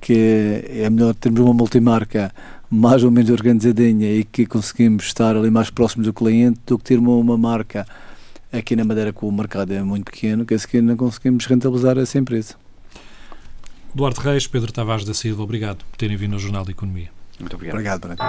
Que 0.00 0.64
é 0.68 0.88
melhor 0.88 1.14
termos 1.14 1.40
uma 1.40 1.52
multimarca 1.52 2.32
mais 2.70 3.02
ou 3.02 3.10
menos 3.10 3.30
organizadinha 3.30 4.14
e 4.14 4.22
que 4.22 4.46
conseguimos 4.46 5.06
estar 5.06 5.36
ali 5.36 5.50
mais 5.50 5.70
próximos 5.70 6.06
do 6.06 6.12
cliente 6.12 6.60
do 6.64 6.78
que 6.78 6.84
ter 6.84 6.98
uma, 6.98 7.16
uma 7.16 7.36
marca 7.36 7.84
aqui 8.52 8.76
na 8.76 8.84
Madeira 8.84 9.12
que 9.12 9.24
o 9.24 9.32
mercado 9.32 9.72
é 9.72 9.82
muito 9.82 10.04
pequeno, 10.04 10.46
que 10.46 10.54
assim 10.54 10.80
não 10.80 10.96
conseguimos 10.96 11.46
rentabilizar 11.46 11.98
essa 11.98 12.18
empresa. 12.18 12.54
Duarte 13.92 14.20
Reis, 14.20 14.46
Pedro 14.46 14.72
Tavares 14.72 15.04
da 15.04 15.12
Silva, 15.12 15.42
obrigado 15.42 15.84
por 15.90 15.96
terem 15.96 16.16
vindo 16.16 16.34
ao 16.34 16.38
Jornal 16.38 16.64
de 16.64 16.70
Economia. 16.70 17.10
Muito 17.40 17.54
obrigado. 17.54 17.74
Obrigado, 17.74 18.00
Branco. 18.00 18.22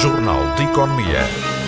Jornal 0.00 0.54
de 0.54 0.62
Economia. 0.62 1.59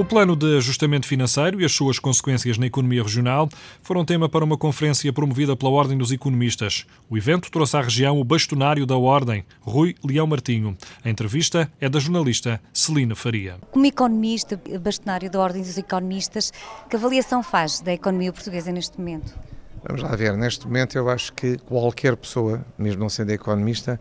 O 0.00 0.04
plano 0.04 0.34
de 0.34 0.56
ajustamento 0.56 1.06
financeiro 1.06 1.60
e 1.60 1.64
as 1.66 1.72
suas 1.72 1.98
consequências 1.98 2.56
na 2.56 2.64
economia 2.64 3.02
regional 3.02 3.50
foram 3.82 4.02
tema 4.02 4.30
para 4.30 4.42
uma 4.42 4.56
conferência 4.56 5.12
promovida 5.12 5.54
pela 5.54 5.70
Ordem 5.70 5.98
dos 5.98 6.10
Economistas. 6.10 6.86
O 7.10 7.18
evento 7.18 7.50
trouxe 7.50 7.76
à 7.76 7.82
região 7.82 8.18
o 8.18 8.24
bastonário 8.24 8.86
da 8.86 8.96
Ordem, 8.96 9.44
Rui 9.60 9.94
Leão 10.02 10.26
Martinho. 10.26 10.74
A 11.04 11.10
entrevista 11.10 11.70
é 11.78 11.86
da 11.86 12.00
jornalista 12.00 12.58
Celina 12.72 13.14
Faria. 13.14 13.58
Como 13.70 13.84
economista, 13.84 14.58
bastonário 14.80 15.30
da 15.30 15.38
Ordem 15.38 15.60
dos 15.60 15.76
Economistas, 15.76 16.50
que 16.88 16.96
avaliação 16.96 17.42
faz 17.42 17.82
da 17.82 17.92
economia 17.92 18.32
portuguesa 18.32 18.72
neste 18.72 18.96
momento? 18.96 19.34
Vamos 19.86 20.02
lá 20.02 20.16
ver, 20.16 20.34
neste 20.34 20.66
momento 20.66 20.96
eu 20.96 21.10
acho 21.10 21.30
que 21.34 21.58
qualquer 21.58 22.16
pessoa, 22.16 22.64
mesmo 22.78 23.00
não 23.00 23.10
sendo 23.10 23.32
economista, 23.32 24.00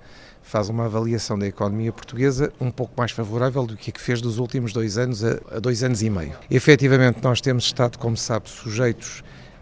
faz 0.50 0.68
uma 0.68 0.86
avaliação 0.86 1.38
da 1.38 1.46
economia 1.46 1.94
portuguesa 1.94 2.52
um 2.60 2.72
pouco 2.72 2.94
mais 2.98 3.12
favorável 3.12 3.68
do 3.68 3.78
que 3.78 3.92
a 3.92 3.94
que 3.94 4.02
fez 4.02 4.20
dos 4.20 4.40
últimos 4.40 4.74
dois 4.74 4.98
anos 4.98 5.24
a, 5.24 5.60
dois 5.62 5.84
anos 5.84 6.02
e 6.02 6.10
meio. 6.10 6.34
Efetivamente, 6.50 7.20
nós 7.22 7.40
temos 7.40 7.66
estado, 7.66 8.00
como 8.00 8.18
sabe, 8.18 8.50
sujeitos 8.50 9.20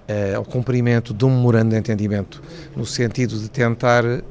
uh, 0.07 0.38
ao 0.38 0.45
cumprimento 0.45 1.13
de 1.13 1.25
um 1.25 1.29
memorando 1.29 1.71
de 1.71 1.75
entendimento, 1.75 2.41
no 2.73 2.85
sentido 2.85 3.38
de 3.38 3.49
tentar, 3.49 4.05
uh, 4.05 4.21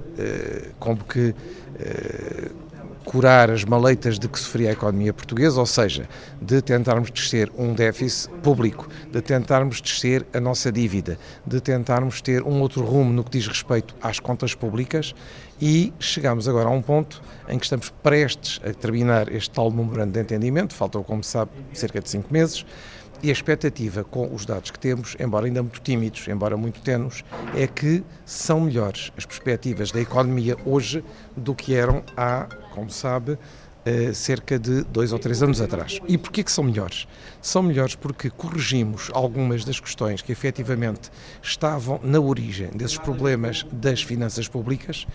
como 0.78 1.04
que. 1.04 1.34
Curar 3.07 3.52
as 3.52 3.64
maleitas 3.64 4.18
de 4.18 4.26
que 4.26 4.36
sofria 4.36 4.70
a 4.70 4.72
economia 4.72 5.14
portuguesa, 5.14 5.61
ou 5.61 5.64
seja, 5.64 6.09
de 6.42 6.61
tentarmos 6.61 7.09
descer 7.09 7.50
um 7.57 7.72
déficit 7.72 8.28
público, 8.42 8.88
de 9.12 9.22
tentarmos 9.22 9.80
descer 9.80 10.26
a 10.34 10.40
nossa 10.40 10.72
dívida, 10.72 11.16
de 11.46 11.61
tentarmos 11.61 12.20
ter 12.20 12.42
um 12.42 12.61
outro 12.61 12.84
rumo 12.84 13.12
no 13.12 13.22
que 13.22 13.30
diz 13.30 13.46
respeito 13.46 13.94
às 14.02 14.18
contas 14.18 14.57
públicas. 14.57 15.14
E 15.61 15.92
chegamos 16.00 16.48
agora 16.48 16.68
a 16.68 16.72
um 16.72 16.82
ponto 16.82 17.22
em 17.48 17.59
que 17.59 17.64
estamos 17.64 17.90
prestes 18.02 18.61
a 18.68 18.74
terminar 18.74 19.32
este 19.32 19.50
tal 19.50 19.70
memorando 19.70 20.12
de 20.12 20.20
entendimento, 20.20 20.74
faltam, 20.74 21.02
como 21.04 21.22
sabe, 21.22 21.52
cerca 21.72 22.00
de 22.00 22.11
cinco 22.11 22.30
meses, 22.32 22.66
e 23.22 23.28
a 23.28 23.32
expectativa 23.32 24.04
com 24.04 24.34
os 24.34 24.44
dados 24.44 24.70
que 24.70 24.78
temos, 24.78 25.16
embora 25.18 25.46
ainda 25.46 25.62
muito 25.62 25.80
tímidos, 25.80 26.26
embora 26.28 26.56
muito 26.56 26.80
tenos, 26.80 27.24
é 27.54 27.66
que 27.66 28.02
são 28.24 28.60
melhores 28.60 29.12
as 29.16 29.24
perspectivas 29.24 29.90
da 29.90 30.00
economia 30.00 30.56
hoje 30.64 31.04
do 31.36 31.54
que 31.54 31.74
eram 31.74 32.02
há, 32.16 32.46
como 32.72 32.90
sabe, 32.90 33.38
eh, 33.84 34.12
cerca 34.12 34.58
de 34.58 34.82
dois 34.82 35.12
ou 35.12 35.18
três 35.18 35.42
anos 35.42 35.60
atrás. 35.60 36.00
E 36.08 36.18
porquê 36.18 36.42
que 36.42 36.50
são 36.50 36.64
melhores? 36.64 37.06
São 37.47 37.62
melhores 37.62 37.94
porque 37.94 38.28
corrigimos 38.28 39.09
algumas 39.12 39.64
das 39.64 39.78
questões 39.78 40.20
que 40.20 40.32
efetivamente 40.32 41.12
estavam 41.40 42.01
na 42.03 42.18
origem 42.18 42.70
desses 42.70 42.99
problemas 42.99 43.64
das 43.70 44.03
finanças 44.03 44.49
públicas. 44.49 45.07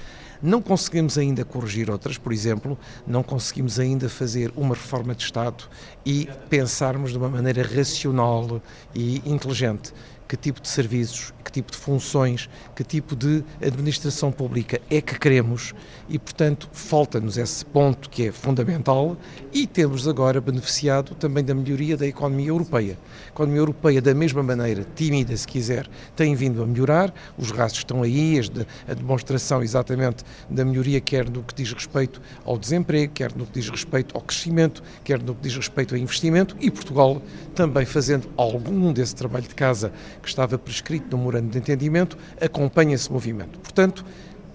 Não 0.41 0.61
conseguimos 0.61 1.17
ainda 1.17 1.43
corrigir 1.43 1.91
outras, 1.91 2.17
por 2.17 2.31
exemplo, 2.31 2.79
não 3.05 3.21
conseguimos 3.21 3.81
ainda 3.81 4.07
fazer 4.07 4.49
uma 4.55 4.75
reforma 4.75 5.13
de 5.13 5.23
Estado 5.23 5.65
e 6.05 6.29
pensarmos 6.49 7.11
de 7.11 7.17
uma 7.17 7.27
maneira 7.27 7.63
racional 7.63 8.61
e 8.95 9.21
inteligente 9.29 9.91
que 10.31 10.37
tipo 10.37 10.61
de 10.61 10.69
serviços, 10.69 11.33
que 11.43 11.51
tipo 11.51 11.73
de 11.73 11.77
funções, 11.77 12.49
que 12.73 12.85
tipo 12.85 13.17
de 13.17 13.43
administração 13.61 14.31
pública 14.31 14.79
é 14.89 15.01
que 15.01 15.19
queremos 15.19 15.73
e, 16.07 16.17
portanto, 16.17 16.69
falta-nos 16.71 17.37
esse 17.37 17.65
ponto 17.65 18.09
que 18.09 18.29
é 18.29 18.31
fundamental 18.31 19.17
e 19.51 19.67
temos 19.67 20.07
agora 20.07 20.39
beneficiado 20.39 21.15
também 21.15 21.43
da 21.43 21.53
melhoria 21.53 21.97
da 21.97 22.07
economia 22.07 22.20
europeia. 22.49 22.97
A 23.27 23.29
economia 23.29 23.59
europeia, 23.59 24.01
da 24.01 24.13
mesma 24.13 24.43
maneira, 24.43 24.85
tímida 24.95 25.35
se 25.35 25.47
quiser, 25.47 25.87
tem 26.15 26.35
vindo 26.35 26.61
a 26.61 26.65
melhorar, 26.65 27.13
os 27.37 27.51
rastros 27.51 27.79
estão 27.79 28.03
aí, 28.03 28.39
a 28.87 28.93
demonstração 28.93 29.63
exatamente 29.63 30.23
da 30.49 30.65
melhoria, 30.65 30.99
quer 30.99 31.29
no 31.29 31.43
que 31.43 31.55
diz 31.55 31.71
respeito 31.73 32.21
ao 32.45 32.57
desemprego, 32.57 33.13
quer 33.13 33.35
no 33.35 33.45
que 33.45 33.53
diz 33.53 33.69
respeito 33.69 34.15
ao 34.15 34.21
crescimento, 34.21 34.83
quer 35.03 35.21
no 35.21 35.33
que 35.33 35.41
diz 35.41 35.55
respeito 35.55 35.95
ao 35.95 35.99
investimento 35.99 36.55
e 36.59 36.69
Portugal 36.69 37.21
também 37.55 37.85
fazendo 37.85 38.29
algum 38.37 38.93
desse 38.93 39.15
trabalho 39.15 39.47
de 39.47 39.55
casa 39.55 39.91
que 40.21 40.27
estava 40.27 40.57
prescrito 40.57 41.05
no 41.11 41.17
memorando 41.17 41.49
de 41.49 41.57
entendimento, 41.57 42.17
acompanha 42.39 42.95
esse 42.95 43.11
movimento. 43.11 43.59
Portanto, 43.59 44.03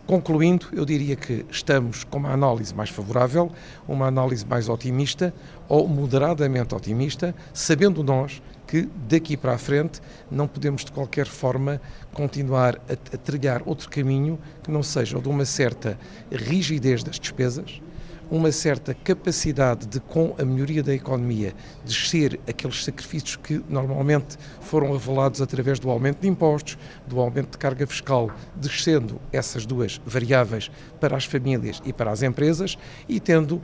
concluindo, 0.07 0.67
eu 0.73 0.85
diria 0.85 1.17
que 1.17 1.45
estamos 1.51 2.05
com 2.05 2.19
uma 2.19 2.33
análise 2.33 2.75
mais 2.75 2.91
favorável, 2.91 3.51
uma 3.89 4.07
análise 4.07 4.47
mais 4.47 4.69
otimista 4.69 5.35
ou 5.69 5.89
moderadamente 5.89 6.75
otimista, 6.75 7.35
sabendo 7.53 8.05
nós 8.05 8.41
que 8.67 8.89
daqui 9.09 9.37
para 9.37 9.55
a 9.55 9.59
frente 9.59 10.01
não 10.31 10.47
podemos 10.47 10.85
de 10.85 10.93
qualquer 10.93 11.27
forma 11.27 11.81
continuar 12.13 12.77
a, 12.89 13.17
trilhar 13.17 13.63
outro 13.67 13.89
caminho 13.89 14.39
que 14.63 14.71
não 14.71 14.83
seja 14.83 15.19
o 15.19 15.23
de 15.23 15.29
uma 15.29 15.45
certa 15.45 15.99
rigidez 16.31 17.03
das 17.03 17.19
despesas, 17.19 17.81
uma 18.31 18.51
certa 18.51 18.95
capacidade 18.95 19.87
de, 19.87 20.01
com 20.01 20.35
a 20.39 20.45
melhoria 20.45 20.83
da 20.83 20.95
economia, 20.95 21.55
descer 21.85 22.41
aqueles 22.49 22.85
sacrifícios 22.85 23.37
que 23.37 23.63
normalmente 23.69 24.37
foram 24.61 24.95
avalados 24.95 25.41
através 25.41 25.79
do 25.79 25.91
aumento 25.91 26.21
de 26.21 26.29
impostos, 26.29 26.79
do 27.07 27.21
aumento 27.21 27.53
de 27.53 27.59
carga 27.59 27.87
fiscal, 27.87 28.31
descendo 28.55 29.21
essas 29.33 29.65
duas 29.65 30.01
variáveis 30.05 30.71
para 31.01 31.17
as 31.17 31.25
famílias 31.25 31.81
e 31.85 31.93
para 31.93 32.11
as 32.11 32.23
empresas 32.23 32.77
e 33.09 33.21
tendo 33.21 33.61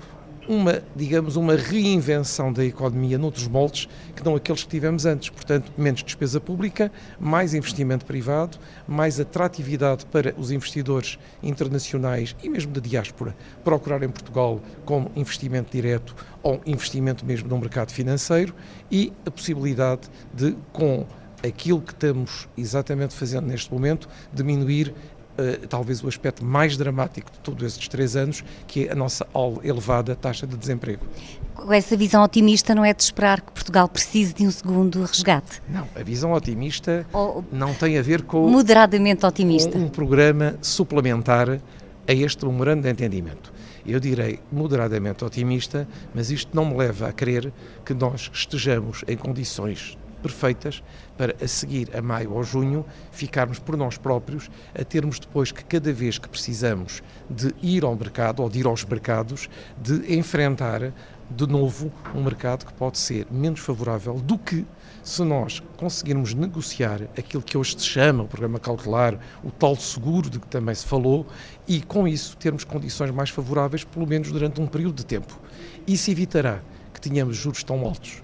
uma, 0.48 0.82
digamos, 0.94 1.36
uma 1.36 1.54
reinvenção 1.54 2.52
da 2.52 2.64
economia 2.64 3.18
noutros 3.18 3.46
moldes 3.46 3.88
que 4.14 4.24
não 4.24 4.34
aqueles 4.34 4.62
que 4.64 4.68
tivemos 4.68 5.06
antes. 5.06 5.30
Portanto, 5.30 5.72
menos 5.76 6.02
despesa 6.02 6.40
pública, 6.40 6.90
mais 7.18 7.54
investimento 7.54 8.04
privado, 8.04 8.58
mais 8.86 9.20
atratividade 9.20 10.06
para 10.06 10.34
os 10.36 10.50
investidores 10.50 11.18
internacionais 11.42 12.34
e 12.42 12.48
mesmo 12.48 12.72
da 12.72 12.80
diáspora 12.80 13.36
procurar 13.64 14.02
em 14.02 14.08
Portugal 14.08 14.60
como 14.84 15.10
investimento 15.14 15.70
direto 15.70 16.14
ou 16.42 16.60
investimento 16.66 17.24
mesmo 17.24 17.48
no 17.48 17.58
mercado 17.58 17.92
financeiro 17.92 18.54
e 18.90 19.12
a 19.24 19.30
possibilidade 19.30 20.08
de, 20.34 20.56
com 20.72 21.06
aquilo 21.46 21.80
que 21.80 21.92
estamos 21.92 22.48
exatamente 22.56 23.14
fazendo 23.14 23.46
neste 23.46 23.72
momento, 23.72 24.08
diminuir 24.32 24.94
Uh, 25.32 25.66
talvez 25.66 26.04
o 26.04 26.08
aspecto 26.08 26.44
mais 26.44 26.76
dramático 26.76 27.30
de 27.30 27.38
todos 27.38 27.64
estes 27.64 27.88
três 27.88 28.16
anos, 28.16 28.44
que 28.66 28.86
é 28.86 28.92
a 28.92 28.94
nossa 28.94 29.26
elevada 29.64 30.14
taxa 30.14 30.46
de 30.46 30.56
desemprego. 30.56 31.06
Com 31.54 31.72
essa 31.72 31.96
visão 31.96 32.22
otimista, 32.22 32.74
não 32.74 32.84
é 32.84 32.92
de 32.92 33.02
esperar 33.02 33.40
que 33.40 33.50
Portugal 33.52 33.88
precise 33.88 34.34
de 34.34 34.46
um 34.46 34.50
segundo 34.50 35.00
resgate? 35.02 35.62
Não, 35.68 35.88
a 35.94 36.02
visão 36.02 36.32
otimista 36.32 37.06
Ou 37.12 37.44
não 37.50 37.72
tem 37.72 37.98
a 37.98 38.02
ver 38.02 38.22
com. 38.22 38.48
Moderadamente 38.48 39.24
otimista. 39.24 39.70
Com 39.70 39.78
um 39.78 39.88
programa 39.88 40.56
suplementar 40.60 41.60
a 42.06 42.12
este 42.12 42.44
memorando 42.44 42.82
de 42.82 42.90
entendimento. 42.90 43.52
eu 43.86 43.98
direi, 44.00 44.38
moderadamente 44.50 45.24
otimista, 45.24 45.88
mas 46.14 46.30
isto 46.30 46.54
não 46.54 46.64
me 46.64 46.76
leva 46.76 47.08
a 47.08 47.12
crer 47.12 47.52
que 47.84 47.94
nós 47.94 48.30
estejamos 48.32 49.04
em 49.06 49.16
condições 49.16 49.96
perfeitas 50.22 50.82
para 51.16 51.34
a 51.42 51.48
seguir 51.48 51.94
a 51.96 52.00
maio 52.00 52.32
ou 52.32 52.42
junho 52.42 52.84
ficarmos 53.10 53.58
por 53.58 53.76
nós 53.76 53.98
próprios 53.98 54.50
a 54.78 54.84
termos 54.84 55.18
depois 55.18 55.52
que 55.52 55.64
cada 55.64 55.92
vez 55.92 56.18
que 56.18 56.28
precisamos 56.28 57.02
de 57.28 57.54
ir 57.62 57.84
ao 57.84 57.94
mercado 57.94 58.42
ou 58.42 58.48
de 58.48 58.60
ir 58.60 58.66
aos 58.66 58.84
mercados 58.84 59.48
de 59.76 60.14
enfrentar 60.14 60.92
de 61.30 61.46
novo 61.46 61.92
um 62.14 62.22
mercado 62.22 62.66
que 62.66 62.72
pode 62.74 62.98
ser 62.98 63.26
menos 63.30 63.60
favorável 63.60 64.14
do 64.14 64.38
que 64.38 64.66
se 65.02 65.22
nós 65.24 65.60
conseguirmos 65.76 66.32
negociar 66.34 67.02
aquilo 67.18 67.42
que 67.42 67.58
hoje 67.58 67.76
se 67.78 67.84
chama 67.84 68.22
o 68.22 68.28
programa 68.28 68.60
cautelar, 68.60 69.18
o 69.42 69.50
tal 69.50 69.74
seguro 69.74 70.30
de 70.30 70.38
que 70.38 70.46
também 70.46 70.74
se 70.74 70.86
falou, 70.86 71.26
e 71.66 71.82
com 71.82 72.06
isso 72.06 72.36
termos 72.36 72.62
condições 72.62 73.10
mais 73.10 73.30
favoráveis, 73.30 73.82
pelo 73.82 74.06
menos 74.06 74.30
durante 74.30 74.60
um 74.60 74.66
período 74.66 74.96
de 74.96 75.06
tempo. 75.06 75.38
Isso 75.86 76.10
evitará 76.10 76.60
que 76.94 77.00
tenhamos 77.00 77.36
juros 77.36 77.64
tão 77.64 77.84
altos 77.84 78.22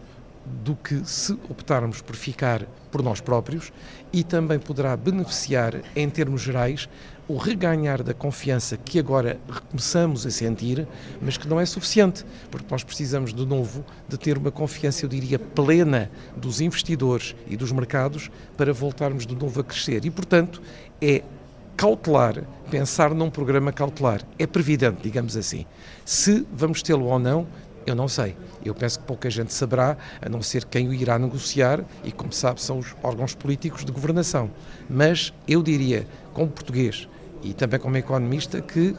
do 0.65 0.75
que 0.75 1.03
se 1.05 1.33
optarmos 1.49 2.01
por 2.01 2.17
ficar 2.17 2.63
por 2.91 3.03
nós 3.03 3.21
próprios 3.21 3.73
e 4.13 4.25
também 4.25 4.59
poderá 4.59 4.97
beneficiar, 4.97 5.83
em 5.95 6.09
termos 6.09 6.41
gerais, 6.41 6.89
o 7.29 7.37
reganhar 7.37 8.03
da 8.03 8.15
confiança 8.15 8.79
que 8.79 8.99
agora 8.99 9.39
começamos 9.69 10.27
a 10.27 10.31
sentir, 10.31 10.89
mas 11.21 11.37
que 11.37 11.47
não 11.47 11.61
é 11.61 11.67
suficiente, 11.67 12.25
porque 12.51 12.67
nós 12.71 12.83
precisamos 12.83 13.35
de 13.35 13.45
novo 13.45 13.85
de 14.09 14.17
ter 14.17 14.39
uma 14.39 14.51
confiança, 14.51 15.05
eu 15.05 15.09
diria, 15.11 15.39
plena 15.39 16.11
dos 16.35 16.63
investidores 16.63 17.37
e 17.47 17.57
dos 17.57 17.71
mercados 17.71 18.31
para 18.57 18.73
voltarmos 18.73 19.27
de 19.27 19.37
novo 19.37 19.61
a 19.61 19.65
crescer. 19.65 20.07
E, 20.07 20.11
portanto, 20.11 20.63
é 21.03 21.23
cautelar, 21.77 22.43
pensar 22.71 23.15
num 23.15 23.31
programa 23.31 23.73
cautelar. 23.73 24.23
É 24.39 24.47
previdente, 24.47 24.99
digamos 25.03 25.37
assim. 25.37 25.67
Se 26.05 26.47
vamos 26.51 26.83
tê-lo 26.83 27.05
ou 27.05 27.19
não, 27.19 27.47
eu 27.89 27.95
não 27.95 28.09
sei. 28.09 28.37
Eu 28.65 28.75
penso 28.75 28.99
que 29.01 29.05
pouca 29.07 29.31
gente 29.31 29.53
saberá, 29.53 29.97
a 30.21 30.29
não 30.29 30.43
ser 30.43 30.65
quem 30.65 30.89
o 30.89 30.95
irá 30.95 31.19
negociar, 31.19 31.85
e 32.05 32.13
como 32.13 32.33
sabe, 32.33 32.61
são 32.61 32.79
os 32.79 32.95
órgãos 33.03 33.35
políticos 33.35 33.85
de 33.85 33.93
governação. 33.93 34.51
Mas 34.89 35.33
eu 35.47 35.63
diria, 35.63 36.07
como 36.33 36.49
português 36.49 37.09
e 37.43 37.53
também 37.55 37.79
como 37.79 37.97
economista, 37.97 38.61
que 38.61 38.95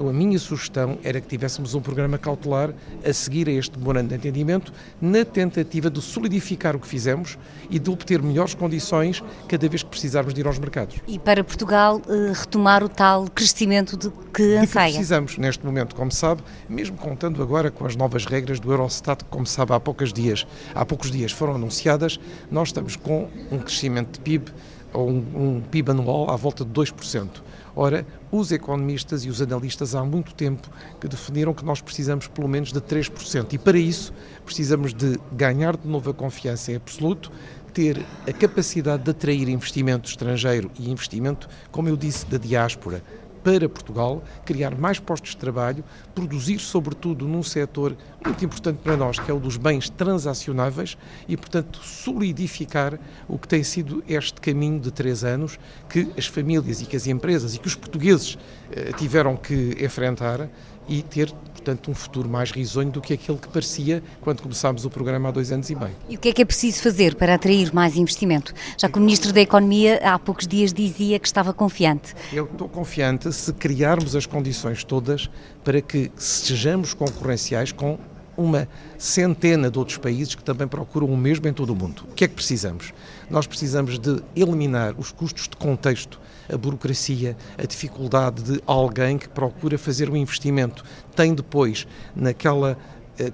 a 0.00 0.12
minha 0.12 0.38
sugestão 0.38 0.98
era 1.02 1.20
que 1.20 1.28
tivéssemos 1.28 1.74
um 1.74 1.80
programa 1.80 2.18
cautelar 2.18 2.72
a 3.04 3.12
seguir 3.12 3.48
a 3.48 3.52
este 3.52 3.78
memorando 3.78 4.08
de 4.08 4.14
entendimento, 4.14 4.72
na 5.00 5.24
tentativa 5.24 5.90
de 5.90 6.00
solidificar 6.00 6.74
o 6.76 6.80
que 6.80 6.86
fizemos 6.86 7.38
e 7.70 7.78
de 7.78 7.90
obter 7.90 8.22
melhores 8.22 8.54
condições 8.54 9.22
cada 9.48 9.68
vez 9.68 9.82
que 9.82 9.88
precisarmos 9.90 10.34
de 10.34 10.40
ir 10.40 10.46
aos 10.46 10.58
mercados. 10.58 10.96
E 11.06 11.18
para 11.18 11.44
Portugal 11.44 12.00
eh, 12.08 12.32
retomar 12.34 12.82
o 12.82 12.88
tal 12.88 13.26
crescimento 13.30 13.96
de 13.96 14.10
que 14.32 14.56
anseia? 14.56 14.86
Que 14.86 14.92
precisamos 14.94 15.38
neste 15.38 15.64
momento, 15.64 15.94
como 15.94 16.10
sabe, 16.10 16.42
mesmo 16.68 16.96
contando 16.96 17.42
agora 17.42 17.70
com 17.70 17.86
as 17.86 17.96
novas 17.96 18.26
regras 18.26 18.58
do 18.58 18.72
Eurostat, 18.72 19.24
que, 19.24 19.30
como 19.30 19.46
sabe, 19.46 19.72
há 19.72 19.80
poucos 19.80 20.12
dias, 20.12 20.46
há 20.74 20.84
poucos 20.84 21.10
dias 21.10 21.32
foram 21.32 21.54
anunciadas, 21.54 22.18
nós 22.50 22.68
estamos 22.68 22.96
com 22.96 23.28
um 23.50 23.58
crescimento 23.58 24.14
de 24.14 24.20
PIB, 24.20 24.52
ou 24.92 25.10
um, 25.10 25.24
um 25.34 25.60
PIB 25.60 25.90
anual 25.90 26.30
à 26.30 26.36
volta 26.36 26.64
de 26.64 26.70
2%. 26.70 27.28
Ora, 27.76 28.06
os 28.30 28.52
economistas 28.52 29.24
e 29.24 29.28
os 29.28 29.42
analistas 29.42 29.94
há 29.94 30.04
muito 30.04 30.34
tempo 30.34 30.68
que 31.00 31.08
definiram 31.08 31.52
que 31.52 31.64
nós 31.64 31.80
precisamos 31.80 32.28
pelo 32.28 32.48
menos 32.48 32.72
de 32.72 32.80
3%. 32.80 33.52
E 33.52 33.58
para 33.58 33.78
isso 33.78 34.12
precisamos 34.44 34.94
de 34.94 35.18
ganhar 35.32 35.76
de 35.76 35.88
novo 35.88 36.10
a 36.10 36.14
confiança 36.14 36.70
em 36.70 36.76
absoluto, 36.76 37.32
ter 37.72 38.00
a 38.28 38.32
capacidade 38.32 39.02
de 39.02 39.10
atrair 39.10 39.48
investimento 39.48 40.08
estrangeiro 40.08 40.70
e 40.78 40.88
investimento, 40.88 41.48
como 41.72 41.88
eu 41.88 41.96
disse, 41.96 42.24
da 42.26 42.38
diáspora, 42.38 43.02
para 43.44 43.68
Portugal, 43.68 44.24
criar 44.44 44.74
mais 44.74 44.98
postos 44.98 45.32
de 45.32 45.36
trabalho, 45.36 45.84
produzir, 46.14 46.58
sobretudo, 46.58 47.28
num 47.28 47.42
setor 47.42 47.94
muito 48.24 48.42
importante 48.42 48.78
para 48.82 48.96
nós, 48.96 49.18
que 49.18 49.30
é 49.30 49.34
o 49.34 49.38
dos 49.38 49.58
bens 49.58 49.90
transacionáveis, 49.90 50.96
e, 51.28 51.36
portanto, 51.36 51.78
solidificar 51.84 52.98
o 53.28 53.38
que 53.38 53.46
tem 53.46 53.62
sido 53.62 54.02
este 54.08 54.40
caminho 54.40 54.80
de 54.80 54.90
três 54.90 55.22
anos 55.22 55.58
que 55.88 56.08
as 56.16 56.26
famílias 56.26 56.80
e 56.80 56.86
que 56.86 56.96
as 56.96 57.06
empresas 57.06 57.54
e 57.54 57.58
que 57.58 57.66
os 57.66 57.74
portugueses 57.74 58.38
eh, 58.72 58.92
tiveram 58.96 59.36
que 59.36 59.76
enfrentar 59.78 60.48
e 60.88 61.02
ter 61.02 61.32
portanto, 61.64 61.90
um 61.90 61.94
futuro 61.94 62.28
mais 62.28 62.50
risonho 62.50 62.90
do 62.90 63.00
que 63.00 63.14
aquele 63.14 63.38
que 63.38 63.48
parecia 63.48 64.02
quando 64.20 64.42
começámos 64.42 64.84
o 64.84 64.90
programa 64.90 65.30
há 65.30 65.32
dois 65.32 65.50
anos 65.50 65.70
e 65.70 65.74
meio. 65.74 65.96
E 66.10 66.16
o 66.16 66.18
que 66.18 66.28
é 66.28 66.32
que 66.32 66.42
é 66.42 66.44
preciso 66.44 66.82
fazer 66.82 67.14
para 67.14 67.34
atrair 67.34 67.74
mais 67.74 67.96
investimento? 67.96 68.52
Já 68.76 68.86
que 68.86 68.98
o 68.98 69.00
Ministro 69.00 69.32
da 69.32 69.40
Economia 69.40 69.98
há 70.04 70.18
poucos 70.18 70.46
dias 70.46 70.74
dizia 70.74 71.18
que 71.18 71.26
estava 71.26 71.54
confiante. 71.54 72.14
Eu 72.30 72.44
estou 72.44 72.68
confiante 72.68 73.32
se 73.32 73.50
criarmos 73.54 74.14
as 74.14 74.26
condições 74.26 74.84
todas 74.84 75.30
para 75.64 75.80
que 75.80 76.12
sejamos 76.16 76.92
concorrenciais 76.92 77.72
com 77.72 77.98
uma 78.36 78.68
centena 78.98 79.70
de 79.70 79.78
outros 79.78 79.98
países 79.98 80.34
que 80.34 80.42
também 80.42 80.66
procuram 80.66 81.06
o 81.06 81.16
mesmo 81.16 81.46
em 81.48 81.52
todo 81.52 81.70
o 81.70 81.76
mundo. 81.76 82.04
O 82.10 82.14
que 82.14 82.24
é 82.24 82.28
que 82.28 82.34
precisamos? 82.34 82.92
Nós 83.30 83.46
precisamos 83.46 83.98
de 83.98 84.22
eliminar 84.34 84.94
os 84.98 85.10
custos 85.12 85.48
de 85.48 85.56
contexto, 85.56 86.20
a 86.52 86.56
burocracia, 86.56 87.36
a 87.56 87.64
dificuldade 87.64 88.42
de 88.42 88.62
alguém 88.66 89.16
que 89.16 89.28
procura 89.28 89.78
fazer 89.78 90.10
um 90.10 90.16
investimento, 90.16 90.84
tem 91.14 91.34
depois 91.34 91.86
naquela 92.14 92.76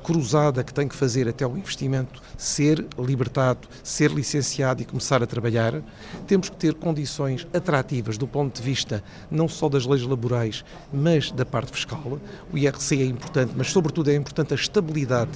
cruzada 0.02 0.62
que 0.62 0.72
tem 0.72 0.86
que 0.86 0.94
fazer 0.94 1.28
até 1.28 1.46
o 1.46 1.56
investimento 1.56 2.20
ser 2.36 2.86
libertado, 2.98 3.68
ser 3.82 4.10
licenciado 4.10 4.82
e 4.82 4.84
começar 4.84 5.22
a 5.22 5.26
trabalhar, 5.26 5.82
temos 6.26 6.48
que 6.48 6.56
ter 6.56 6.74
condições 6.74 7.46
atrativas 7.52 8.16
do 8.18 8.26
ponto 8.26 8.56
de 8.56 8.62
vista 8.62 9.02
não 9.30 9.48
só 9.48 9.68
das 9.68 9.86
leis 9.86 10.02
laborais, 10.02 10.64
mas 10.92 11.30
da 11.30 11.44
parte 11.44 11.72
fiscal. 11.72 12.18
O 12.52 12.58
IRC 12.58 13.02
é 13.02 13.06
importante, 13.06 13.52
mas 13.56 13.70
sobretudo 13.70 14.10
é 14.10 14.14
importante 14.14 14.52
a 14.52 14.56
estabilidade 14.56 15.30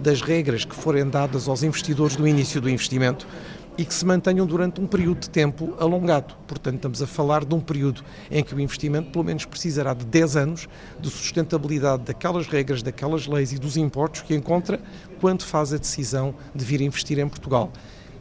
das 0.00 0.22
regras 0.22 0.64
que 0.64 0.74
forem 0.74 1.08
dadas 1.08 1.48
aos 1.48 1.62
investidores 1.62 2.16
no 2.16 2.26
início 2.26 2.60
do 2.60 2.68
investimento 2.68 3.26
e 3.78 3.84
que 3.84 3.94
se 3.94 4.04
mantenham 4.04 4.46
durante 4.46 4.80
um 4.80 4.86
período 4.86 5.20
de 5.20 5.30
tempo 5.30 5.74
alongado. 5.78 6.34
Portanto, 6.46 6.76
estamos 6.76 7.02
a 7.02 7.06
falar 7.06 7.44
de 7.44 7.54
um 7.54 7.60
período 7.60 8.02
em 8.30 8.42
que 8.44 8.54
o 8.54 8.60
investimento 8.60 9.10
pelo 9.10 9.24
menos 9.24 9.44
precisará 9.44 9.94
de 9.94 10.04
10 10.04 10.36
anos 10.36 10.68
de 11.00 11.10
sustentabilidade 11.10 12.04
daquelas 12.04 12.46
regras, 12.46 12.82
daquelas 12.82 13.26
leis 13.26 13.52
e 13.52 13.58
dos 13.58 13.76
impostos 13.76 14.22
que 14.22 14.34
encontra 14.34 14.80
quando 15.20 15.44
faz 15.44 15.72
a 15.72 15.76
decisão 15.76 16.34
de 16.54 16.64
vir 16.64 16.80
investir 16.80 17.18
em 17.18 17.28
Portugal. 17.28 17.72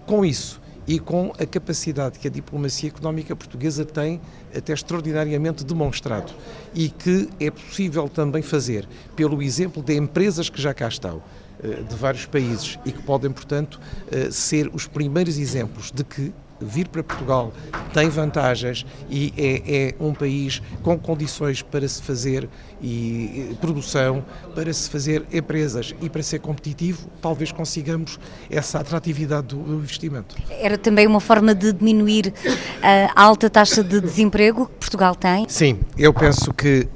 Com 0.06 0.26
isso, 0.26 0.60
e 0.90 0.98
com 0.98 1.32
a 1.38 1.46
capacidade 1.46 2.18
que 2.18 2.28
a 2.28 2.32
diplomacia 2.32 2.90
económica 2.90 3.36
portuguesa 3.36 3.86
tem 3.86 4.20
até 4.56 4.74
extraordinariamente 4.74 5.64
demonstrado 5.64 6.34
e 6.74 6.90
que 6.90 7.30
é 7.40 7.52
possível 7.52 8.10
também 8.10 8.42
fazer 8.42 8.90
pelo 9.16 9.40
exemplo 9.44 9.84
de 9.84 9.96
empresas 9.96 10.50
que 10.50 10.60
já 10.60 10.74
cá 10.74 10.88
estão 10.88 11.22
de 11.62 11.96
vários 11.96 12.26
países 12.26 12.80
e 12.86 12.92
que 12.92 13.02
podem, 13.02 13.32
portanto, 13.32 13.80
eh, 14.12 14.30
ser 14.32 14.70
os 14.74 14.88
primeiros 14.88 15.38
exemplos 15.38 15.92
de 15.92 16.04
que 16.04 16.34
vir 16.62 16.88
para 16.88 17.04
Portugal 17.04 17.54
tem 17.94 18.10
vantagens 18.10 18.86
e 19.10 19.34
é, 19.38 19.88
é, 19.90 19.96
um 20.00 20.14
país 20.14 20.62
com 20.84 20.98
condições 20.98 21.62
para 21.62 21.88
se 21.88 22.02
fazer 22.02 22.50
e, 22.82 23.56
produção, 23.62 24.24
para 24.54 24.72
se 24.74 24.90
fazer 24.90 25.26
empresas 25.32 25.96
e 26.02 26.10
para 26.10 26.22
ser 26.22 26.40
competitivo, 26.40 27.10
talvez 27.22 27.52
consigamos 27.52 28.20
essa 28.50 28.80
atratividade 28.80 29.48
do, 29.48 29.58
do 29.58 29.76
investimento. 29.76 30.36
Era 30.50 30.78
também 30.78 31.08
uma 31.08 31.20
forma 31.20 31.56
de 31.56 31.72
diminuir 31.74 32.34
a 32.82 33.22
alta 33.22 33.50
taxa 33.50 33.84
de 33.84 34.00
desemprego 34.02 34.66
que 34.66 34.74
Portugal 34.74 35.16
tem? 35.16 35.48
Sim, 35.48 35.80
eu 35.98 36.14
penso 36.14 36.54
que 36.54 36.88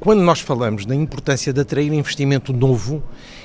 quando 0.00 0.20
nós 0.20 0.40
falamos 0.40 0.86
da 0.86 0.94
importância 0.94 1.52
de 1.52 1.60
atrair 1.60 1.92
investimento 1.92 2.52
novo, 2.52 3.02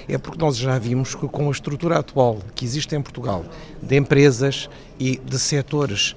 é 0.08 0.18
porque 0.20 0.38
nós 0.38 0.56
já 0.56 0.78
vimos 0.78 1.16
que 1.16 1.28
com 1.28 1.47
a 1.47 1.51
estrutura 1.51 1.97
atual 1.97 2.39
que 2.54 2.64
existe 2.64 2.95
em 2.95 3.01
Portugal, 3.01 3.43
de 3.82 3.95
empresas 3.95 4.70
e 4.99 5.18
de 5.18 5.39
setores 5.39 6.16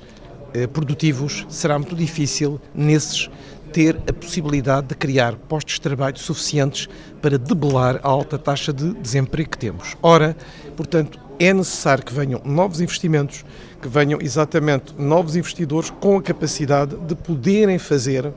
eh, 0.52 0.66
produtivos, 0.66 1.46
será 1.48 1.78
muito 1.78 1.96
difícil 1.96 2.60
nesses 2.74 3.30
ter 3.72 3.96
a 4.08 4.12
possibilidade 4.12 4.88
de 4.88 4.94
criar 4.94 5.36
postos 5.36 5.74
de 5.74 5.80
trabalho 5.80 6.18
suficientes 6.18 6.88
para 7.20 7.38
debelar 7.38 8.00
a 8.02 8.08
alta 8.08 8.38
taxa 8.38 8.72
de 8.72 8.92
desemprego 8.94 9.50
que 9.50 9.58
temos. 9.58 9.96
Ora, 10.02 10.36
portanto, 10.76 11.18
é 11.38 11.52
necessário 11.52 12.04
que 12.04 12.14
venham 12.14 12.40
novos 12.44 12.80
investimentos, 12.80 13.44
que 13.80 13.88
venham 13.88 14.18
exatamente 14.20 14.94
novos 14.98 15.36
investidores 15.36 15.90
com 15.90 16.16
a 16.16 16.22
capacidade 16.22 16.96
de 16.96 17.14
poderem 17.14 17.78
fazer 17.78 18.32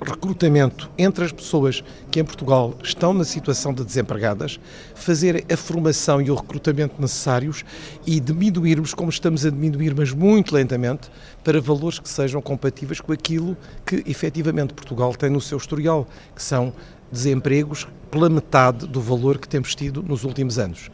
recrutamento 0.00 0.90
entre 0.98 1.24
as 1.24 1.32
pessoas 1.32 1.82
que 2.10 2.20
em 2.20 2.24
Portugal 2.24 2.74
estão 2.82 3.14
na 3.14 3.24
situação 3.24 3.72
de 3.72 3.84
desempregadas, 3.84 4.60
fazer 4.94 5.44
a 5.50 5.56
formação 5.56 6.20
e 6.20 6.30
o 6.30 6.34
recrutamento 6.34 7.00
necessários 7.00 7.64
e 8.06 8.20
diminuirmos, 8.20 8.94
como 8.94 9.10
estamos 9.10 9.46
a 9.46 9.50
diminuir, 9.50 9.94
mas 9.96 10.12
muito 10.12 10.54
lentamente, 10.54 11.10
para 11.42 11.60
valores 11.60 11.98
que 11.98 12.08
sejam 12.08 12.42
compatíveis 12.42 13.00
com 13.00 13.12
aquilo 13.12 13.56
que 13.84 14.02
efetivamente 14.06 14.74
Portugal 14.74 15.14
tem 15.14 15.30
no 15.30 15.40
seu 15.40 15.58
historial, 15.58 16.06
que 16.34 16.42
são 16.42 16.72
desempregos 17.10 17.86
pela 18.10 18.28
metade 18.28 18.86
do 18.86 19.00
valor 19.00 19.38
que 19.38 19.48
temos 19.48 19.74
tido 19.74 20.02
nos 20.02 20.24
últimos 20.24 20.58
anos. 20.58 20.90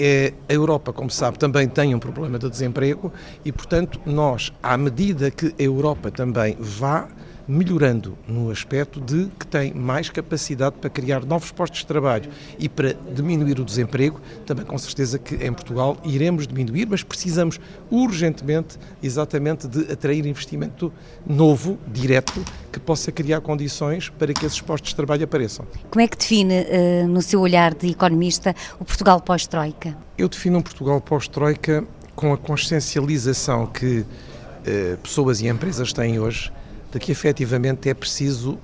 É, 0.00 0.32
a 0.48 0.52
Europa, 0.52 0.92
como 0.92 1.10
sabe, 1.10 1.38
também 1.38 1.66
tem 1.66 1.92
um 1.92 1.98
problema 1.98 2.38
de 2.38 2.48
desemprego 2.48 3.12
e, 3.44 3.50
portanto, 3.50 4.00
nós, 4.06 4.52
à 4.62 4.76
medida 4.76 5.28
que 5.28 5.46
a 5.58 5.62
Europa 5.62 6.08
também 6.08 6.56
vá 6.60 7.08
melhorando 7.48 8.18
no 8.28 8.50
aspecto 8.50 9.00
de 9.00 9.30
que 9.38 9.46
tem 9.46 9.72
mais 9.72 10.10
capacidade 10.10 10.76
para 10.78 10.90
criar 10.90 11.24
novos 11.24 11.50
postos 11.50 11.80
de 11.80 11.86
trabalho 11.86 12.30
e 12.58 12.68
para 12.68 12.94
diminuir 13.14 13.58
o 13.58 13.64
desemprego, 13.64 14.20
também 14.44 14.66
com 14.66 14.76
certeza 14.76 15.18
que 15.18 15.34
em 15.36 15.52
Portugal 15.52 15.96
iremos 16.04 16.46
diminuir, 16.46 16.86
mas 16.86 17.02
precisamos 17.02 17.58
urgentemente 17.90 18.78
exatamente 19.02 19.66
de 19.66 19.90
atrair 19.90 20.26
investimento 20.26 20.92
novo, 21.26 21.78
direto, 21.90 22.44
que 22.70 22.78
possa 22.78 23.10
criar 23.10 23.40
condições 23.40 24.10
para 24.10 24.34
que 24.34 24.44
esses 24.44 24.60
postos 24.60 24.90
de 24.90 24.96
trabalho 24.96 25.24
apareçam. 25.24 25.64
Como 25.90 26.02
é 26.02 26.06
que 26.06 26.18
define, 26.18 26.60
uh, 26.60 27.08
no 27.08 27.22
seu 27.22 27.40
olhar 27.40 27.74
de 27.74 27.88
economista, 27.88 28.54
o 28.78 28.84
Portugal 28.84 29.20
pós-Troika? 29.20 29.96
Eu 30.18 30.28
defino 30.28 30.58
um 30.58 30.62
Portugal 30.62 31.00
pós-Troika 31.00 31.84
com 32.14 32.32
a 32.32 32.36
consciencialização 32.36 33.66
que 33.66 34.00
uh, 34.00 34.98
pessoas 35.02 35.40
e 35.40 35.48
empresas 35.48 35.94
têm 35.94 36.18
hoje 36.18 36.52
de 36.90 36.98
que 36.98 37.12
efetivamente 37.12 37.88
é 37.88 37.94
preciso 37.94 38.52
uh, 38.52 38.58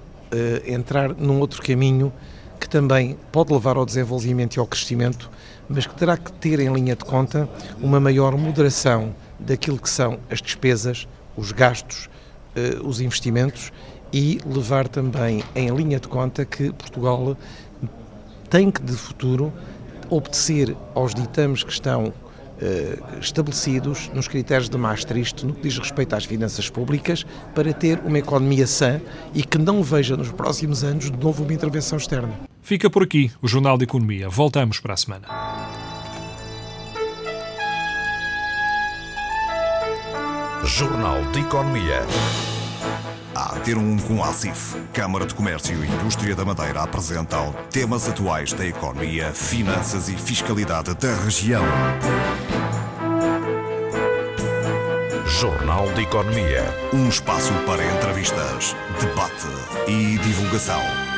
entrar 0.66 1.14
num 1.14 1.40
outro 1.40 1.62
caminho 1.62 2.12
que 2.58 2.68
também 2.68 3.18
pode 3.30 3.52
levar 3.52 3.76
ao 3.76 3.84
desenvolvimento 3.84 4.56
e 4.56 4.60
ao 4.60 4.66
crescimento, 4.66 5.30
mas 5.68 5.86
que 5.86 5.94
terá 5.94 6.16
que 6.16 6.32
ter 6.32 6.60
em 6.60 6.72
linha 6.72 6.96
de 6.96 7.04
conta 7.04 7.48
uma 7.80 8.00
maior 8.00 8.36
moderação 8.36 9.14
daquilo 9.38 9.78
que 9.78 9.90
são 9.90 10.18
as 10.30 10.40
despesas, 10.40 11.06
os 11.36 11.52
gastos, 11.52 12.08
uh, 12.56 12.86
os 12.86 13.00
investimentos 13.00 13.72
e 14.12 14.38
levar 14.46 14.88
também 14.88 15.42
em 15.54 15.68
linha 15.74 15.98
de 15.98 16.08
conta 16.08 16.44
que 16.44 16.72
Portugal 16.72 17.36
tem 18.48 18.70
que, 18.70 18.80
de 18.80 18.92
futuro, 18.92 19.52
obedecer 20.08 20.76
aos 20.94 21.14
ditames 21.14 21.64
que 21.64 21.72
estão 21.72 22.12
estabelecidos 23.20 24.10
nos 24.14 24.28
critérios 24.28 24.68
de 24.68 24.76
Maastricht 24.76 25.44
no 25.44 25.54
que 25.54 25.62
diz 25.62 25.78
respeito 25.78 26.14
às 26.14 26.24
finanças 26.24 26.68
públicas 26.68 27.24
para 27.54 27.72
ter 27.72 28.00
uma 28.04 28.18
economia 28.18 28.66
sã 28.66 29.00
e 29.34 29.42
que 29.42 29.58
não 29.58 29.82
veja 29.82 30.16
nos 30.16 30.30
próximos 30.30 30.84
anos 30.84 31.10
de 31.10 31.18
novo 31.18 31.44
uma 31.44 31.52
intervenção 31.52 31.98
externa. 31.98 32.32
Fica 32.62 32.88
por 32.88 33.02
aqui 33.02 33.30
o 33.42 33.48
Jornal 33.48 33.76
de 33.76 33.84
Economia. 33.84 34.28
Voltamos 34.28 34.80
para 34.80 34.94
a 34.94 34.96
semana. 34.96 35.28
Jornal 40.64 41.22
de 41.30 41.40
Economia. 41.40 42.02
A 43.34 43.58
ter 43.60 43.76
um 43.76 43.98
com 43.98 44.22
a 44.22 44.28
ACIF, 44.28 44.76
Câmara 44.92 45.26
de 45.26 45.34
Comércio 45.34 45.84
e 45.84 45.88
Indústria 45.88 46.34
da 46.34 46.44
Madeira 46.44 46.82
apresentam 46.82 47.52
temas 47.70 48.08
atuais 48.08 48.52
da 48.52 48.64
economia, 48.64 49.32
finanças 49.32 50.08
e 50.08 50.16
fiscalidade 50.16 50.94
da 50.94 51.14
região. 51.16 51.64
Jornal 55.40 55.92
de 55.94 56.02
Economia. 56.02 56.62
Um 56.92 57.08
espaço 57.08 57.52
para 57.66 57.84
entrevistas, 57.84 58.76
debate 59.00 59.48
e 59.88 60.16
divulgação. 60.18 61.13